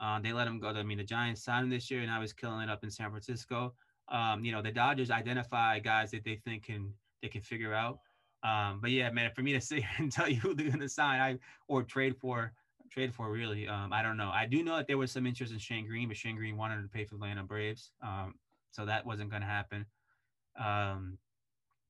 Uh, 0.00 0.18
they 0.20 0.32
let 0.32 0.46
him 0.46 0.58
go. 0.58 0.68
I 0.68 0.82
mean, 0.82 0.98
the 0.98 1.04
Giants 1.04 1.44
signed 1.44 1.64
him 1.64 1.70
this 1.70 1.90
year, 1.90 2.00
and 2.00 2.10
I 2.10 2.18
was 2.18 2.32
killing 2.32 2.62
it 2.62 2.70
up 2.70 2.82
in 2.82 2.90
San 2.90 3.10
Francisco. 3.10 3.74
Um, 4.08 4.44
you 4.44 4.52
know, 4.52 4.62
the 4.62 4.70
Dodgers 4.70 5.10
identify 5.10 5.78
guys 5.78 6.10
that 6.12 6.24
they 6.24 6.36
think 6.36 6.64
can 6.64 6.92
they 7.22 7.28
can 7.28 7.42
figure 7.42 7.74
out. 7.74 7.98
Um, 8.44 8.80
but 8.80 8.90
yeah, 8.90 9.10
man, 9.10 9.30
for 9.34 9.42
me 9.42 9.52
to 9.54 9.60
sit 9.60 9.78
here 9.84 9.88
and 9.98 10.12
tell 10.12 10.28
you 10.28 10.36
who 10.36 10.54
they're 10.54 10.70
gonna 10.70 10.88
sign, 10.88 11.20
I 11.20 11.38
or 11.66 11.82
trade 11.82 12.16
for, 12.16 12.52
trade 12.90 13.12
for 13.14 13.32
really, 13.32 13.66
um, 13.66 13.92
I 13.92 14.02
don't 14.02 14.16
know. 14.16 14.30
I 14.30 14.46
do 14.46 14.62
know 14.62 14.76
that 14.76 14.86
there 14.86 14.98
was 14.98 15.10
some 15.10 15.26
interest 15.26 15.52
in 15.52 15.58
Shane 15.58 15.86
Greene, 15.86 16.08
but 16.08 16.16
Shane 16.16 16.36
Greene 16.36 16.56
wanted 16.56 16.82
to 16.82 16.88
pay 16.88 17.04
for 17.04 17.16
the 17.16 17.22
Atlanta 17.22 17.42
Braves, 17.42 17.90
um, 18.02 18.34
so 18.70 18.84
that 18.84 19.04
wasn't 19.04 19.30
gonna 19.30 19.46
happen. 19.46 19.86
Um, 20.56 21.18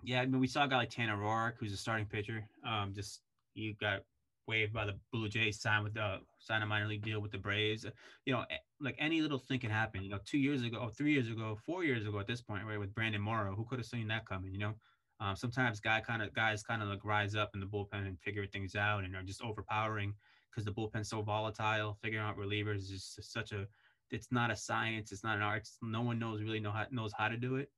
yeah, 0.02 0.20
I 0.20 0.26
mean, 0.26 0.40
we 0.40 0.46
saw 0.46 0.64
a 0.64 0.68
guy 0.68 0.76
like 0.76 0.90
Tanner 0.90 1.16
Roark, 1.16 1.54
who's 1.58 1.72
a 1.72 1.76
starting 1.76 2.06
pitcher. 2.06 2.46
Um, 2.66 2.92
just 2.94 3.22
you 3.54 3.74
got 3.74 4.00
waived 4.46 4.72
by 4.72 4.84
the 4.84 4.98
Blue 5.12 5.28
Jays, 5.28 5.60
signed 5.60 5.84
with 5.84 5.94
the 5.94 6.18
signed 6.38 6.62
a 6.62 6.66
minor 6.66 6.86
league 6.86 7.02
deal 7.02 7.20
with 7.20 7.32
the 7.32 7.38
Braves. 7.38 7.86
You 8.26 8.34
know, 8.34 8.44
like 8.80 8.96
any 8.98 9.20
little 9.22 9.38
thing 9.38 9.60
can 9.60 9.70
happen. 9.70 10.02
You 10.02 10.10
know, 10.10 10.18
two 10.24 10.38
years 10.38 10.62
ago, 10.62 10.90
three 10.96 11.12
years 11.12 11.28
ago, 11.28 11.56
four 11.64 11.84
years 11.84 12.06
ago 12.06 12.18
at 12.18 12.26
this 12.26 12.42
point, 12.42 12.64
right, 12.64 12.78
with 12.78 12.94
Brandon 12.94 13.20
Morrow, 13.20 13.54
who 13.54 13.64
could 13.64 13.78
have 13.78 13.86
seen 13.86 14.08
that 14.08 14.26
coming? 14.26 14.52
You 14.52 14.58
know, 14.58 14.74
um, 15.20 15.37
sometimes 15.37 15.81
guy 15.81 16.00
kind 16.00 16.22
of 16.22 16.33
guys 16.35 16.62
kind 16.62 16.83
of 16.83 16.88
like 16.88 17.05
rise 17.05 17.35
up 17.35 17.50
in 17.55 17.61
the 17.61 17.66
bullpen 17.66 18.07
and 18.07 18.18
figure 18.20 18.46
things 18.46 18.74
out 18.74 19.05
and 19.05 19.14
are 19.14 19.22
just 19.22 19.42
overpowering 19.42 20.14
because 20.50 20.64
the 20.64 20.72
bullpen's 20.72 21.09
so 21.09 21.22
volatile. 21.22 21.96
Figuring 22.03 22.24
out 22.24 22.37
relievers 22.37 22.79
is 22.79 22.88
just 23.16 23.33
such 23.33 23.53
a 23.53 23.66
it's 24.11 24.29
not 24.31 24.50
a 24.50 24.57
science. 24.57 25.12
It's 25.12 25.24
not 25.24 25.37
an 25.37 25.42
art. 25.42 25.68
No 25.83 26.03
one 26.03 26.18
knows 26.18 26.42
really 26.42 26.61
know 26.61 26.72
how 26.72 26.87
knows 26.90 27.12
how 27.16 27.29
to 27.29 27.37
do 27.37 27.57
it. 27.57 27.70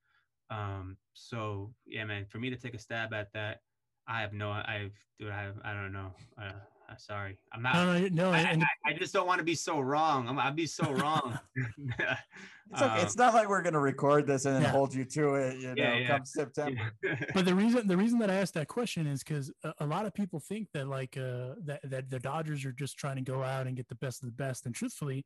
Um, 0.51 0.97
so 1.15 1.73
yeah, 1.87 2.05
man, 2.05 2.27
for 2.27 2.39
me 2.39 2.51
to 2.51 2.57
take 2.57 2.75
a 2.75 2.79
stab 2.79 3.13
at 3.13 3.33
that, 3.35 3.61
I 4.09 4.21
have 4.21 4.33
no, 4.33 4.51
I've, 4.51 4.93
dude, 5.19 5.31
I 5.31 5.43
have, 5.43 5.55
I 5.65 5.73
don't 5.75 5.93
know. 5.93 6.13
Uh, 6.41 6.53
uh 6.89 6.97
sorry, 6.97 7.39
I'm 7.53 7.63
not. 7.63 7.75
No, 7.75 7.99
no, 7.99 8.09
no 8.09 8.31
I, 8.31 8.39
I, 8.39 8.63
I, 8.87 8.93
just 8.95 9.13
don't 9.13 9.27
want 9.27 9.39
to 9.39 9.45
be 9.45 9.55
so 9.55 9.81
wrong. 9.81 10.29
I'm, 10.29 10.39
I'd 10.39 10.57
be 10.57 10.67
so 10.67 10.93
wrong. 10.93 11.39
it's 11.57 12.83
okay. 12.83 12.85
Um, 12.85 12.99
it's 12.99 13.17
not 13.17 13.35
like 13.35 13.49
we're 13.49 13.63
gonna 13.63 13.81
record 13.81 14.27
this 14.27 14.45
and 14.45 14.57
then 14.57 14.63
yeah. 14.63 14.71
hold 14.71 14.95
you 14.95 15.05
to 15.05 15.35
it. 15.35 15.59
You 15.59 15.69
know, 15.69 15.75
yeah, 15.77 15.97
yeah. 15.97 16.07
come 16.07 16.25
September. 16.25 16.93
but 17.35 17.45
the 17.45 17.55
reason, 17.55 17.87
the 17.87 17.97
reason 17.97 18.19
that 18.21 18.31
I 18.31 18.35
asked 18.35 18.55
that 18.55 18.69
question 18.69 19.07
is 19.07 19.23
because 19.23 19.51
a, 19.65 19.73
a, 19.81 19.87
lot 19.87 20.07
of 20.07 20.15
people 20.15 20.41
think 20.41 20.69
that 20.75 20.89
like 20.89 21.17
uh, 21.17 21.55
that 21.65 21.81
that 21.85 22.11
the 22.11 22.19
Dodgers 22.19 22.65
are 22.65 22.73
just 22.73 22.97
trying 22.97 23.17
to 23.17 23.23
go 23.23 23.43
out 23.43 23.67
and 23.67 23.77
get 23.77 23.89
the 23.89 23.95
best 23.97 24.23
of 24.23 24.29
the 24.29 24.35
best, 24.35 24.67
and 24.67 24.75
truthfully, 24.75 25.25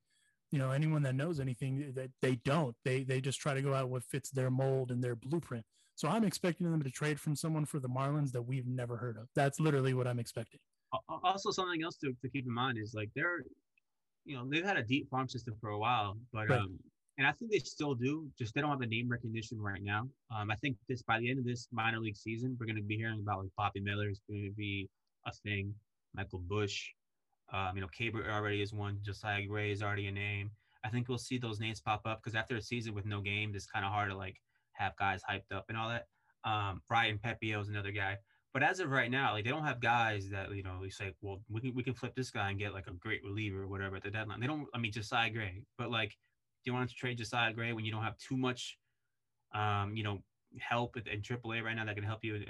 you 0.51 0.59
know 0.59 0.71
anyone 0.71 1.03
that 1.03 1.15
knows 1.15 1.41
anything 1.41 1.93
that 1.95 2.11
they 2.21 2.37
don't 2.37 2.75
they 2.85 3.03
they 3.03 3.21
just 3.21 3.41
try 3.41 3.55
to 3.55 3.63
go 3.63 3.75
out 3.75 3.89
what 3.89 4.05
fits 4.05 4.31
their 4.31 4.51
mold 4.51 4.91
and 4.91 5.03
their 5.03 5.15
blueprint 5.15 5.65
so 5.95 6.09
i'm 6.09 6.25
expecting 6.25 6.71
them 6.71 6.83
to 6.83 6.91
trade 6.91 7.21
from 7.21 7.37
someone 7.37 7.65
for 7.65 7.79
the 7.79 7.89
marlins 7.89 8.33
that 8.33 8.43
we've 8.43 8.67
never 8.67 8.97
heard 8.97 9.17
of 9.17 9.29
that's 9.35 9.61
literally 9.61 9.95
what 9.95 10.07
i'm 10.07 10.19
expecting 10.19 10.61
also 11.09 11.51
something 11.51 11.83
else 11.83 11.97
to, 11.97 12.13
to 12.23 12.29
keep 12.29 12.47
in 12.47 12.53
mind 12.53 12.79
is 12.79 12.95
like 12.95 13.11
they're 13.15 13.45
you 14.25 14.37
know 14.37 14.45
they've 14.49 14.65
had 14.65 14.77
a 14.77 14.83
deep 14.83 15.09
farm 15.09 15.29
system 15.29 15.55
for 15.61 15.71
a 15.71 15.79
while 15.79 16.17
but 16.33 16.49
right. 16.49 16.59
um 16.59 16.79
and 17.19 17.27
i 17.27 17.33
think 17.33 17.51
they 17.51 17.59
still 17.59 17.95
do 17.95 18.29
just 18.39 18.55
they 18.55 18.61
don't 18.61 18.71
have 18.71 18.81
the 18.81 18.87
name 18.87 19.09
recognition 19.09 19.61
right 19.61 19.83
now 19.83 20.07
um 20.35 20.51
i 20.51 20.55
think 20.57 20.77
this 20.89 21.03
by 21.03 21.19
the 21.21 21.31
end 21.31 21.39
of 21.39 21.45
this 21.45 21.69
minor 21.73 21.99
league 21.99 22.17
season 22.17 22.57
we're 22.59 22.67
going 22.67 22.77
to 22.77 22.83
be 22.83 22.97
hearing 22.97 23.21
about 23.21 23.39
like 23.39 23.51
bobby 23.57 23.81
miller 23.81 24.09
is 24.11 24.21
going 24.29 24.45
to 24.45 24.53
be 24.53 24.89
a 25.27 25.33
thing 25.45 25.73
michael 26.15 26.41
busch 26.41 26.91
um, 27.53 27.73
you 27.75 27.81
know, 27.81 27.89
Keibert 27.89 28.29
already 28.29 28.63
is 28.63 28.73
one. 28.73 28.99
Josiah 29.03 29.45
Gray 29.47 29.73
is 29.73 29.83
already 29.83 30.07
a 30.07 30.13
name. 30.13 30.51
I 30.85 30.89
think 30.89 31.09
we'll 31.09 31.19
see 31.19 31.39
those 31.39 31.61
names 31.61 31.81
pop 31.81 32.03
up 32.07 32.23
because 32.23 32.35
after 32.35 32.57
a 32.57 32.63
season 32.63 32.95
with 32.95 33.07
no 33.07 33.21
games, 33.21 33.57
it's 33.57 33.67
kind 33.67 33.85
of 33.85 33.93
hard 33.93 34.11
to 34.11 34.17
like 34.17 34.37
have 34.73 34.97
guys 34.97 35.21
hyped 35.29 35.55
up 35.55 35.67
and 35.69 35.77
all 35.77 35.89
that. 35.89 36.07
Um, 36.45 36.81
Ryan 36.89 37.19
Pepiot 37.19 37.61
is 37.61 37.69
another 37.69 37.91
guy. 37.91 38.17
But 38.53 38.65
as 38.65 38.81
of 38.81 38.91
right 38.91 39.11
now, 39.11 39.33
like 39.33 39.45
they 39.45 39.51
don't 39.51 39.65
have 39.65 39.81
guys 39.81 40.29
that 40.31 40.53
you 40.55 40.63
know 40.63 40.79
we 40.81 40.91
say, 40.91 41.15
well, 41.23 41.41
we 41.49 41.61
can 41.61 41.75
we 41.75 41.83
can 41.83 41.95
flip 41.95 42.15
this 42.17 42.31
guy 42.31 42.51
and 42.51 42.59
get 42.59 42.75
like 42.75 42.89
a 42.89 42.93
great 42.93 43.23
reliever 43.25 43.63
or 43.63 43.69
whatever 43.69 43.97
at 43.97 44.03
the 44.03 44.11
deadline. 44.11 44.41
They 44.41 44.47
don't. 44.47 44.67
I 44.75 44.79
mean, 44.79 44.93
Josiah 44.93 45.31
Gray, 45.31 45.63
but 45.79 45.91
like, 45.91 46.11
do 46.11 46.71
you 46.71 46.75
want 46.75 46.89
to 46.89 46.97
trade 46.97 47.19
Josiah 47.19 47.53
Gray 47.53 47.73
when 47.73 47.85
you 47.85 47.93
don't 47.93 48.03
have 48.03 48.19
too 48.19 48.37
much, 48.37 48.77
um, 49.55 49.95
you 49.97 50.03
know, 50.03 50.23
help 50.59 50.97
in 50.97 51.23
AAA 51.23 51.63
right 51.63 51.77
now 51.77 51.85
that 51.85 51.95
can 51.95 52.05
help 52.05 52.25
you? 52.25 52.45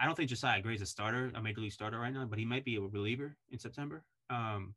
I 0.00 0.06
don't 0.06 0.14
think 0.14 0.30
Josiah 0.30 0.62
Gray 0.62 0.74
is 0.74 0.80
a 0.80 0.86
starter, 0.86 1.32
a 1.34 1.42
major 1.42 1.60
league 1.60 1.72
starter 1.72 1.98
right 1.98 2.12
now, 2.12 2.24
but 2.24 2.38
he 2.38 2.44
might 2.44 2.64
be 2.64 2.76
a 2.76 2.80
reliever 2.80 3.36
in 3.50 3.58
September. 3.58 4.04
Um, 4.30 4.74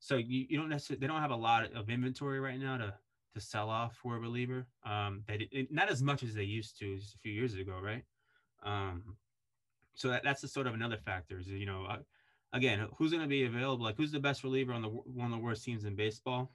so 0.00 0.16
you, 0.16 0.46
you 0.48 0.58
don't 0.58 0.70
necessarily 0.70 1.00
they 1.00 1.06
don't 1.06 1.20
have 1.20 1.30
a 1.30 1.36
lot 1.36 1.70
of 1.74 1.90
inventory 1.90 2.40
right 2.40 2.58
now 2.58 2.78
to 2.78 2.94
to 3.34 3.40
sell 3.40 3.68
off 3.68 3.94
for 3.96 4.16
a 4.16 4.18
reliever. 4.18 4.66
Um, 4.84 5.24
that 5.28 5.42
not 5.70 5.90
as 5.90 6.02
much 6.02 6.22
as 6.22 6.34
they 6.34 6.42
used 6.42 6.78
to 6.78 6.96
just 6.96 7.14
a 7.14 7.18
few 7.18 7.32
years 7.32 7.54
ago, 7.54 7.78
right? 7.82 8.02
Um, 8.64 9.16
so 10.00 10.08
that, 10.08 10.24
that's 10.24 10.40
the 10.40 10.48
sort 10.48 10.66
of 10.66 10.74
another 10.74 10.96
factor. 10.96 11.38
Is 11.38 11.48
you 11.48 11.66
know, 11.66 11.84
uh, 11.84 11.98
again, 12.54 12.88
who's 12.96 13.10
going 13.10 13.22
to 13.22 13.28
be 13.28 13.44
available? 13.44 13.84
Like, 13.84 13.96
who's 13.96 14.12
the 14.12 14.18
best 14.18 14.42
reliever 14.42 14.72
on 14.72 14.82
the 14.82 14.88
one 14.88 15.26
of 15.26 15.32
the 15.32 15.44
worst 15.44 15.64
teams 15.64 15.84
in 15.84 15.94
baseball? 15.94 16.52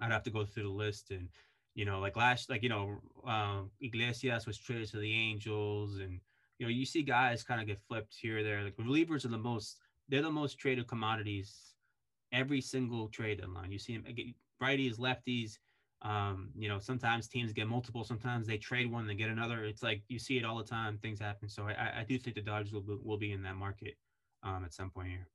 I'd 0.00 0.12
have 0.12 0.22
to 0.24 0.30
go 0.30 0.44
through 0.44 0.64
the 0.64 0.68
list 0.68 1.10
and 1.10 1.28
you 1.74 1.84
know, 1.84 2.00
like 2.00 2.16
last, 2.16 2.50
like 2.50 2.62
you 2.62 2.68
know, 2.68 2.98
um, 3.24 3.70
Iglesias 3.80 4.46
was 4.46 4.58
traded 4.58 4.88
to 4.90 4.98
the 4.98 5.12
Angels, 5.12 5.98
and 5.98 6.20
you 6.58 6.66
know, 6.66 6.70
you 6.70 6.84
see 6.84 7.02
guys 7.02 7.44
kind 7.44 7.60
of 7.60 7.66
get 7.66 7.80
flipped 7.80 8.16
here 8.20 8.42
there. 8.42 8.64
Like 8.64 8.76
relievers 8.76 9.24
are 9.24 9.28
the 9.28 9.38
most 9.38 9.78
they're 10.08 10.22
the 10.22 10.30
most 10.30 10.58
traded 10.58 10.88
commodities 10.88 11.74
every 12.32 12.60
single 12.60 13.08
trade 13.08 13.40
deadline. 13.40 13.72
You 13.72 13.78
see 13.78 13.96
them 13.96 14.04
righties, 14.62 14.98
lefties. 14.98 15.58
Um, 16.02 16.50
you 16.56 16.68
know, 16.68 16.78
sometimes 16.78 17.26
teams 17.26 17.52
get 17.52 17.66
multiple, 17.66 18.04
sometimes 18.04 18.46
they 18.46 18.56
trade 18.56 18.90
one 18.90 19.08
and 19.08 19.18
get 19.18 19.30
another. 19.30 19.64
It's 19.64 19.82
like 19.82 20.02
you 20.08 20.18
see 20.18 20.38
it 20.38 20.44
all 20.44 20.58
the 20.58 20.64
time. 20.64 20.98
Things 20.98 21.18
happen. 21.18 21.48
So 21.48 21.64
I, 21.64 22.00
I 22.00 22.04
do 22.08 22.18
think 22.18 22.36
the 22.36 22.42
Dodgers 22.42 22.72
will 22.72 22.82
be, 22.82 22.96
will 23.02 23.18
be 23.18 23.32
in 23.32 23.42
that 23.42 23.56
market 23.56 23.96
um, 24.44 24.64
at 24.64 24.72
some 24.72 24.90
point 24.90 25.08
here. 25.08 25.28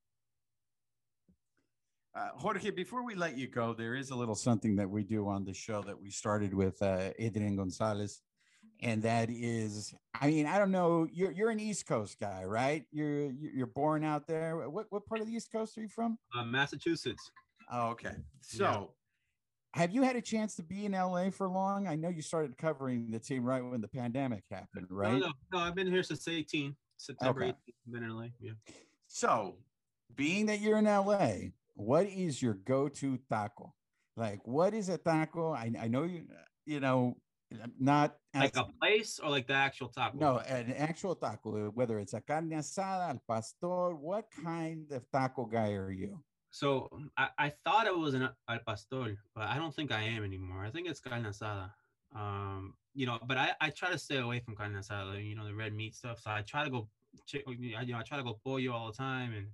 Uh, 2.15 2.29
Jorge, 2.35 2.69
before 2.69 3.03
we 3.03 3.15
let 3.15 3.37
you 3.37 3.47
go, 3.47 3.73
there 3.73 3.95
is 3.95 4.11
a 4.11 4.15
little 4.15 4.35
something 4.35 4.75
that 4.75 4.89
we 4.89 5.03
do 5.03 5.27
on 5.27 5.43
the 5.43 5.53
show 5.53 5.81
that 5.81 5.99
we 5.99 6.11
started 6.11 6.53
with 6.53 6.81
uh, 6.81 7.09
Adrian 7.17 7.55
Gonzalez 7.55 8.21
and 8.83 9.01
that 9.01 9.29
is 9.29 9.93
i 10.19 10.27
mean 10.27 10.45
i 10.45 10.57
don't 10.57 10.71
know 10.71 11.07
you're 11.11 11.31
you're 11.31 11.49
an 11.49 11.59
east 11.59 11.87
coast 11.87 12.19
guy 12.19 12.43
right 12.43 12.85
you're 12.91 13.31
you're 13.31 13.67
born 13.67 14.03
out 14.03 14.27
there 14.27 14.69
what 14.69 14.85
what 14.89 15.05
part 15.05 15.21
of 15.21 15.27
the 15.27 15.33
east 15.33 15.51
coast 15.51 15.77
are 15.77 15.81
you 15.81 15.87
from 15.87 16.17
uh, 16.37 16.43
massachusetts 16.43 17.31
oh 17.71 17.89
okay 17.89 18.15
so. 18.41 18.91
Have 19.73 19.91
you 19.91 20.03
had 20.03 20.15
a 20.15 20.21
chance 20.21 20.55
to 20.55 20.63
be 20.63 20.85
in 20.85 20.91
la 20.93 21.29
for 21.29 21.49
long 21.49 21.87
i 21.87 21.95
know 21.95 22.09
you 22.09 22.21
started 22.21 22.57
covering 22.57 23.09
the 23.11 23.19
team 23.19 23.43
right 23.43 23.63
when 23.63 23.81
the 23.81 23.87
pandemic 23.87 24.43
happened 24.51 24.87
right 24.89 25.13
no 25.13 25.19
no, 25.19 25.31
no 25.51 25.59
i've 25.59 25.75
been 25.75 25.87
here 25.87 26.03
since 26.03 26.27
18 26.27 26.75
september 26.97 27.41
okay. 27.41 27.49
18 27.49 27.73
been 27.87 28.03
in 28.03 28.15
la 28.15 28.25
yeah 28.39 28.51
so 29.07 29.55
being 30.15 30.45
that 30.45 30.61
you're 30.61 30.77
in 30.77 30.85
la 30.85 31.31
what 31.75 32.05
is 32.07 32.41
your 32.41 32.53
go-to 32.53 33.17
taco 33.29 33.73
like 34.15 34.39
what 34.45 34.73
is 34.73 34.89
a 34.89 34.97
taco 34.97 35.51
i, 35.53 35.71
I 35.79 35.87
know 35.87 36.03
you 36.03 36.25
you 36.65 36.79
know 36.79 37.17
not 37.79 38.15
like 38.33 38.55
a 38.57 38.65
place 38.81 39.19
or 39.21 39.29
like 39.29 39.47
the 39.47 39.53
actual 39.53 39.89
taco? 39.89 40.17
No, 40.17 40.39
an 40.39 40.73
actual 40.73 41.15
taco, 41.15 41.71
whether 41.73 41.99
it's 41.99 42.13
a 42.13 42.21
carne 42.21 42.49
asada, 42.49 43.09
al 43.09 43.21
pastor, 43.27 43.95
what 43.95 44.25
kind 44.43 44.91
of 44.91 45.03
taco 45.11 45.45
guy 45.45 45.73
are 45.73 45.91
you? 45.91 46.19
So 46.53 46.87
I, 47.17 47.29
I 47.39 47.49
thought 47.65 47.87
I 47.87 47.91
was 47.91 48.13
an 48.13 48.29
al 48.47 48.59
pastor, 48.59 49.17
but 49.33 49.45
I 49.45 49.57
don't 49.57 49.73
think 49.73 49.91
I 49.91 50.03
am 50.03 50.23
anymore. 50.23 50.63
I 50.63 50.69
think 50.69 50.87
it's 50.87 50.99
carne 50.99 51.23
asada. 51.23 51.71
Um, 52.15 52.75
you 52.93 53.07
know, 53.07 53.17
but 53.25 53.37
I, 53.37 53.53
I 53.59 53.71
try 53.71 53.89
to 53.89 53.97
stay 53.97 54.17
away 54.17 54.39
from 54.39 54.55
carne 54.55 54.75
asada, 54.75 55.27
you 55.27 55.35
know, 55.35 55.47
the 55.47 55.55
red 55.55 55.73
meat 55.73 55.95
stuff. 55.95 56.21
So 56.21 56.29
I 56.29 56.43
try 56.43 56.63
to 56.63 56.69
go, 56.69 56.87
you 57.31 57.75
know, 57.87 57.97
I 57.97 58.03
try 58.03 58.17
to 58.17 58.23
go 58.23 58.37
pollo 58.43 58.71
all 58.71 58.85
the 58.85 58.95
time. 58.95 59.33
And 59.33 59.47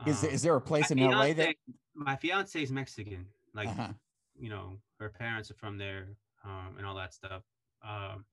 um, 0.00 0.08
is, 0.08 0.24
is 0.24 0.42
there 0.42 0.56
a 0.56 0.60
place 0.60 0.90
in 0.90 0.98
LA 0.98 1.32
that 1.34 1.54
my 1.94 2.16
fiance 2.16 2.60
is 2.60 2.72
Mexican? 2.72 3.26
Like, 3.54 3.68
uh-huh. 3.68 3.92
you 4.36 4.50
know, 4.50 4.72
her 4.98 5.10
parents 5.10 5.52
are 5.52 5.54
from 5.54 5.78
there 5.78 6.08
um, 6.44 6.74
and 6.76 6.84
all 6.84 6.96
that 6.96 7.14
stuff. 7.14 7.42
Um, 7.88 8.24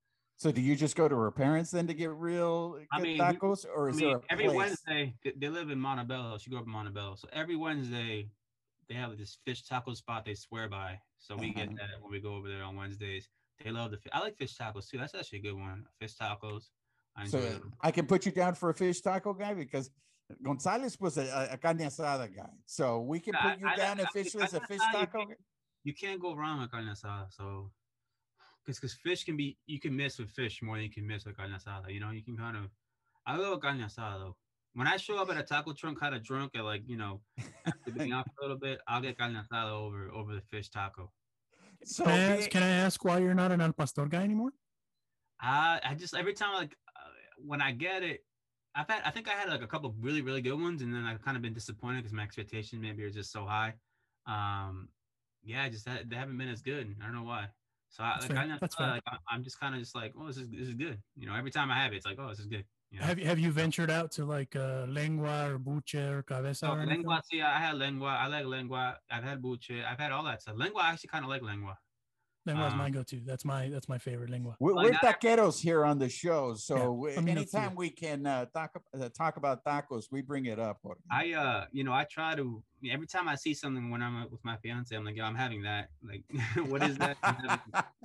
so 0.41 0.51
do 0.51 0.59
you 0.59 0.75
just 0.75 0.95
go 0.95 1.07
to 1.07 1.15
her 1.15 1.29
parents 1.29 1.69
then 1.69 1.85
to 1.85 1.93
get 1.93 2.09
real 2.09 2.79
I 2.91 2.99
mean, 2.99 3.19
tacos, 3.19 3.63
or 3.75 3.89
is 3.89 3.97
I 3.97 3.99
mean, 3.99 4.09
there 4.09 4.21
every 4.31 4.45
place? 4.45 4.57
Wednesday 4.57 5.13
they 5.37 5.49
live 5.49 5.69
in 5.69 5.79
Montebello? 5.79 6.39
She 6.39 6.49
grew 6.49 6.57
up 6.57 6.65
in 6.65 6.71
Montebello, 6.71 7.13
so 7.13 7.27
every 7.31 7.55
Wednesday 7.55 8.27
they 8.89 8.95
have 8.95 9.15
this 9.19 9.37
fish 9.45 9.61
taco 9.61 9.93
spot 9.93 10.25
they 10.25 10.33
swear 10.33 10.67
by. 10.67 10.99
So 11.19 11.35
we 11.35 11.51
uh-huh. 11.51 11.65
get 11.65 11.75
that 11.75 12.01
when 12.01 12.11
we 12.11 12.19
go 12.19 12.33
over 12.33 12.49
there 12.49 12.63
on 12.63 12.75
Wednesdays. 12.75 13.29
They 13.63 13.69
love 13.69 13.91
the. 13.91 13.97
Fish. 13.97 14.11
I 14.15 14.19
like 14.19 14.35
fish 14.35 14.57
tacos 14.57 14.89
too. 14.89 14.97
That's 14.97 15.13
actually 15.13 15.37
a 15.37 15.41
good 15.43 15.59
one. 15.59 15.85
Fish 15.99 16.15
tacos. 16.19 16.69
I 17.15 17.27
so 17.27 17.39
them. 17.39 17.73
I 17.79 17.91
can 17.91 18.07
put 18.07 18.25
you 18.25 18.31
down 18.31 18.55
for 18.55 18.71
a 18.71 18.73
fish 18.73 18.99
taco 18.99 19.33
guy 19.33 19.53
because 19.53 19.91
Gonzalez 20.43 20.99
was 20.99 21.19
a, 21.19 21.49
a 21.51 21.57
carne 21.57 21.77
asada 21.77 22.35
guy. 22.35 22.49
So 22.65 23.01
we 23.01 23.19
can 23.19 23.35
put 23.35 23.59
you 23.59 23.67
I, 23.67 23.75
down 23.75 23.99
I, 23.99 24.03
officially 24.05 24.43
as 24.43 24.55
a 24.55 24.61
fish 24.61 24.81
taco. 24.91 25.19
You, 25.19 25.35
you, 25.83 25.93
can't 25.93 26.19
go 26.19 26.35
wrong 26.35 26.61
with 26.61 26.71
carne 26.71 26.87
asada. 26.87 27.27
So 27.29 27.69
because 28.65 28.79
because 28.79 28.93
fish 28.93 29.23
can 29.23 29.37
be 29.37 29.57
you 29.65 29.79
can 29.79 29.95
miss 29.95 30.17
with 30.17 30.29
fish 30.29 30.61
more 30.61 30.75
than 30.75 30.83
you 30.83 30.91
can 30.91 31.07
miss 31.07 31.25
with 31.25 31.37
carne 31.37 31.51
asada. 31.51 31.93
You 31.93 31.99
know, 31.99 32.11
you 32.11 32.23
can 32.23 32.37
kind 32.37 32.57
of. 32.57 32.63
I 33.25 33.37
love 33.37 33.61
carne 33.61 33.79
asada 33.79 34.19
though. 34.19 34.35
When 34.73 34.87
I 34.87 34.97
show 34.97 35.17
up 35.17 35.29
at 35.29 35.37
a 35.37 35.43
taco 35.43 35.73
trunk 35.73 35.99
kind 35.99 36.15
of 36.15 36.23
drunk 36.23 36.51
at 36.55 36.63
like 36.63 36.83
you 36.87 36.97
know, 36.97 37.21
after 37.65 37.91
being 37.91 38.13
off 38.13 38.27
a 38.39 38.41
little 38.41 38.57
bit, 38.57 38.79
I'll 38.87 39.01
get 39.01 39.17
carne 39.17 39.35
asada 39.35 39.71
over 39.71 40.09
over 40.11 40.33
the 40.33 40.41
fish 40.41 40.69
taco. 40.69 41.11
So 41.83 42.03
Can 42.03 42.13
I, 42.13 42.37
ask, 42.37 42.49
can 42.51 42.63
I 42.63 42.69
ask 42.69 43.03
why 43.03 43.17
you're 43.19 43.33
not 43.33 43.51
an 43.51 43.61
al 43.61 43.73
pastor 43.73 44.05
guy 44.05 44.23
anymore? 44.23 44.51
I 45.39 45.79
I 45.83 45.95
just 45.95 46.15
every 46.15 46.33
time 46.33 46.53
like 46.53 46.75
uh, 46.95 47.09
when 47.37 47.61
I 47.61 47.71
get 47.71 48.03
it, 48.03 48.23
I've 48.75 48.87
had 48.87 49.01
I 49.03 49.11
think 49.11 49.27
I 49.27 49.33
had 49.33 49.49
like 49.49 49.63
a 49.63 49.67
couple 49.67 49.89
of 49.89 49.95
really 49.99 50.21
really 50.21 50.41
good 50.41 50.59
ones, 50.59 50.81
and 50.81 50.93
then 50.93 51.05
I've 51.05 51.21
kind 51.21 51.35
of 51.35 51.43
been 51.43 51.53
disappointed 51.53 51.97
because 51.97 52.13
my 52.13 52.23
expectations 52.23 52.81
maybe 52.81 53.03
are 53.03 53.09
just 53.09 53.31
so 53.31 53.45
high. 53.45 53.73
Um, 54.27 54.89
yeah, 55.43 55.67
just 55.69 55.85
they 55.85 56.15
haven't 56.15 56.37
been 56.37 56.49
as 56.49 56.61
good. 56.61 56.95
I 57.01 57.05
don't 57.05 57.15
know 57.15 57.23
why. 57.23 57.47
So 57.91 58.03
I, 58.03 58.11
That's 58.13 58.23
like, 58.23 58.31
fair. 58.31 58.39
I 58.39 58.47
know, 58.47 58.57
That's 58.59 58.75
uh, 58.75 58.77
fair. 58.79 58.87
like 58.87 59.03
I'm 59.29 59.43
just 59.43 59.59
kind 59.59 59.75
of 59.75 59.81
just 59.81 59.95
like, 59.95 60.13
oh, 60.17 60.27
this 60.27 60.37
is 60.37 60.49
this 60.49 60.67
is 60.69 60.73
good. 60.73 60.97
You 61.17 61.27
know, 61.27 61.35
every 61.35 61.51
time 61.51 61.69
I 61.69 61.75
have 61.75 61.91
it, 61.91 61.97
it's 61.97 62.05
like, 62.05 62.17
oh, 62.19 62.29
this 62.29 62.39
is 62.39 62.47
good. 62.47 62.63
You 62.89 62.99
know? 62.99 63.05
Have 63.05 63.19
you 63.19 63.25
have 63.25 63.37
you 63.39 63.51
ventured 63.51 63.91
out 63.91 64.11
to 64.13 64.25
like 64.25 64.55
uh, 64.55 64.85
lengua 64.87 65.51
or 65.51 65.57
buche 65.57 65.95
or 65.95 66.23
cabeza? 66.23 66.55
So 66.55 66.71
or 66.71 66.85
lengua, 66.85 67.21
see, 67.29 67.41
I 67.41 67.59
had 67.59 67.75
lengua. 67.75 68.17
I 68.19 68.27
like 68.27 68.45
lengua. 68.45 68.97
I've 69.11 69.23
had 69.23 69.41
buche. 69.41 69.71
I've 69.71 69.99
had 69.99 70.11
all 70.13 70.23
that 70.23 70.41
stuff. 70.41 70.55
Lengua, 70.57 70.81
I 70.83 70.91
actually 70.91 71.09
kind 71.09 71.25
of 71.25 71.29
like 71.29 71.41
lengua. 71.41 71.77
Lengua's 72.45 72.73
um, 72.73 72.79
my 72.79 72.89
go-to. 72.89 73.21
That's 73.25 73.45
my 73.45 73.69
that's 73.69 73.87
my 73.87 73.99
favorite 73.99 74.29
lingua. 74.31 74.55
We're, 74.59 74.73
we're 74.73 74.91
taqueros 74.93 75.59
here 75.59 75.85
on 75.85 75.99
the 75.99 76.09
show, 76.09 76.55
so 76.55 76.91
we- 76.93 77.15
I 77.15 77.21
mean, 77.21 77.35
that's 77.35 77.53
anytime 77.53 77.75
we 77.75 77.89
can 77.91 78.25
uh, 78.25 78.45
talk 78.53 78.81
uh, 78.99 79.09
talk 79.09 79.37
about 79.37 79.63
tacos, 79.63 80.05
we 80.11 80.21
bring 80.21 80.45
it 80.47 80.57
up. 80.59 80.79
I 81.11 81.33
uh, 81.33 81.65
you 81.71 81.83
know, 81.83 81.93
I 81.93 82.05
try 82.05 82.35
to 82.35 82.63
every 82.89 83.05
time 83.07 83.27
I 83.27 83.35
see 83.35 83.53
something 83.53 83.91
when 83.91 84.01
I'm 84.01 84.23
uh, 84.23 84.25
with 84.31 84.43
my 84.43 84.57
fiance, 84.57 84.95
I'm 84.95 85.05
like, 85.05 85.15
yo, 85.17 85.23
I'm 85.25 85.35
having 85.35 85.61
that. 85.63 85.89
Like, 86.03 86.23
what 86.67 86.83
is 86.83 86.97
that? 86.97 87.17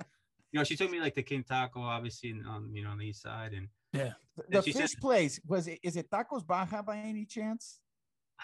You 0.53 0.59
know, 0.59 0.63
she 0.63 0.77
took 0.77 0.89
me 0.89 1.01
like 1.01 1.13
the 1.13 1.23
King 1.23 1.43
Taco, 1.43 1.81
obviously, 1.81 2.29
and 2.31 2.47
on 2.47 2.71
you 2.73 2.81
know 2.81 2.91
on 2.91 2.97
the 2.97 3.05
east 3.05 3.21
side, 3.21 3.51
and 3.51 3.67
yeah, 3.91 4.13
the 4.49 4.61
she 4.61 4.71
said- 4.71 4.83
fish 4.83 4.95
place 4.95 5.41
was 5.45 5.67
it? 5.67 5.77
Is 5.83 5.97
it 5.97 6.09
Tacos 6.09 6.47
Baja 6.47 6.81
by 6.81 6.97
any 6.99 7.25
chance? 7.25 7.79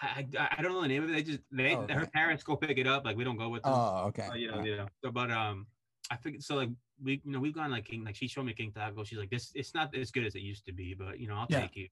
I, 0.00 0.26
I 0.38 0.56
I 0.58 0.62
don't 0.62 0.72
know 0.72 0.82
the 0.82 0.88
name 0.88 1.04
of 1.04 1.08
it. 1.10 1.12
They 1.14 1.22
just 1.22 1.40
they 1.50 1.74
Oh, 1.74 1.80
okay. 1.80 1.94
her 1.94 2.06
parents 2.06 2.42
go 2.44 2.56
pick 2.56 2.76
it 2.76 2.86
up. 2.86 3.06
Like 3.06 3.16
we 3.16 3.24
don't 3.24 3.38
go 3.38 3.48
with 3.48 3.62
them. 3.62 3.72
Oh, 3.74 4.04
okay. 4.08 4.26
Uh, 4.30 4.34
you 4.34 4.50
know, 4.50 4.62
you 4.62 4.76
know. 4.76 4.86
So, 5.02 5.10
but 5.12 5.30
um, 5.30 5.66
I 6.10 6.16
think 6.16 6.42
so. 6.42 6.56
Like 6.56 6.70
we, 7.02 7.20
you 7.24 7.32
know, 7.32 7.40
we've 7.40 7.54
gone 7.54 7.70
like 7.70 7.86
King. 7.86 8.04
Like 8.04 8.16
she 8.16 8.28
showed 8.28 8.44
me 8.44 8.52
King 8.52 8.72
Taco. 8.72 9.04
She's 9.04 9.18
like, 9.18 9.30
this, 9.30 9.52
it's 9.54 9.74
not 9.74 9.94
as 9.96 10.10
good 10.10 10.26
as 10.26 10.34
it 10.34 10.40
used 10.42 10.66
to 10.66 10.72
be, 10.72 10.94
but 10.94 11.18
you 11.18 11.28
know, 11.28 11.34
I'll 11.34 11.46
Yeah. 11.48 11.60
take 11.62 11.76
you. 11.76 11.88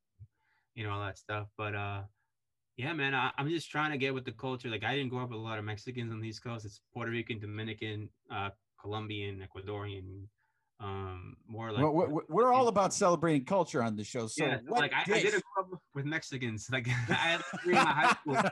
You 0.74 0.84
know 0.84 0.90
all 0.92 1.00
that 1.00 1.18
stuff. 1.18 1.48
But 1.58 1.74
uh, 1.74 2.02
yeah, 2.76 2.92
man, 2.94 3.14
I, 3.14 3.30
I'm 3.36 3.48
just 3.48 3.70
trying 3.70 3.90
to 3.90 3.98
get 3.98 4.14
with 4.14 4.24
the 4.24 4.32
culture. 4.32 4.68
Like 4.70 4.84
I 4.84 4.94
didn't 4.94 5.10
grow 5.10 5.22
up 5.22 5.30
with 5.30 5.38
a 5.38 5.42
lot 5.42 5.58
of 5.58 5.64
Mexicans 5.64 6.12
on 6.12 6.20
the 6.20 6.28
East 6.28 6.42
Coast. 6.42 6.64
It's 6.64 6.80
Puerto 6.94 7.10
Rican, 7.10 7.38
Dominican, 7.38 8.08
uh, 8.30 8.50
Colombian, 8.80 9.46
Ecuadorian. 9.46 10.26
Um, 10.80 11.36
more 11.46 11.70
like 11.70 11.82
well, 11.82 11.92
we're, 11.92 12.22
we're 12.28 12.52
all 12.52 12.66
about 12.66 12.92
celebrating 12.92 13.44
culture 13.44 13.82
on 13.82 13.94
the 13.94 14.02
show. 14.02 14.26
So, 14.26 14.44
yeah, 14.44 14.58
like 14.66 14.92
I, 14.92 15.02
I 15.02 15.22
didn't 15.22 15.44
grow 15.54 15.64
up 15.64 15.80
with 15.94 16.06
Mexicans. 16.06 16.68
Like 16.72 16.88
I 17.08 17.12
had 17.12 17.36
like, 17.52 17.62
three 17.62 17.76
in 17.76 17.84
my 17.84 17.92
high 17.92 18.12
school. 18.14 18.36
I, 18.36 18.50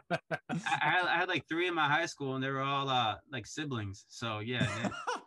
I 0.50 0.88
had, 0.88 1.04
I 1.06 1.16
had 1.16 1.28
like 1.28 1.48
three 1.48 1.66
in 1.66 1.74
my 1.74 1.88
high 1.88 2.06
school, 2.06 2.36
and 2.36 2.44
they 2.44 2.50
were 2.50 2.60
all 2.60 2.88
uh 2.88 3.16
like 3.32 3.46
siblings. 3.46 4.04
So 4.08 4.38
yeah, 4.38 4.90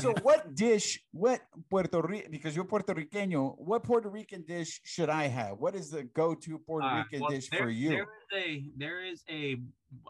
so 0.00 0.12
what 0.22 0.54
dish 0.54 1.00
what 1.12 1.40
puerto 1.70 2.00
Rican, 2.02 2.30
because 2.30 2.54
you're 2.56 2.64
puerto 2.64 2.94
riqueño 2.94 3.54
what 3.58 3.82
puerto 3.82 4.08
rican 4.08 4.42
dish 4.46 4.80
should 4.84 5.08
i 5.08 5.24
have 5.24 5.58
what 5.58 5.74
is 5.74 5.90
the 5.90 6.02
go-to 6.04 6.58
puerto 6.58 6.86
Uh, 6.86 7.02
rican 7.02 7.20
well, 7.20 7.30
dish 7.30 7.48
there- 7.50 7.60
for 7.60 7.70
you 7.70 7.90
There 7.90 8.02
is 8.02 8.28
a 8.34 8.72
there 8.76 9.04
is 9.04 9.24
a 9.28 9.60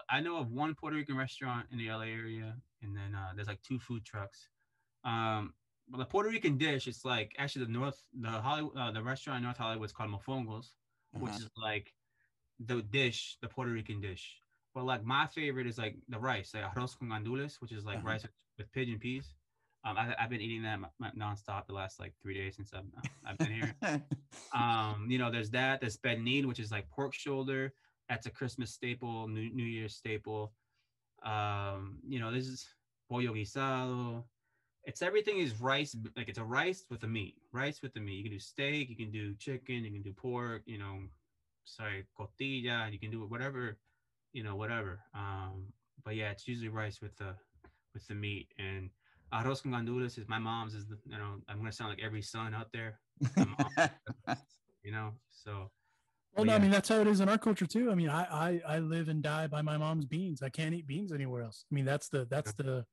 I 0.08 0.20
know 0.20 0.36
of 0.38 0.50
one 0.50 0.74
Puerto 0.74 0.96
Rican 0.96 1.16
restaurant 1.16 1.66
in 1.70 1.76
the 1.78 1.88
LA 1.90 2.08
area, 2.22 2.56
and 2.82 2.96
then 2.96 3.14
uh, 3.14 3.32
there's 3.34 3.48
like 3.48 3.62
two 3.62 3.78
food 3.78 4.02
trucks. 4.04 4.48
Um, 5.04 5.52
but 5.88 5.98
the 5.98 6.06
Puerto 6.06 6.30
Rican 6.30 6.56
dish, 6.56 6.88
it's 6.88 7.04
like 7.04 7.34
actually 7.38 7.66
the 7.66 7.72
North 7.72 8.00
the 8.18 8.30
Hollywood 8.30 8.76
uh, 8.76 8.90
the 8.92 9.02
restaurant 9.02 9.38
in 9.38 9.44
North 9.44 9.58
Hollywood 9.58 9.84
is 9.86 9.92
called 9.92 10.10
Mofongos, 10.10 10.68
which 11.12 11.32
Uh-huh. 11.32 11.44
is 11.44 11.50
like 11.56 11.92
the 12.60 12.80
dish, 12.82 13.36
the 13.42 13.48
Puerto 13.48 13.70
Rican 13.72 14.00
dish. 14.00 14.38
But 14.74 14.84
like 14.84 15.04
my 15.04 15.26
favorite 15.26 15.66
is 15.66 15.76
like 15.76 15.96
the 16.08 16.18
rice, 16.18 16.54
like 16.54 16.64
arroz 16.72 16.96
con 16.98 17.08
gandules, 17.10 17.60
which 17.60 17.72
is 17.72 17.84
like 17.84 17.98
Uh-huh. 17.98 18.08
rice 18.08 18.24
with 18.58 18.72
pigeon 18.72 18.98
peas. 18.98 19.34
Um, 19.84 19.98
I, 19.98 20.14
I've 20.18 20.30
been 20.30 20.40
eating 20.40 20.62
that 20.62 20.78
nonstop 21.16 21.66
the 21.66 21.74
last 21.74 22.00
like 22.00 22.14
three 22.22 22.34
days 22.34 22.56
since 22.56 22.72
I've, 22.72 22.84
I've 23.26 23.38
been 23.38 23.52
here. 23.52 23.74
Um, 24.52 25.06
you 25.08 25.18
know, 25.18 25.30
there's 25.30 25.50
that. 25.50 25.80
There's 25.80 25.96
pernil, 25.96 26.46
which 26.46 26.58
is 26.58 26.70
like 26.70 26.88
pork 26.90 27.14
shoulder. 27.14 27.72
That's 28.08 28.26
a 28.26 28.30
Christmas 28.30 28.72
staple, 28.72 29.28
New, 29.28 29.50
New 29.52 29.64
Year's 29.64 29.94
staple. 29.94 30.52
Um, 31.24 31.98
you 32.06 32.20
know, 32.20 32.32
this 32.32 32.46
is 32.46 32.66
pollo 33.08 33.32
guisado. 33.32 34.24
It's 34.84 35.02
everything 35.02 35.38
is 35.38 35.60
rice, 35.60 35.96
like 36.16 36.28
it's 36.28 36.38
a 36.38 36.44
rice 36.44 36.84
with 36.90 37.02
a 37.04 37.06
meat, 37.06 37.34
rice 37.52 37.80
with 37.82 37.94
the 37.94 38.00
meat. 38.00 38.16
You 38.16 38.24
can 38.24 38.32
do 38.32 38.38
steak, 38.38 38.90
you 38.90 38.96
can 38.96 39.10
do 39.10 39.34
chicken, 39.38 39.84
you 39.84 39.90
can 39.90 40.02
do 40.02 40.12
pork, 40.12 40.62
you 40.66 40.78
know, 40.78 40.98
sorry, 41.64 42.04
costilla, 42.18 42.92
you 42.92 42.98
can 42.98 43.10
do 43.10 43.24
whatever, 43.26 43.78
you 44.32 44.42
know, 44.42 44.56
whatever. 44.56 45.00
Um, 45.14 45.72
but 46.04 46.16
yeah, 46.16 46.30
it's 46.30 46.46
usually 46.46 46.68
rice 46.68 47.00
with 47.00 47.16
the 47.16 47.34
with 47.94 48.06
the 48.08 48.14
meat 48.14 48.48
and 48.58 48.90
arroz 49.34 49.62
con 49.62 49.72
gandules 49.72 50.18
is 50.18 50.28
my 50.28 50.38
mom's 50.38 50.74
is 50.74 50.86
the 50.86 50.98
you 51.06 51.18
know 51.18 51.32
I'm 51.48 51.58
gonna 51.58 51.72
sound 51.72 51.90
like 51.90 52.02
every 52.02 52.22
son 52.22 52.54
out 52.54 52.70
there 52.72 53.00
you 54.82 54.92
know. 54.92 55.12
So 55.30 55.52
Well, 56.36 56.44
But 56.44 56.46
no, 56.46 56.54
I 56.54 56.58
mean 56.58 56.70
that's 56.70 56.88
how 56.88 57.00
it 57.00 57.06
is 57.06 57.20
in 57.20 57.28
our 57.28 57.38
culture 57.38 57.66
too. 57.66 57.90
I 57.90 57.94
mean, 57.94 58.08
I, 58.08 58.24
I 58.24 58.62
I 58.76 58.78
live 58.78 59.08
and 59.08 59.22
die 59.22 59.46
by 59.46 59.62
my 59.62 59.76
mom's 59.76 60.06
beans. 60.06 60.42
I 60.42 60.48
can't 60.50 60.74
eat 60.74 60.86
beans 60.86 61.12
anywhere 61.12 61.42
else. 61.42 61.64
I 61.70 61.74
mean, 61.74 61.84
that's 61.84 62.08
the 62.08 62.26
that's 62.26 62.52
the 62.54 62.86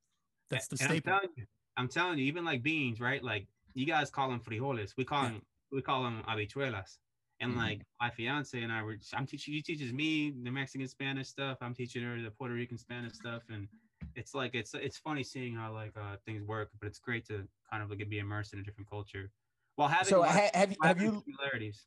that's 0.50 0.68
the 0.68 0.76
and 0.78 0.88
I'm 0.88 0.94
staple. 0.96 1.12
telling 1.12 1.28
you, 1.36 1.46
I'm 1.76 1.88
telling 1.88 2.18
you, 2.18 2.24
even 2.26 2.44
like 2.44 2.62
beans, 2.62 3.00
right? 3.00 3.22
Like 3.22 3.48
you 3.74 3.86
guys 3.86 4.10
call 4.10 4.28
them 4.30 4.40
frijoles, 4.40 4.96
we 4.96 5.04
call 5.04 5.22
Yeah. 5.24 5.30
them 5.30 5.42
we 5.70 5.82
call 5.82 6.02
them 6.04 6.22
habichuelas. 6.28 6.98
And 7.40 7.52
Mhm. 7.54 7.56
like 7.56 7.82
my 8.00 8.10
fiance 8.10 8.60
and 8.62 8.70
I 8.70 8.82
were, 8.82 8.96
I'm 9.14 9.26
teaching. 9.26 9.54
She 9.54 9.62
teaches 9.62 9.92
me 9.92 10.30
the 10.30 10.50
Mexican 10.50 10.86
Spanish 10.86 11.28
stuff. 11.28 11.58
I'm 11.60 11.74
teaching 11.74 12.04
her 12.04 12.20
the 12.22 12.30
Puerto 12.30 12.54
Rican 12.54 12.78
Spanish 12.78 13.14
stuff, 13.14 13.42
and 13.48 13.68
it's 14.16 14.34
like 14.34 14.54
it's 14.54 14.74
it's 14.74 14.98
funny 14.98 15.22
seeing 15.22 15.54
how 15.54 15.72
like 15.72 15.92
uh, 15.96 16.16
things 16.24 16.42
work. 16.42 16.70
But 16.80 16.86
it's 16.88 16.98
great 16.98 17.26
to 17.28 17.46
kind 17.70 17.82
of 17.82 17.90
like 17.90 18.08
be 18.08 18.18
immersed 18.18 18.52
in 18.52 18.60
a 18.60 18.62
different 18.62 18.88
culture 18.90 19.30
while 19.76 19.88
having 19.88 20.08
so 20.08 20.22
ha- 20.22 20.50
have, 20.54 20.70
you- 20.70 20.76
have 20.82 21.00
you 21.00 21.22
similarities. 21.26 21.86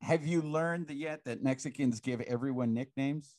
have 0.00 0.26
you 0.26 0.42
learned 0.42 0.90
yet 0.90 1.24
that 1.24 1.42
mexicans 1.42 2.00
give 2.00 2.20
everyone 2.22 2.72
nicknames 2.74 3.36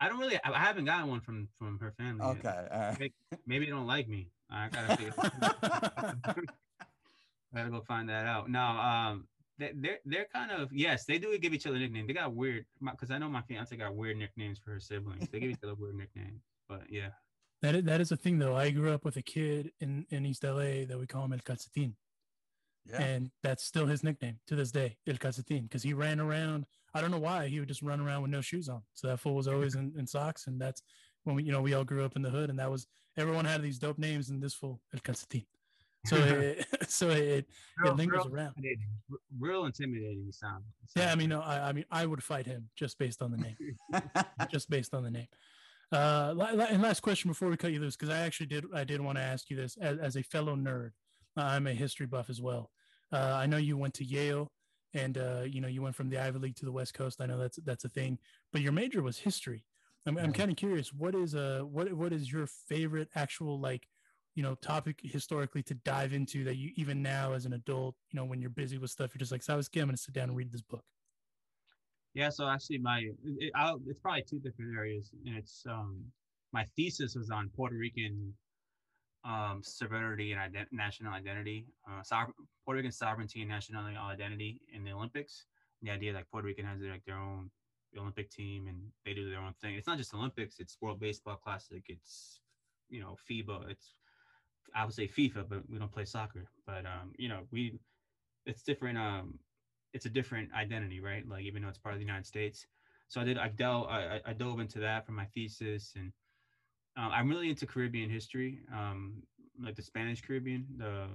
I 0.00 0.08
don't 0.08 0.20
really. 0.20 0.38
I 0.44 0.58
haven't 0.58 0.84
gotten 0.84 1.08
one 1.08 1.20
from 1.20 1.48
from 1.58 1.78
her 1.80 1.90
family. 1.90 2.24
okay 2.24 2.66
all 2.70 2.78
right. 3.00 3.12
Maybe 3.46 3.64
they 3.64 3.72
don't 3.72 3.86
like 3.88 4.08
me. 4.08 4.28
I 4.50 4.68
gotta 4.68 4.96
figure. 4.96 5.12
I 5.18 6.12
gotta 7.54 7.70
go 7.70 7.80
find 7.80 8.08
that 8.08 8.26
out. 8.26 8.48
No, 8.48 8.60
um, 8.60 9.26
they, 9.58 9.72
they're 9.74 9.98
they're 10.04 10.26
kind 10.32 10.52
of 10.52 10.72
yes, 10.72 11.04
they 11.04 11.18
do 11.18 11.36
give 11.38 11.52
each 11.52 11.66
other 11.66 11.78
nicknames. 11.78 12.06
They 12.06 12.14
got 12.14 12.32
weird 12.32 12.64
because 12.80 13.10
I 13.10 13.18
know 13.18 13.28
my 13.28 13.42
fiance 13.42 13.74
got 13.76 13.94
weird 13.96 14.16
nicknames 14.18 14.58
for 14.58 14.70
her 14.70 14.80
siblings. 14.80 15.28
They 15.30 15.40
give 15.40 15.50
each 15.50 15.64
other 15.64 15.74
weird 15.74 15.96
nicknames, 15.96 16.42
but 16.68 16.82
yeah. 16.90 17.10
That 17.62 17.74
is, 17.74 17.84
that 17.84 18.00
is 18.00 18.12
a 18.12 18.16
thing 18.16 18.38
though. 18.38 18.56
I 18.56 18.70
grew 18.70 18.92
up 18.92 19.04
with 19.04 19.16
a 19.16 19.22
kid 19.22 19.72
in 19.80 20.06
in 20.10 20.24
East 20.24 20.44
LA 20.44 20.84
that 20.86 20.96
we 20.98 21.06
call 21.06 21.24
him 21.24 21.32
El 21.32 21.40
Calcetin, 21.40 21.94
yeah 22.86 23.02
and 23.02 23.30
that's 23.42 23.64
still 23.64 23.84
his 23.86 24.04
nickname 24.04 24.38
to 24.46 24.54
this 24.54 24.70
day, 24.70 24.96
El 25.08 25.16
Calcetin, 25.16 25.64
because 25.64 25.82
he 25.82 25.92
ran 25.92 26.20
around. 26.20 26.66
I 26.94 27.00
don't 27.00 27.10
know 27.10 27.18
why 27.18 27.48
he 27.48 27.58
would 27.58 27.68
just 27.68 27.82
run 27.82 28.00
around 28.00 28.22
with 28.22 28.30
no 28.30 28.40
shoes 28.40 28.68
on. 28.68 28.82
So 28.94 29.08
that 29.08 29.18
fool 29.18 29.34
was 29.34 29.48
always 29.48 29.74
in, 29.74 29.92
in 29.98 30.06
socks, 30.06 30.46
and 30.46 30.60
that's 30.60 30.82
when 31.24 31.34
we 31.34 31.42
you 31.42 31.50
know 31.52 31.60
we 31.60 31.74
all 31.74 31.84
grew 31.84 32.04
up 32.04 32.14
in 32.14 32.22
the 32.22 32.30
hood, 32.30 32.48
and 32.48 32.58
that 32.60 32.70
was 32.70 32.86
everyone 33.16 33.44
had 33.44 33.60
these 33.60 33.78
dope 33.80 33.98
names, 33.98 34.30
and 34.30 34.40
this 34.40 34.54
fool 34.54 34.80
El 34.94 35.00
Calcetin. 35.00 35.44
So 36.06 36.16
it, 36.16 36.64
so 36.88 37.10
it 37.10 37.46
it 37.84 37.96
lingers 37.96 38.24
around. 38.26 38.54
intimidating. 38.56 38.86
R- 39.10 39.18
Real 39.40 39.64
intimidating 39.64 40.30
sound. 40.30 40.62
Yeah, 40.94 41.10
I 41.10 41.16
mean, 41.16 41.30
no, 41.30 41.40
I, 41.40 41.70
I 41.70 41.72
mean, 41.72 41.86
I 41.90 42.06
would 42.06 42.22
fight 42.22 42.46
him 42.46 42.68
just 42.76 42.98
based 42.98 43.20
on 43.20 43.32
the 43.32 43.36
name. 43.38 43.56
just 44.50 44.70
based 44.70 44.94
on 44.94 45.02
the 45.02 45.10
name. 45.10 45.26
Uh, 45.90 46.34
and 46.70 46.82
last 46.82 47.00
question 47.00 47.30
before 47.30 47.48
we 47.48 47.56
cut 47.56 47.72
you 47.72 47.80
loose, 47.80 47.96
because 47.96 48.14
I 48.14 48.20
actually 48.20 48.46
did 48.46 48.64
I 48.74 48.84
did 48.84 49.00
want 49.00 49.16
to 49.18 49.22
ask 49.22 49.48
you 49.50 49.56
this 49.56 49.76
as, 49.80 49.98
as 49.98 50.16
a 50.16 50.22
fellow 50.22 50.54
nerd. 50.54 50.90
I'm 51.36 51.66
a 51.66 51.72
history 51.72 52.06
buff 52.06 52.28
as 52.28 52.42
well. 52.42 52.70
Uh, 53.12 53.34
I 53.34 53.46
know 53.46 53.56
you 53.56 53.76
went 53.76 53.94
to 53.94 54.04
Yale, 54.04 54.48
and 54.92 55.16
uh, 55.16 55.42
you 55.46 55.60
know 55.60 55.68
you 55.68 55.82
went 55.82 55.94
from 55.94 56.10
the 56.10 56.18
Ivy 56.18 56.38
League 56.38 56.56
to 56.56 56.66
the 56.66 56.72
West 56.72 56.94
Coast. 56.94 57.20
I 57.20 57.26
know 57.26 57.38
that's 57.38 57.58
that's 57.64 57.84
a 57.84 57.88
thing, 57.88 58.18
but 58.52 58.60
your 58.60 58.72
major 58.72 59.02
was 59.02 59.18
history. 59.18 59.64
I'm, 60.06 60.16
I'm 60.18 60.32
kind 60.32 60.50
of 60.50 60.56
curious. 60.56 60.92
What 60.92 61.14
is 61.14 61.34
uh 61.34 61.60
what 61.64 61.92
what 61.92 62.12
is 62.12 62.30
your 62.30 62.46
favorite 62.46 63.08
actual 63.14 63.58
like 63.58 63.86
you 64.34 64.42
know 64.42 64.54
topic 64.56 65.00
historically 65.02 65.62
to 65.64 65.74
dive 65.74 66.12
into 66.12 66.44
that 66.44 66.56
you 66.56 66.70
even 66.76 67.02
now 67.02 67.32
as 67.32 67.44
an 67.44 67.54
adult 67.54 67.96
you 68.10 68.16
know 68.16 68.24
when 68.24 68.40
you're 68.40 68.50
busy 68.50 68.78
with 68.78 68.90
stuff 68.90 69.10
you're 69.12 69.18
just 69.18 69.32
like 69.32 69.42
so 69.42 69.54
I 69.54 69.56
was 69.56 69.68
I'm 69.74 69.86
gonna 69.86 69.96
sit 69.96 70.14
down 70.14 70.28
and 70.28 70.36
read 70.36 70.52
this 70.52 70.62
book. 70.62 70.84
Yeah, 72.14 72.30
so 72.30 72.48
actually, 72.48 72.78
my 72.78 73.00
it, 73.24 73.52
it's 73.86 74.00
probably 74.00 74.22
two 74.22 74.40
different 74.40 74.76
areas, 74.76 75.10
and 75.26 75.36
it's 75.36 75.64
um 75.66 76.04
my 76.52 76.64
thesis 76.76 77.14
was 77.14 77.30
on 77.30 77.50
Puerto 77.50 77.76
Rican 77.76 78.34
um 79.24 79.62
sovereignty 79.62 80.32
and 80.32 80.40
ident- 80.54 80.72
national 80.72 81.12
identity, 81.12 81.66
uh, 81.88 82.02
sover- 82.02 82.32
Puerto 82.64 82.78
Rican 82.78 82.92
sovereignty 82.92 83.40
and 83.42 83.50
national 83.50 83.84
identity 83.86 84.60
in 84.72 84.84
the 84.84 84.92
Olympics. 84.92 85.46
The 85.82 85.90
idea 85.90 86.12
that 86.14 86.30
Puerto 86.30 86.46
Rican 86.46 86.66
has 86.66 86.80
like 86.80 87.04
their 87.04 87.18
own 87.18 87.50
Olympic 87.96 88.30
team 88.30 88.68
and 88.68 88.92
they 89.04 89.14
do 89.14 89.30
their 89.30 89.40
own 89.40 89.54
thing. 89.60 89.76
It's 89.76 89.86
not 89.86 89.98
just 89.98 90.14
Olympics; 90.14 90.60
it's 90.60 90.78
World 90.80 91.00
Baseball 91.00 91.36
Classic. 91.36 91.82
It's 91.88 92.40
you 92.88 93.00
know 93.00 93.16
FIBA. 93.30 93.70
It's 93.70 93.94
I 94.74 94.84
would 94.84 94.94
say 94.94 95.08
FIFA, 95.08 95.48
but 95.48 95.68
we 95.70 95.78
don't 95.78 95.92
play 95.92 96.04
soccer. 96.04 96.46
But 96.66 96.86
um, 96.86 97.12
you 97.18 97.28
know, 97.28 97.46
we 97.50 97.78
it's 98.46 98.62
different. 98.62 98.98
Um, 98.98 99.40
it's 99.92 100.06
a 100.06 100.10
different 100.10 100.50
identity, 100.52 101.00
right? 101.00 101.26
Like 101.28 101.44
even 101.44 101.62
though 101.62 101.68
it's 101.68 101.78
part 101.78 101.94
of 101.94 101.98
the 101.98 102.04
United 102.04 102.26
States. 102.26 102.66
So 103.08 103.20
I 103.20 103.24
did. 103.24 103.38
I 103.38 103.48
delve. 103.48 103.86
I, 103.88 104.20
I 104.26 104.32
dove 104.34 104.60
into 104.60 104.80
that 104.80 105.06
for 105.06 105.12
my 105.12 105.24
thesis, 105.34 105.94
and 105.96 106.12
um, 106.96 107.10
I'm 107.12 107.28
really 107.28 107.48
into 107.48 107.64
Caribbean 107.64 108.10
history, 108.10 108.60
um, 108.72 109.22
like 109.62 109.76
the 109.76 109.82
Spanish 109.82 110.20
Caribbean, 110.20 110.66
the 110.76 111.06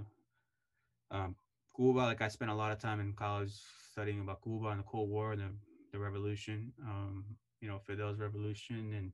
um, 1.12 1.36
Cuba. 1.76 2.00
Like 2.00 2.22
I 2.22 2.30
spent 2.30 2.50
a 2.50 2.56
lot 2.56 2.72
of 2.72 2.80
time 2.80 3.00
in 3.00 3.14
college 3.14 3.52
studying 3.92 4.22
about 4.22 4.42
Cuba 4.42 4.70
and 4.70 4.80
the 4.80 4.84
Cold 4.84 5.10
War 5.10 5.34
and 5.34 5.42
the, 5.42 5.50
the 5.92 6.00
revolution. 6.00 6.74
Um, 6.84 7.26
you 7.62 7.68
know, 7.68 7.80
Fidel's 7.86 8.20
revolution 8.20 8.94
and 8.98 9.12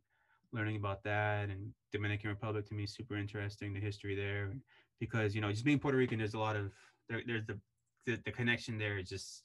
learning 0.51 0.77
about 0.77 1.03
that 1.03 1.49
and 1.49 1.71
Dominican 1.91 2.29
Republic 2.29 2.65
to 2.67 2.73
me 2.73 2.83
is 2.83 2.93
super 2.93 3.15
interesting, 3.15 3.73
the 3.73 3.79
history 3.79 4.15
there. 4.15 4.53
Because, 4.99 5.35
you 5.35 5.41
know, 5.41 5.51
just 5.51 5.65
being 5.65 5.79
Puerto 5.79 5.97
Rican, 5.97 6.17
there's 6.17 6.33
a 6.33 6.39
lot 6.39 6.55
of 6.55 6.71
there, 7.09 7.21
there's 7.25 7.45
the, 7.45 7.59
the 8.05 8.19
the 8.25 8.31
connection 8.31 8.77
there 8.77 8.97
is 8.97 9.09
just 9.09 9.43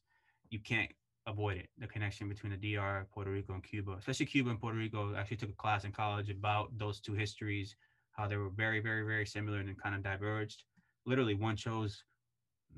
you 0.51 0.59
can't 0.61 0.91
avoid 1.27 1.57
it. 1.57 1.69
The 1.79 1.87
connection 1.87 2.29
between 2.29 2.53
the 2.53 2.75
DR, 2.75 3.07
Puerto 3.13 3.31
Rico, 3.31 3.55
and 3.55 3.63
Cuba, 3.63 3.93
especially 3.93 4.27
Cuba 4.27 4.51
and 4.51 4.61
Puerto 4.61 4.77
Rico. 4.77 5.15
I 5.15 5.21
actually 5.21 5.39
took 5.39 5.51
a 5.51 5.55
class 5.55 5.85
in 5.85 5.93
college 5.93 6.31
about 6.31 6.77
those 6.79 7.01
two 7.01 7.15
histories, 7.15 7.77
how 8.13 8.29
they 8.29 8.37
were 8.37 8.51
very, 8.51 8.81
very, 8.81 9.03
very 9.05 9.27
similar 9.27 9.59
and 9.59 9.69
then 9.69 9.77
kind 9.77 9.95
of 9.95 10.03
diverged. 10.03 10.65
Literally, 11.07 11.35
one 11.35 11.57
chose, 11.57 12.05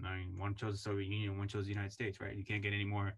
I 0.05 0.17
mean, 0.17 0.39
one 0.39 0.55
chose 0.55 0.75
the 0.75 0.79
Soviet 0.79 1.09
Union, 1.09 1.39
one 1.39 1.49
chose 1.49 1.65
the 1.65 1.73
United 1.73 1.93
States, 1.93 2.21
right? 2.21 2.37
You 2.37 2.45
can't 2.45 2.63
get 2.63 2.73
any 2.73 2.85
more 2.85 3.15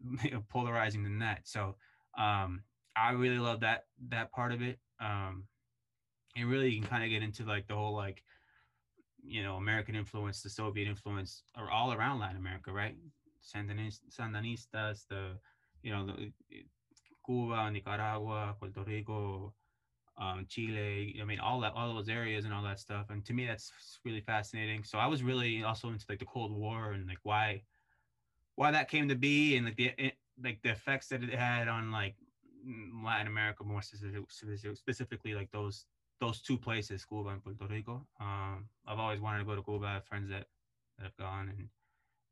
polarizing 0.48 1.02
than 1.02 1.18
that. 1.20 1.46
So, 1.46 1.76
um, 2.18 2.62
I 2.94 3.12
really 3.12 3.38
love 3.38 3.60
that 3.60 3.84
that 4.08 4.32
part 4.32 4.52
of 4.52 4.60
it. 4.60 4.78
Um, 5.00 5.44
and 6.36 6.48
really, 6.48 6.70
you 6.70 6.80
can 6.80 6.88
kind 6.88 7.04
of 7.04 7.10
get 7.10 7.22
into 7.22 7.44
like 7.44 7.66
the 7.66 7.74
whole 7.74 7.94
like, 7.94 8.22
you 9.22 9.42
know, 9.42 9.56
American 9.56 9.94
influence, 9.94 10.42
the 10.42 10.50
Soviet 10.50 10.88
influence, 10.88 11.42
are 11.56 11.70
all 11.70 11.92
around 11.92 12.20
Latin 12.20 12.36
America, 12.36 12.72
right? 12.72 12.96
Sandinistas, 13.42 15.06
the, 15.08 15.38
you 15.82 15.92
know, 15.92 16.06
the 16.06 16.32
Cuba, 17.24 17.70
Nicaragua, 17.70 18.54
Puerto 18.58 18.82
Rico, 18.84 19.54
um, 20.18 20.46
Chile. 20.48 21.18
I 21.20 21.24
mean, 21.24 21.40
all 21.40 21.60
that, 21.60 21.72
all 21.72 21.94
those 21.94 22.08
areas 22.08 22.44
and 22.44 22.54
all 22.54 22.62
that 22.62 22.78
stuff. 22.78 23.06
And 23.10 23.24
to 23.24 23.32
me, 23.32 23.46
that's 23.46 23.72
really 24.04 24.20
fascinating. 24.20 24.84
So 24.84 24.98
I 24.98 25.06
was 25.06 25.22
really 25.22 25.62
also 25.62 25.88
into 25.88 26.04
like 26.08 26.18
the 26.18 26.24
Cold 26.24 26.52
War 26.52 26.92
and 26.92 27.06
like 27.06 27.18
why, 27.22 27.62
why 28.54 28.70
that 28.70 28.88
came 28.88 29.08
to 29.08 29.14
be 29.16 29.56
and 29.56 29.66
like 29.66 29.76
the 29.76 29.92
it, 29.98 30.14
like 30.42 30.60
the 30.62 30.70
effects 30.70 31.08
that 31.08 31.22
it 31.22 31.34
had 31.34 31.68
on 31.68 31.90
like 31.90 32.14
Latin 33.04 33.26
America, 33.26 33.64
more 33.64 33.82
specific, 33.82 34.22
specifically 34.74 35.34
like 35.34 35.50
those 35.50 35.86
those 36.20 36.40
two 36.40 36.56
places, 36.56 37.04
Cuba 37.04 37.30
and 37.30 37.42
Puerto 37.42 37.66
Rico. 37.66 38.06
Um, 38.20 38.68
I've 38.86 38.98
always 38.98 39.20
wanted 39.20 39.40
to 39.40 39.44
go 39.44 39.56
to 39.56 39.62
Cuba. 39.62 39.86
I 39.86 39.92
have 39.94 40.04
friends 40.04 40.30
that, 40.30 40.46
that 40.96 41.04
have 41.04 41.16
gone, 41.16 41.48
and 41.48 41.68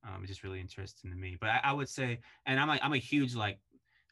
um, 0.05 0.23
it's 0.23 0.29
just 0.29 0.43
really 0.43 0.61
interesting 0.61 1.11
to 1.11 1.17
me. 1.17 1.37
But 1.41 1.51
I, 1.51 1.61
I 1.65 1.73
would 1.73 1.89
say, 1.89 2.21
and 2.47 2.59
I'm 2.59 2.69
like, 2.69 2.81
I'm 2.83 2.93
a 2.93 2.99
huge 2.99 3.35
like, 3.35 3.59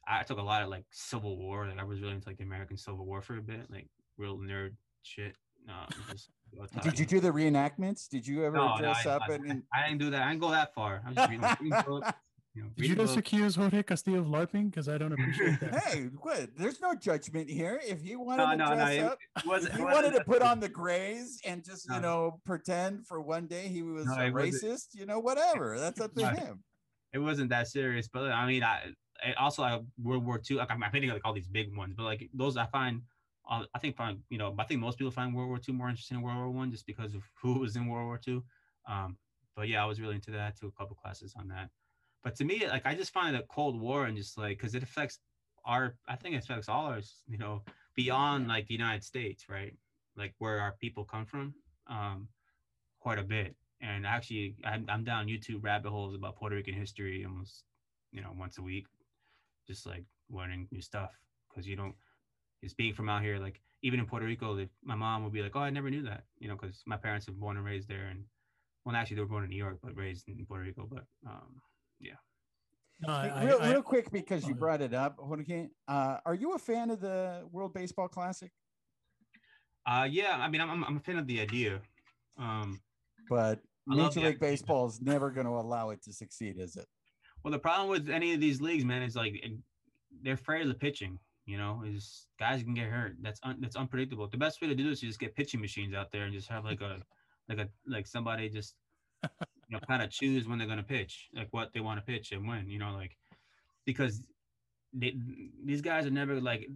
I 0.06 0.22
took 0.22 0.38
a 0.38 0.42
lot 0.42 0.62
of 0.62 0.68
like 0.68 0.84
Civil 0.90 1.36
War. 1.36 1.66
Like 1.66 1.78
I 1.78 1.84
was 1.84 2.00
really 2.00 2.14
into 2.14 2.28
like 2.28 2.38
the 2.38 2.44
American 2.44 2.76
Civil 2.76 3.04
War 3.04 3.20
for 3.20 3.36
a 3.36 3.42
bit, 3.42 3.70
like 3.70 3.88
real 4.16 4.38
nerd 4.38 4.74
shit. 5.02 5.36
Uh, 5.68 5.86
just, 6.10 6.30
Did 6.82 6.98
you 6.98 7.04
do 7.04 7.20
the 7.20 7.30
reenactments? 7.30 8.08
Did 8.08 8.26
you 8.26 8.44
ever 8.44 8.56
no, 8.56 8.74
dress 8.78 9.04
no, 9.04 9.10
I, 9.10 9.14
up 9.14 9.22
I, 9.28 9.34
and? 9.34 9.62
I, 9.72 9.88
didn't 9.88 10.00
do 10.00 10.10
that. 10.10 10.22
I 10.22 10.30
didn't 10.30 10.40
go 10.40 10.50
that 10.50 10.74
far. 10.74 11.02
I'm 11.06 11.14
just 11.14 11.30
reading 11.30 11.46
you 12.58 12.64
know, 12.64 12.70
Did 12.76 12.86
you 12.88 12.94
just 12.96 13.16
accuse 13.16 13.54
Jorge 13.54 13.82
Castillo 13.84 14.18
of 14.20 14.26
LARPing? 14.26 14.70
Because 14.70 14.88
I 14.88 14.98
don't 14.98 15.12
appreciate 15.12 15.60
that. 15.60 15.82
hey, 15.84 16.08
what? 16.20 16.48
There's 16.56 16.80
no 16.80 16.94
judgment 16.94 17.48
here. 17.48 17.80
If 17.86 18.00
he 18.02 18.16
wanted 18.16 18.44
no, 18.44 18.50
to 18.50 18.56
no, 18.56 18.66
dress 18.74 18.96
no, 18.96 19.06
up, 19.06 19.18
it 19.36 19.46
wasn't, 19.46 19.72
if 19.72 19.76
he 19.76 19.82
it 19.82 19.84
wanted 19.84 20.02
to 20.02 20.08
wasn't- 20.10 20.26
put 20.26 20.42
on 20.42 20.60
the 20.60 20.68
grays 20.68 21.40
and 21.44 21.64
just 21.64 21.86
you 21.88 22.00
know 22.00 22.40
pretend 22.44 23.06
for 23.06 23.20
one 23.20 23.46
day 23.46 23.68
he 23.68 23.82
was 23.82 24.06
No, 24.06 24.14
a 24.14 24.30
racist, 24.30 24.88
you 24.94 25.06
know, 25.06 25.20
whatever. 25.20 25.78
That's 25.78 26.00
up 26.00 26.14
to 26.14 26.22
No. 26.22 26.28
him. 26.30 26.64
it 27.12 27.18
wasn't 27.18 27.50
that 27.50 27.68
serious, 27.68 28.08
but 28.08 28.32
I 28.32 28.46
mean, 28.46 28.64
I, 28.64 28.92
I 29.24 29.34
also 29.34 29.62
I, 29.62 29.80
World 30.02 30.26
War 30.26 30.40
II. 30.50 30.56
Like 30.56 30.70
I'm, 30.70 30.82
I'm 30.82 30.90
like 30.92 31.22
all 31.24 31.32
these 31.32 31.48
big 31.48 31.76
ones, 31.76 31.94
but 31.96 32.02
like 32.02 32.28
those 32.34 32.56
I 32.56 32.66
find, 32.66 33.02
uh, 33.48 33.64
I 33.74 33.78
think 33.78 33.96
find 33.96 34.18
you 34.30 34.38
know, 34.38 34.54
I 34.58 34.64
think 34.64 34.80
most 34.80 34.98
people 34.98 35.12
find 35.12 35.32
World 35.34 35.48
War 35.48 35.60
II 35.66 35.74
more 35.74 35.88
interesting 35.88 36.16
than 36.16 36.24
World 36.24 36.38
War 36.38 36.50
One 36.50 36.70
just 36.72 36.86
because 36.86 37.14
of 37.14 37.22
who 37.40 37.60
was 37.60 37.76
in 37.76 37.86
World 37.86 38.06
War 38.06 38.20
II. 38.26 38.40
Um, 38.88 39.16
but 39.56 39.68
yeah, 39.68 39.82
I 39.82 39.86
was 39.86 40.00
really 40.00 40.14
into 40.14 40.30
that. 40.32 40.56
Took 40.56 40.72
a 40.74 40.78
couple 40.78 40.96
classes 40.96 41.34
on 41.36 41.48
that. 41.48 41.68
But 42.24 42.36
to 42.36 42.44
me, 42.44 42.66
like 42.66 42.84
I 42.84 42.94
just 42.94 43.12
find 43.12 43.34
the 43.34 43.44
Cold 43.48 43.80
War 43.80 44.06
and 44.06 44.16
just 44.16 44.36
like 44.36 44.58
because 44.58 44.74
it 44.74 44.82
affects 44.82 45.18
our, 45.64 45.96
I 46.08 46.16
think 46.16 46.34
it 46.34 46.44
affects 46.44 46.68
all 46.68 46.86
ours, 46.86 47.22
you 47.28 47.38
know, 47.38 47.62
beyond 47.94 48.48
like 48.48 48.66
the 48.66 48.74
United 48.74 49.04
States, 49.04 49.44
right? 49.48 49.74
Like 50.16 50.34
where 50.38 50.60
our 50.60 50.74
people 50.80 51.04
come 51.04 51.26
from, 51.26 51.54
um, 51.88 52.28
quite 53.00 53.18
a 53.18 53.22
bit. 53.22 53.54
And 53.80 54.06
actually, 54.06 54.56
I'm, 54.64 54.86
I'm 54.88 55.04
down 55.04 55.28
YouTube 55.28 55.62
rabbit 55.62 55.90
holes 55.90 56.14
about 56.14 56.36
Puerto 56.36 56.56
Rican 56.56 56.74
history 56.74 57.24
almost, 57.24 57.62
you 58.12 58.20
know, 58.20 58.34
once 58.36 58.58
a 58.58 58.62
week, 58.62 58.86
just 59.66 59.86
like 59.86 60.04
learning 60.30 60.66
new 60.72 60.80
stuff 60.80 61.10
because 61.48 61.66
you 61.66 61.76
don't. 61.76 61.94
Just 62.64 62.76
being 62.76 62.92
from 62.92 63.08
out 63.08 63.22
here, 63.22 63.38
like 63.38 63.60
even 63.82 64.00
in 64.00 64.06
Puerto 64.06 64.26
Rico, 64.26 64.66
my 64.82 64.96
mom 64.96 65.22
would 65.22 65.32
be 65.32 65.42
like, 65.42 65.54
"Oh, 65.54 65.60
I 65.60 65.70
never 65.70 65.90
knew 65.90 66.02
that," 66.02 66.24
you 66.40 66.48
know, 66.48 66.56
because 66.60 66.82
my 66.86 66.96
parents 66.96 67.28
were 67.28 67.34
born 67.34 67.56
and 67.56 67.64
raised 67.64 67.88
there, 67.88 68.06
and 68.06 68.24
well, 68.84 68.96
actually 68.96 69.14
they 69.14 69.22
were 69.22 69.28
born 69.28 69.44
in 69.44 69.50
New 69.50 69.56
York 69.56 69.78
but 69.80 69.96
raised 69.96 70.28
in 70.28 70.44
Puerto 70.44 70.64
Rico. 70.64 70.88
But 70.90 71.04
um, 71.24 71.60
No, 73.00 73.12
I, 73.12 73.44
real, 73.44 73.58
I- 73.60 73.70
real 73.70 73.82
quick, 73.82 74.10
because 74.10 74.46
you 74.46 74.54
brought 74.54 74.80
it 74.80 74.92
up, 74.92 75.16
Jorge, 75.18 75.68
uh, 75.86 76.18
are 76.26 76.34
you 76.34 76.54
a 76.54 76.58
fan 76.58 76.90
of 76.90 77.00
the 77.00 77.46
World 77.52 77.72
Baseball 77.72 78.08
Classic? 78.08 78.50
uh, 79.86 80.06
yeah, 80.10 80.36
I 80.36 80.48
mean, 80.48 80.60
I'm, 80.60 80.70
I'm, 80.70 80.84
I'm 80.84 80.96
a 80.96 81.00
fan 81.00 81.16
of 81.16 81.26
the 81.26 81.40
idea. 81.40 81.80
Um, 82.36 82.80
But 83.28 83.60
I 83.90 83.94
Major 83.94 84.20
League. 84.20 84.40
Baseball 84.40 84.86
is 84.86 85.00
never 85.00 85.30
going 85.30 85.46
to 85.46 85.52
allow 85.52 85.90
it 85.90 86.02
to 86.02 86.12
succeed, 86.12 86.58
is 86.58 86.76
it? 86.76 86.86
Well, 87.42 87.52
the 87.52 87.58
problem 87.58 87.88
with 87.88 88.10
any 88.10 88.34
of 88.34 88.40
these 88.40 88.60
leagues, 88.60 88.84
man, 88.84 89.02
is 89.02 89.14
like 89.14 89.44
they're 90.22 90.34
afraid 90.34 90.62
of 90.62 90.68
the 90.68 90.74
pitching. 90.74 91.18
You 91.46 91.56
know, 91.56 91.82
is 91.86 92.26
guys 92.38 92.62
can 92.62 92.74
get 92.74 92.88
hurt. 92.88 93.16
That's 93.22 93.40
un, 93.42 93.56
that's 93.60 93.76
unpredictable. 93.76 94.28
The 94.28 94.36
best 94.36 94.60
way 94.60 94.68
to 94.68 94.74
do 94.74 94.90
this 94.90 94.98
is 95.02 95.10
just 95.10 95.20
get 95.20 95.34
pitching 95.34 95.60
machines 95.60 95.94
out 95.94 96.12
there 96.12 96.24
and 96.24 96.32
just 96.34 96.48
have 96.48 96.64
like 96.64 96.80
a 96.82 97.00
like 97.48 97.58
a 97.58 97.68
like 97.86 98.06
somebody 98.06 98.50
just 98.50 98.74
you 99.68 99.76
know 99.76 99.80
kind 99.86 100.02
of 100.02 100.10
choose 100.10 100.48
when 100.48 100.58
they're 100.58 100.68
gonna 100.68 100.82
pitch, 100.82 101.28
like 101.34 101.48
what 101.50 101.72
they 101.72 101.80
want 101.80 101.98
to 101.98 102.12
pitch 102.12 102.32
and 102.32 102.46
when. 102.46 102.68
You 102.68 102.78
know, 102.78 102.92
like 102.92 103.16
because 103.84 104.22
they, 104.92 105.14
these 105.64 105.82
guys 105.82 106.06
are 106.06 106.10
never 106.10 106.40
like 106.40 106.68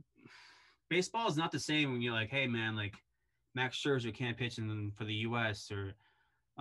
baseball 0.91 1.29
is 1.29 1.37
not 1.37 1.53
the 1.53 1.59
same 1.59 1.93
when 1.93 2.03
you're 2.03 2.13
like, 2.13 2.31
hey 2.31 2.47
man, 2.47 2.77
like 2.77 2.95
Max 3.55 3.83
Scherzer 3.83 4.15
can't 4.15 4.37
pitch 4.37 4.59
in 4.59 4.93
for 4.97 5.05
the 5.05 5.15
U.S. 5.15 5.71
or 5.71 5.95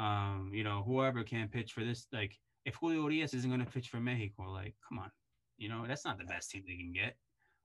um, 0.01 0.51
you 0.53 0.63
know 0.63 0.83
whoever 0.85 1.23
can't 1.23 1.51
pitch 1.51 1.73
for 1.73 1.83
this. 1.83 2.07
Like 2.11 2.37
if 2.65 2.75
Julio 2.75 3.01
Urias 3.01 3.33
isn't 3.33 3.49
going 3.49 3.63
to 3.63 3.71
pitch 3.71 3.89
for 3.89 3.99
Mexico, 3.99 4.49
like 4.51 4.75
come 4.87 4.99
on, 4.99 5.11
you 5.57 5.69
know 5.69 5.85
that's 5.87 6.05
not 6.05 6.17
the 6.17 6.25
best 6.25 6.51
team 6.51 6.63
they 6.65 6.75
can 6.75 6.93
get. 6.93 7.15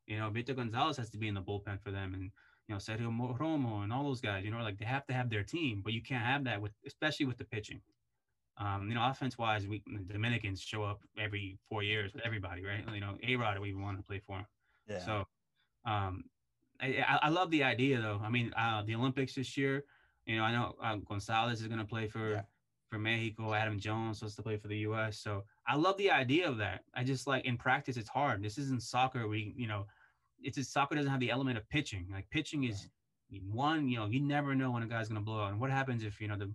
You 0.06 0.18
know, 0.18 0.30
Victor 0.30 0.54
Gonzalez 0.54 0.96
has 0.96 1.10
to 1.10 1.18
be 1.18 1.28
in 1.28 1.34
the 1.34 1.40
bullpen 1.40 1.80
for 1.82 1.90
them, 1.90 2.14
and 2.14 2.30
you 2.68 2.74
know 2.74 2.76
Sergio 2.76 3.12
Mo- 3.12 3.36
Romo 3.38 3.82
and 3.82 3.92
all 3.92 4.04
those 4.04 4.20
guys. 4.20 4.44
You 4.44 4.50
know, 4.50 4.58
like 4.58 4.78
they 4.78 4.84
have 4.84 5.06
to 5.06 5.14
have 5.14 5.30
their 5.30 5.42
team, 5.44 5.82
but 5.84 5.92
you 5.92 6.02
can't 6.02 6.24
have 6.24 6.44
that 6.44 6.60
with, 6.60 6.72
especially 6.86 7.26
with 7.26 7.38
the 7.38 7.44
pitching. 7.44 7.80
Um, 8.58 8.88
you 8.88 8.94
know, 8.94 9.06
offense 9.06 9.36
wise, 9.36 9.66
we 9.66 9.82
the 9.86 10.14
Dominicans 10.14 10.60
show 10.60 10.82
up 10.82 11.00
every 11.18 11.58
four 11.68 11.82
years 11.82 12.14
with 12.14 12.24
everybody, 12.24 12.64
right? 12.64 12.84
You 12.92 13.00
know, 13.00 13.18
A 13.22 13.36
Rod 13.36 13.58
we 13.58 13.68
even 13.68 13.82
want 13.82 13.98
to 13.98 14.02
play 14.02 14.18
for 14.18 14.38
him. 14.38 14.46
Yeah. 14.88 14.98
So, 15.04 15.26
um, 15.84 16.24
I, 16.80 17.18
I 17.22 17.28
love 17.30 17.50
the 17.50 17.62
idea 17.64 18.00
though. 18.00 18.20
I 18.22 18.28
mean, 18.30 18.52
uh, 18.56 18.82
the 18.82 18.94
Olympics 18.94 19.34
this 19.34 19.56
year. 19.56 19.84
You 20.26 20.36
know, 20.38 20.42
I 20.44 20.52
know 20.52 20.74
uh, 20.82 20.96
Gonzalez 20.96 21.60
is 21.60 21.66
going 21.68 21.78
to 21.80 21.84
play 21.86 22.08
for 22.08 22.30
Yeah. 22.32 22.42
for 22.90 22.98
Mexico. 22.98 23.54
Adam 23.54 23.78
Jones 23.78 24.18
supposed 24.18 24.36
to 24.36 24.42
play 24.42 24.56
for 24.56 24.68
the 24.68 24.78
U.S. 24.78 25.18
So 25.18 25.44
I 25.66 25.76
love 25.76 25.96
the 25.98 26.10
idea 26.10 26.48
of 26.48 26.56
that. 26.58 26.84
I 26.94 27.04
just 27.04 27.26
like 27.26 27.44
in 27.44 27.56
practice, 27.56 27.96
it's 27.96 28.08
hard. 28.08 28.42
This 28.42 28.58
isn't 28.58 28.82
soccer. 28.82 29.28
We 29.28 29.54
you 29.56 29.66
know, 29.68 29.86
it's 30.42 30.56
just 30.56 30.72
soccer 30.72 30.94
doesn't 30.94 31.10
have 31.10 31.20
the 31.20 31.30
element 31.30 31.58
of 31.58 31.68
pitching. 31.68 32.06
Like 32.12 32.28
pitching 32.30 32.64
is 32.64 32.88
one. 33.50 33.88
You 33.88 33.98
know, 33.98 34.06
you 34.06 34.20
never 34.20 34.54
know 34.54 34.70
when 34.70 34.82
a 34.82 34.86
guy's 34.86 35.08
going 35.08 35.20
to 35.20 35.24
blow 35.24 35.40
out. 35.44 35.50
And 35.52 35.60
what 35.60 35.70
happens 35.70 36.02
if 36.02 36.20
you 36.20 36.28
know 36.28 36.36
the 36.36 36.52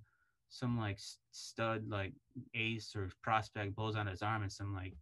some 0.51 0.77
like 0.77 0.99
stud 1.31 1.89
like 1.89 2.11
ace 2.53 2.93
or 2.95 3.09
prospect 3.23 3.73
blows 3.73 3.95
on 3.95 4.05
his 4.05 4.21
arm 4.21 4.43
in 4.43 4.49
some 4.49 4.75
like 4.75 4.93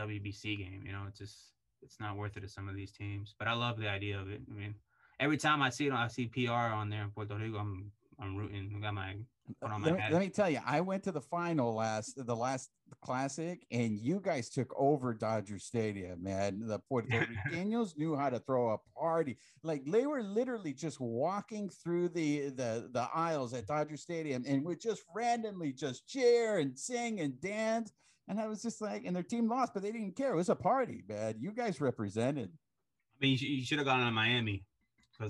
WBC 0.00 0.58
game. 0.58 0.82
You 0.84 0.92
know, 0.92 1.04
it's 1.06 1.18
just 1.18 1.36
it's 1.82 2.00
not 2.00 2.16
worth 2.16 2.36
it 2.36 2.40
to 2.40 2.48
some 2.48 2.68
of 2.68 2.74
these 2.74 2.90
teams. 2.90 3.34
But 3.38 3.48
I 3.48 3.52
love 3.52 3.78
the 3.78 3.88
idea 3.88 4.18
of 4.18 4.30
it. 4.30 4.40
I 4.50 4.54
mean, 4.54 4.74
every 5.20 5.36
time 5.36 5.62
I 5.62 5.68
see 5.70 5.86
it, 5.86 5.92
I 5.92 6.08
see 6.08 6.26
PR 6.26 6.50
on 6.50 6.88
there 6.88 7.02
in 7.02 7.10
Puerto 7.10 7.36
Rico. 7.36 7.58
I'm 7.58 7.92
I'm 8.18 8.34
rooting. 8.34 8.74
I 8.76 8.80
got 8.80 8.94
my 8.94 9.16
let, 9.62 9.80
me, 9.80 10.00
let 10.10 10.20
me 10.20 10.28
tell 10.28 10.50
you, 10.50 10.60
I 10.66 10.80
went 10.80 11.02
to 11.04 11.12
the 11.12 11.20
final 11.20 11.74
last, 11.74 12.14
the 12.26 12.34
last 12.36 12.70
classic, 13.00 13.66
and 13.70 13.98
you 13.98 14.20
guys 14.20 14.48
took 14.48 14.72
over 14.76 15.14
Dodger 15.14 15.58
Stadium, 15.58 16.22
man. 16.22 16.66
The 16.66 16.78
Puerto 16.78 17.08
Ricanos 17.08 17.96
knew 17.98 18.16
how 18.16 18.30
to 18.30 18.38
throw 18.38 18.70
a 18.70 18.78
party. 18.98 19.38
Like 19.62 19.84
they 19.84 20.06
were 20.06 20.22
literally 20.22 20.72
just 20.72 21.00
walking 21.00 21.68
through 21.68 22.10
the 22.10 22.50
the 22.50 22.88
the 22.92 23.08
aisles 23.14 23.54
at 23.54 23.66
Dodger 23.66 23.96
Stadium 23.96 24.44
and 24.46 24.64
would 24.64 24.80
just 24.80 25.02
randomly 25.14 25.72
just 25.72 26.06
cheer 26.06 26.58
and 26.58 26.78
sing 26.78 27.20
and 27.20 27.40
dance. 27.40 27.92
And 28.28 28.40
I 28.40 28.48
was 28.48 28.60
just 28.60 28.80
like, 28.80 29.04
and 29.04 29.14
their 29.14 29.22
team 29.22 29.48
lost, 29.48 29.72
but 29.72 29.82
they 29.82 29.92
didn't 29.92 30.16
care. 30.16 30.32
It 30.32 30.36
was 30.36 30.48
a 30.48 30.56
party, 30.56 31.04
man. 31.08 31.36
You 31.38 31.52
guys 31.52 31.80
represented. 31.80 32.50
I 32.50 33.24
mean, 33.24 33.38
you, 33.40 33.64
should 33.64 33.78
have 33.78 33.86
gone 33.86 34.04
to 34.04 34.10
Miami. 34.10 34.64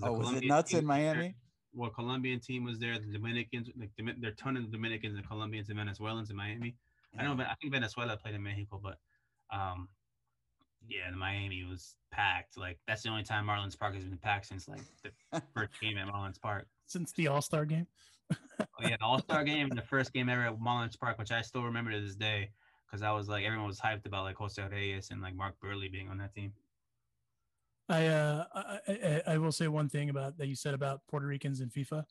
Oh, 0.03 0.15
was 0.15 0.33
it 0.33 0.45
nuts 0.45 0.75
in 0.75 0.85
Miami? 0.85 1.35
Well, 1.77 1.91
Colombian 1.91 2.41
team 2.41 2.65
was 2.65 2.79
there. 2.79 2.99
The 2.99 3.13
Dominicans, 3.13 3.69
like 3.79 3.91
there 3.99 4.31
are 4.31 4.33
a 4.33 4.35
ton 4.35 4.57
of 4.57 4.73
Dominicans 4.73 5.15
and 5.15 5.29
Colombians 5.29 5.69
and 5.69 5.77
Venezuelans 5.79 6.31
in 6.31 6.37
Miami. 6.37 6.75
I 7.15 7.23
don't 7.23 7.37
know, 7.37 7.45
but 7.45 7.51
I 7.51 7.55
think 7.61 7.73
Venezuela 7.73 8.17
played 8.17 8.35
in 8.35 8.43
Mexico, 8.43 8.81
but 8.83 8.99
um, 9.55 9.89
yeah, 10.89 11.11
the 11.11 11.17
Miami 11.17 11.65
was 11.65 11.97
packed. 12.11 12.57
Like 12.57 12.79
that's 12.89 13.03
the 13.03 13.11
only 13.11 13.25
time 13.25 13.47
Marlins 13.47 13.79
Park 13.79 13.95
has 13.95 14.05
been 14.05 14.17
packed 14.17 14.47
since 14.47 14.69
like 14.69 14.81
the 15.03 15.43
first 15.55 15.79
game 15.81 15.99
at 15.99 16.09
Marlins 16.09 16.41
Park. 16.41 16.67
Since 16.87 17.13
the 17.13 17.29
All 17.29 17.43
Star 17.43 17.67
game. 17.67 17.87
Oh, 18.59 18.65
yeah, 18.81 18.97
the 18.99 19.05
All 19.05 19.19
Star 19.19 19.45
game, 19.45 19.69
the 19.69 19.83
first 19.83 20.15
game 20.15 20.31
ever 20.31 20.47
at 20.47 20.59
Marlins 20.59 20.99
Park, 20.99 21.19
which 21.19 21.31
I 21.31 21.43
still 21.43 21.63
remember 21.63 21.91
to 21.91 22.01
this 22.01 22.17
day, 22.17 22.51
because 22.87 23.03
I 23.03 23.13
was 23.13 23.29
like 23.29 23.45
everyone 23.45 23.67
was 23.67 23.81
hyped 23.81 24.07
about 24.07 24.25
like 24.25 24.37
Jose 24.37 24.63
Reyes 24.63 25.11
and 25.11 25.21
like 25.21 25.37
Mark 25.37 25.55
Buehrle 25.63 25.93
being 25.93 26.09
on 26.09 26.17
that 26.19 26.35
team. 26.35 26.53
I, 27.89 28.07
uh, 28.07 28.45
I, 28.89 29.23
I 29.27 29.39
will 29.39 29.53
say 29.53 29.69
one 29.69 29.89
thing 29.89 30.11
about 30.11 30.39
that 30.39 30.49
you 30.49 30.57
said 30.57 30.75
about 30.75 31.01
Puerto 31.09 31.27
Ricans 31.27 31.61
in 31.61 31.69
FIFA. 31.69 32.05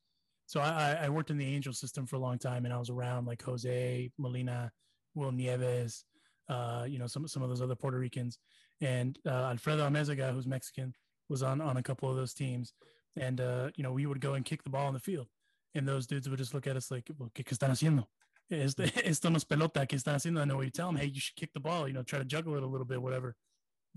So 0.45 0.59
I, 0.61 0.99
I 1.01 1.09
worked 1.09 1.31
in 1.31 1.37
the 1.37 1.45
Angel 1.45 1.73
system 1.73 2.05
for 2.05 2.15
a 2.15 2.19
long 2.19 2.37
time, 2.37 2.65
and 2.65 2.73
I 2.73 2.77
was 2.77 2.89
around 2.89 3.25
like 3.25 3.41
Jose 3.41 4.11
Molina, 4.17 4.71
Will 5.15 5.31
Nieves, 5.31 6.05
uh, 6.49 6.85
you 6.87 6.99
know, 6.99 7.07
some 7.07 7.27
some 7.27 7.41
of 7.41 7.49
those 7.49 7.61
other 7.61 7.75
Puerto 7.75 7.97
Ricans, 7.97 8.37
and 8.79 9.17
uh, 9.25 9.49
Alfredo 9.49 9.87
Amezaga, 9.89 10.31
who's 10.31 10.45
Mexican, 10.45 10.93
was 11.29 11.41
on 11.41 11.61
on 11.61 11.77
a 11.77 11.83
couple 11.83 12.09
of 12.09 12.15
those 12.15 12.33
teams, 12.33 12.73
and 13.17 13.41
uh, 13.41 13.69
you 13.75 13.83
know, 13.83 13.91
we 13.91 14.05
would 14.05 14.21
go 14.21 14.35
and 14.35 14.45
kick 14.45 14.63
the 14.63 14.69
ball 14.69 14.85
on 14.85 14.93
the 14.93 14.99
field, 14.99 15.27
and 15.73 15.87
those 15.87 16.05
dudes 16.05 16.29
would 16.29 16.37
just 16.37 16.53
look 16.53 16.67
at 16.67 16.77
us 16.77 16.91
like, 16.91 17.09
well, 17.17 17.31
"¿Qué 17.33 17.43
están 17.43 17.71
haciendo?" 17.71 18.05
Esto, 18.51 19.29
no 19.29 19.37
es 19.37 19.43
pelota. 19.43 19.87
¿Qué 19.87 19.95
están 19.97 20.13
haciendo? 20.13 20.55
What 20.55 20.65
you 20.65 20.69
tell 20.69 20.85
them. 20.89 20.97
Hey, 20.97 21.07
you 21.07 21.19
should 21.19 21.35
kick 21.35 21.51
the 21.53 21.59
ball. 21.59 21.87
You 21.87 21.95
know, 21.95 22.03
try 22.03 22.19
to 22.19 22.25
juggle 22.25 22.55
it 22.55 22.61
a 22.61 22.67
little 22.67 22.85
bit, 22.85 23.01
whatever 23.01 23.35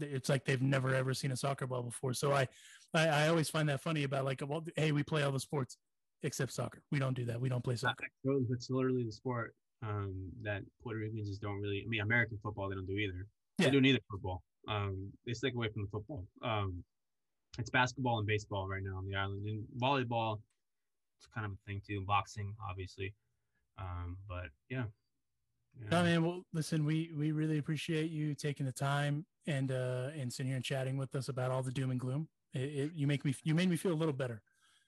it's 0.00 0.28
like 0.28 0.44
they've 0.44 0.62
never 0.62 0.94
ever 0.94 1.14
seen 1.14 1.32
a 1.32 1.36
soccer 1.36 1.66
ball 1.66 1.82
before. 1.82 2.14
So 2.14 2.32
I, 2.32 2.48
I, 2.94 3.08
I 3.08 3.28
always 3.28 3.48
find 3.48 3.68
that 3.68 3.80
funny 3.80 4.04
about 4.04 4.24
like, 4.24 4.42
well, 4.46 4.64
hey, 4.76 4.92
we 4.92 5.02
play 5.02 5.22
all 5.22 5.32
the 5.32 5.40
sports 5.40 5.76
except 6.22 6.52
soccer. 6.52 6.82
We 6.90 6.98
don't 6.98 7.14
do 7.14 7.24
that. 7.26 7.40
We 7.40 7.48
don't 7.48 7.62
play 7.62 7.76
soccer. 7.76 8.06
It's 8.24 8.70
literally 8.70 9.04
the 9.04 9.12
sport 9.12 9.54
um, 9.82 10.30
that 10.42 10.62
Puerto 10.82 10.98
Ricans 11.00 11.28
just 11.28 11.40
don't 11.40 11.60
really. 11.60 11.82
I 11.84 11.88
mean, 11.88 12.00
American 12.00 12.38
football 12.42 12.68
they 12.68 12.74
don't 12.74 12.86
do 12.86 12.96
either. 12.96 13.26
Yeah. 13.58 13.66
They 13.66 13.72
don't 13.72 13.84
either 13.84 14.00
football. 14.10 14.42
Um, 14.68 15.10
they 15.26 15.32
stick 15.32 15.54
away 15.54 15.68
from 15.72 15.82
the 15.82 15.88
football. 15.88 16.24
Um, 16.42 16.82
it's 17.58 17.70
basketball 17.70 18.18
and 18.18 18.26
baseball 18.26 18.68
right 18.68 18.82
now 18.82 18.96
on 18.96 19.06
the 19.06 19.16
island, 19.16 19.46
and 19.46 19.64
volleyball. 19.80 20.40
It's 21.18 21.26
kind 21.34 21.46
of 21.46 21.52
a 21.52 21.56
thing 21.66 21.80
too. 21.86 22.04
Boxing, 22.06 22.54
obviously. 22.68 23.14
Um, 23.78 24.16
but 24.28 24.46
yeah. 24.68 24.84
Yeah. 25.82 25.88
No, 25.90 26.02
man. 26.02 26.24
Well, 26.24 26.42
listen, 26.52 26.84
we 26.84 27.10
we 27.16 27.32
really 27.32 27.58
appreciate 27.58 28.10
you 28.10 28.34
taking 28.34 28.66
the 28.66 28.72
time 28.72 29.26
and 29.46 29.70
uh 29.72 30.08
and 30.18 30.32
sitting 30.32 30.48
here 30.48 30.56
and 30.56 30.64
chatting 30.64 30.96
with 30.96 31.14
us 31.14 31.28
about 31.28 31.50
all 31.50 31.62
the 31.62 31.72
doom 31.72 31.90
and 31.90 32.00
gloom. 32.00 32.28
It, 32.54 32.60
it, 32.60 32.90
you 32.94 33.06
make 33.06 33.24
me 33.24 33.34
you 33.44 33.54
made 33.54 33.68
me 33.68 33.76
feel 33.76 33.92
a 33.92 33.94
little 33.94 34.14
better, 34.14 34.42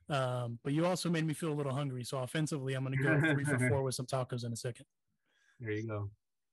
um, 0.09 0.59
but 0.63 0.73
you 0.73 0.87
also 0.87 1.11
made 1.11 1.27
me 1.27 1.35
feel 1.35 1.53
a 1.53 1.55
little 1.55 1.75
hungry. 1.75 2.05
So 2.05 2.19
offensively, 2.19 2.75
I'm 2.75 2.85
going 2.85 2.97
to 2.97 3.03
go 3.03 3.21
three 3.33 3.45
for 3.45 3.59
four 3.69 3.83
with 3.83 3.95
some 3.95 4.07
tacos 4.07 4.45
in 4.45 4.53
a 4.53 4.57
second. 4.57 4.87
There 5.61 5.73
you 5.73 5.87
go. 5.87 6.11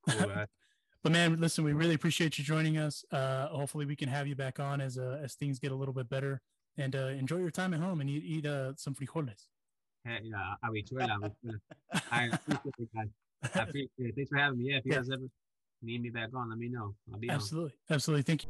Cool. 0.09 0.45
But 1.03 1.11
man, 1.11 1.39
listen, 1.39 1.63
we 1.63 1.73
really 1.73 1.93
appreciate 1.93 2.37
you 2.37 2.43
joining 2.43 2.77
us. 2.77 3.05
Uh, 3.11 3.47
hopefully, 3.47 3.85
we 3.85 3.95
can 3.95 4.09
have 4.09 4.27
you 4.27 4.35
back 4.35 4.59
on 4.59 4.81
as 4.81 4.97
uh, 4.97 5.21
as 5.23 5.35
things 5.35 5.59
get 5.59 5.71
a 5.71 5.75
little 5.75 5.93
bit 5.93 6.09
better. 6.09 6.41
And 6.75 6.95
uh, 6.95 7.07
enjoy 7.07 7.37
your 7.37 7.51
time 7.51 7.73
at 7.73 7.79
home 7.79 8.01
and 8.01 8.09
eat, 8.09 8.23
eat 8.25 8.45
uh, 8.45 8.73
some 8.75 8.93
frijoles. 8.93 9.45
Yeah, 10.05 10.55
habichuela, 10.63 11.17
habichuela. 11.19 11.59
I 12.11 12.25
appreciate 12.25 12.75
it, 12.79 12.89
guys. 12.93 13.07
I 13.43 13.63
appreciate 13.63 13.89
it. 13.97 14.15
Thanks 14.15 14.29
for 14.29 14.37
having 14.37 14.59
me. 14.59 14.71
Yeah, 14.71 14.77
if 14.77 14.85
you 14.85 14.91
Yeah. 14.91 14.97
guys 14.99 15.09
ever 15.11 15.27
need 15.81 16.01
me 16.01 16.09
back 16.09 16.29
on, 16.33 16.49
let 16.49 16.57
me 16.57 16.69
know. 16.69 16.95
I'll 17.11 17.19
be 17.19 17.29
on. 17.29 17.35
Absolutely, 17.35 17.73
absolutely. 17.89 18.23
Thank 18.23 18.43
you 18.43 18.49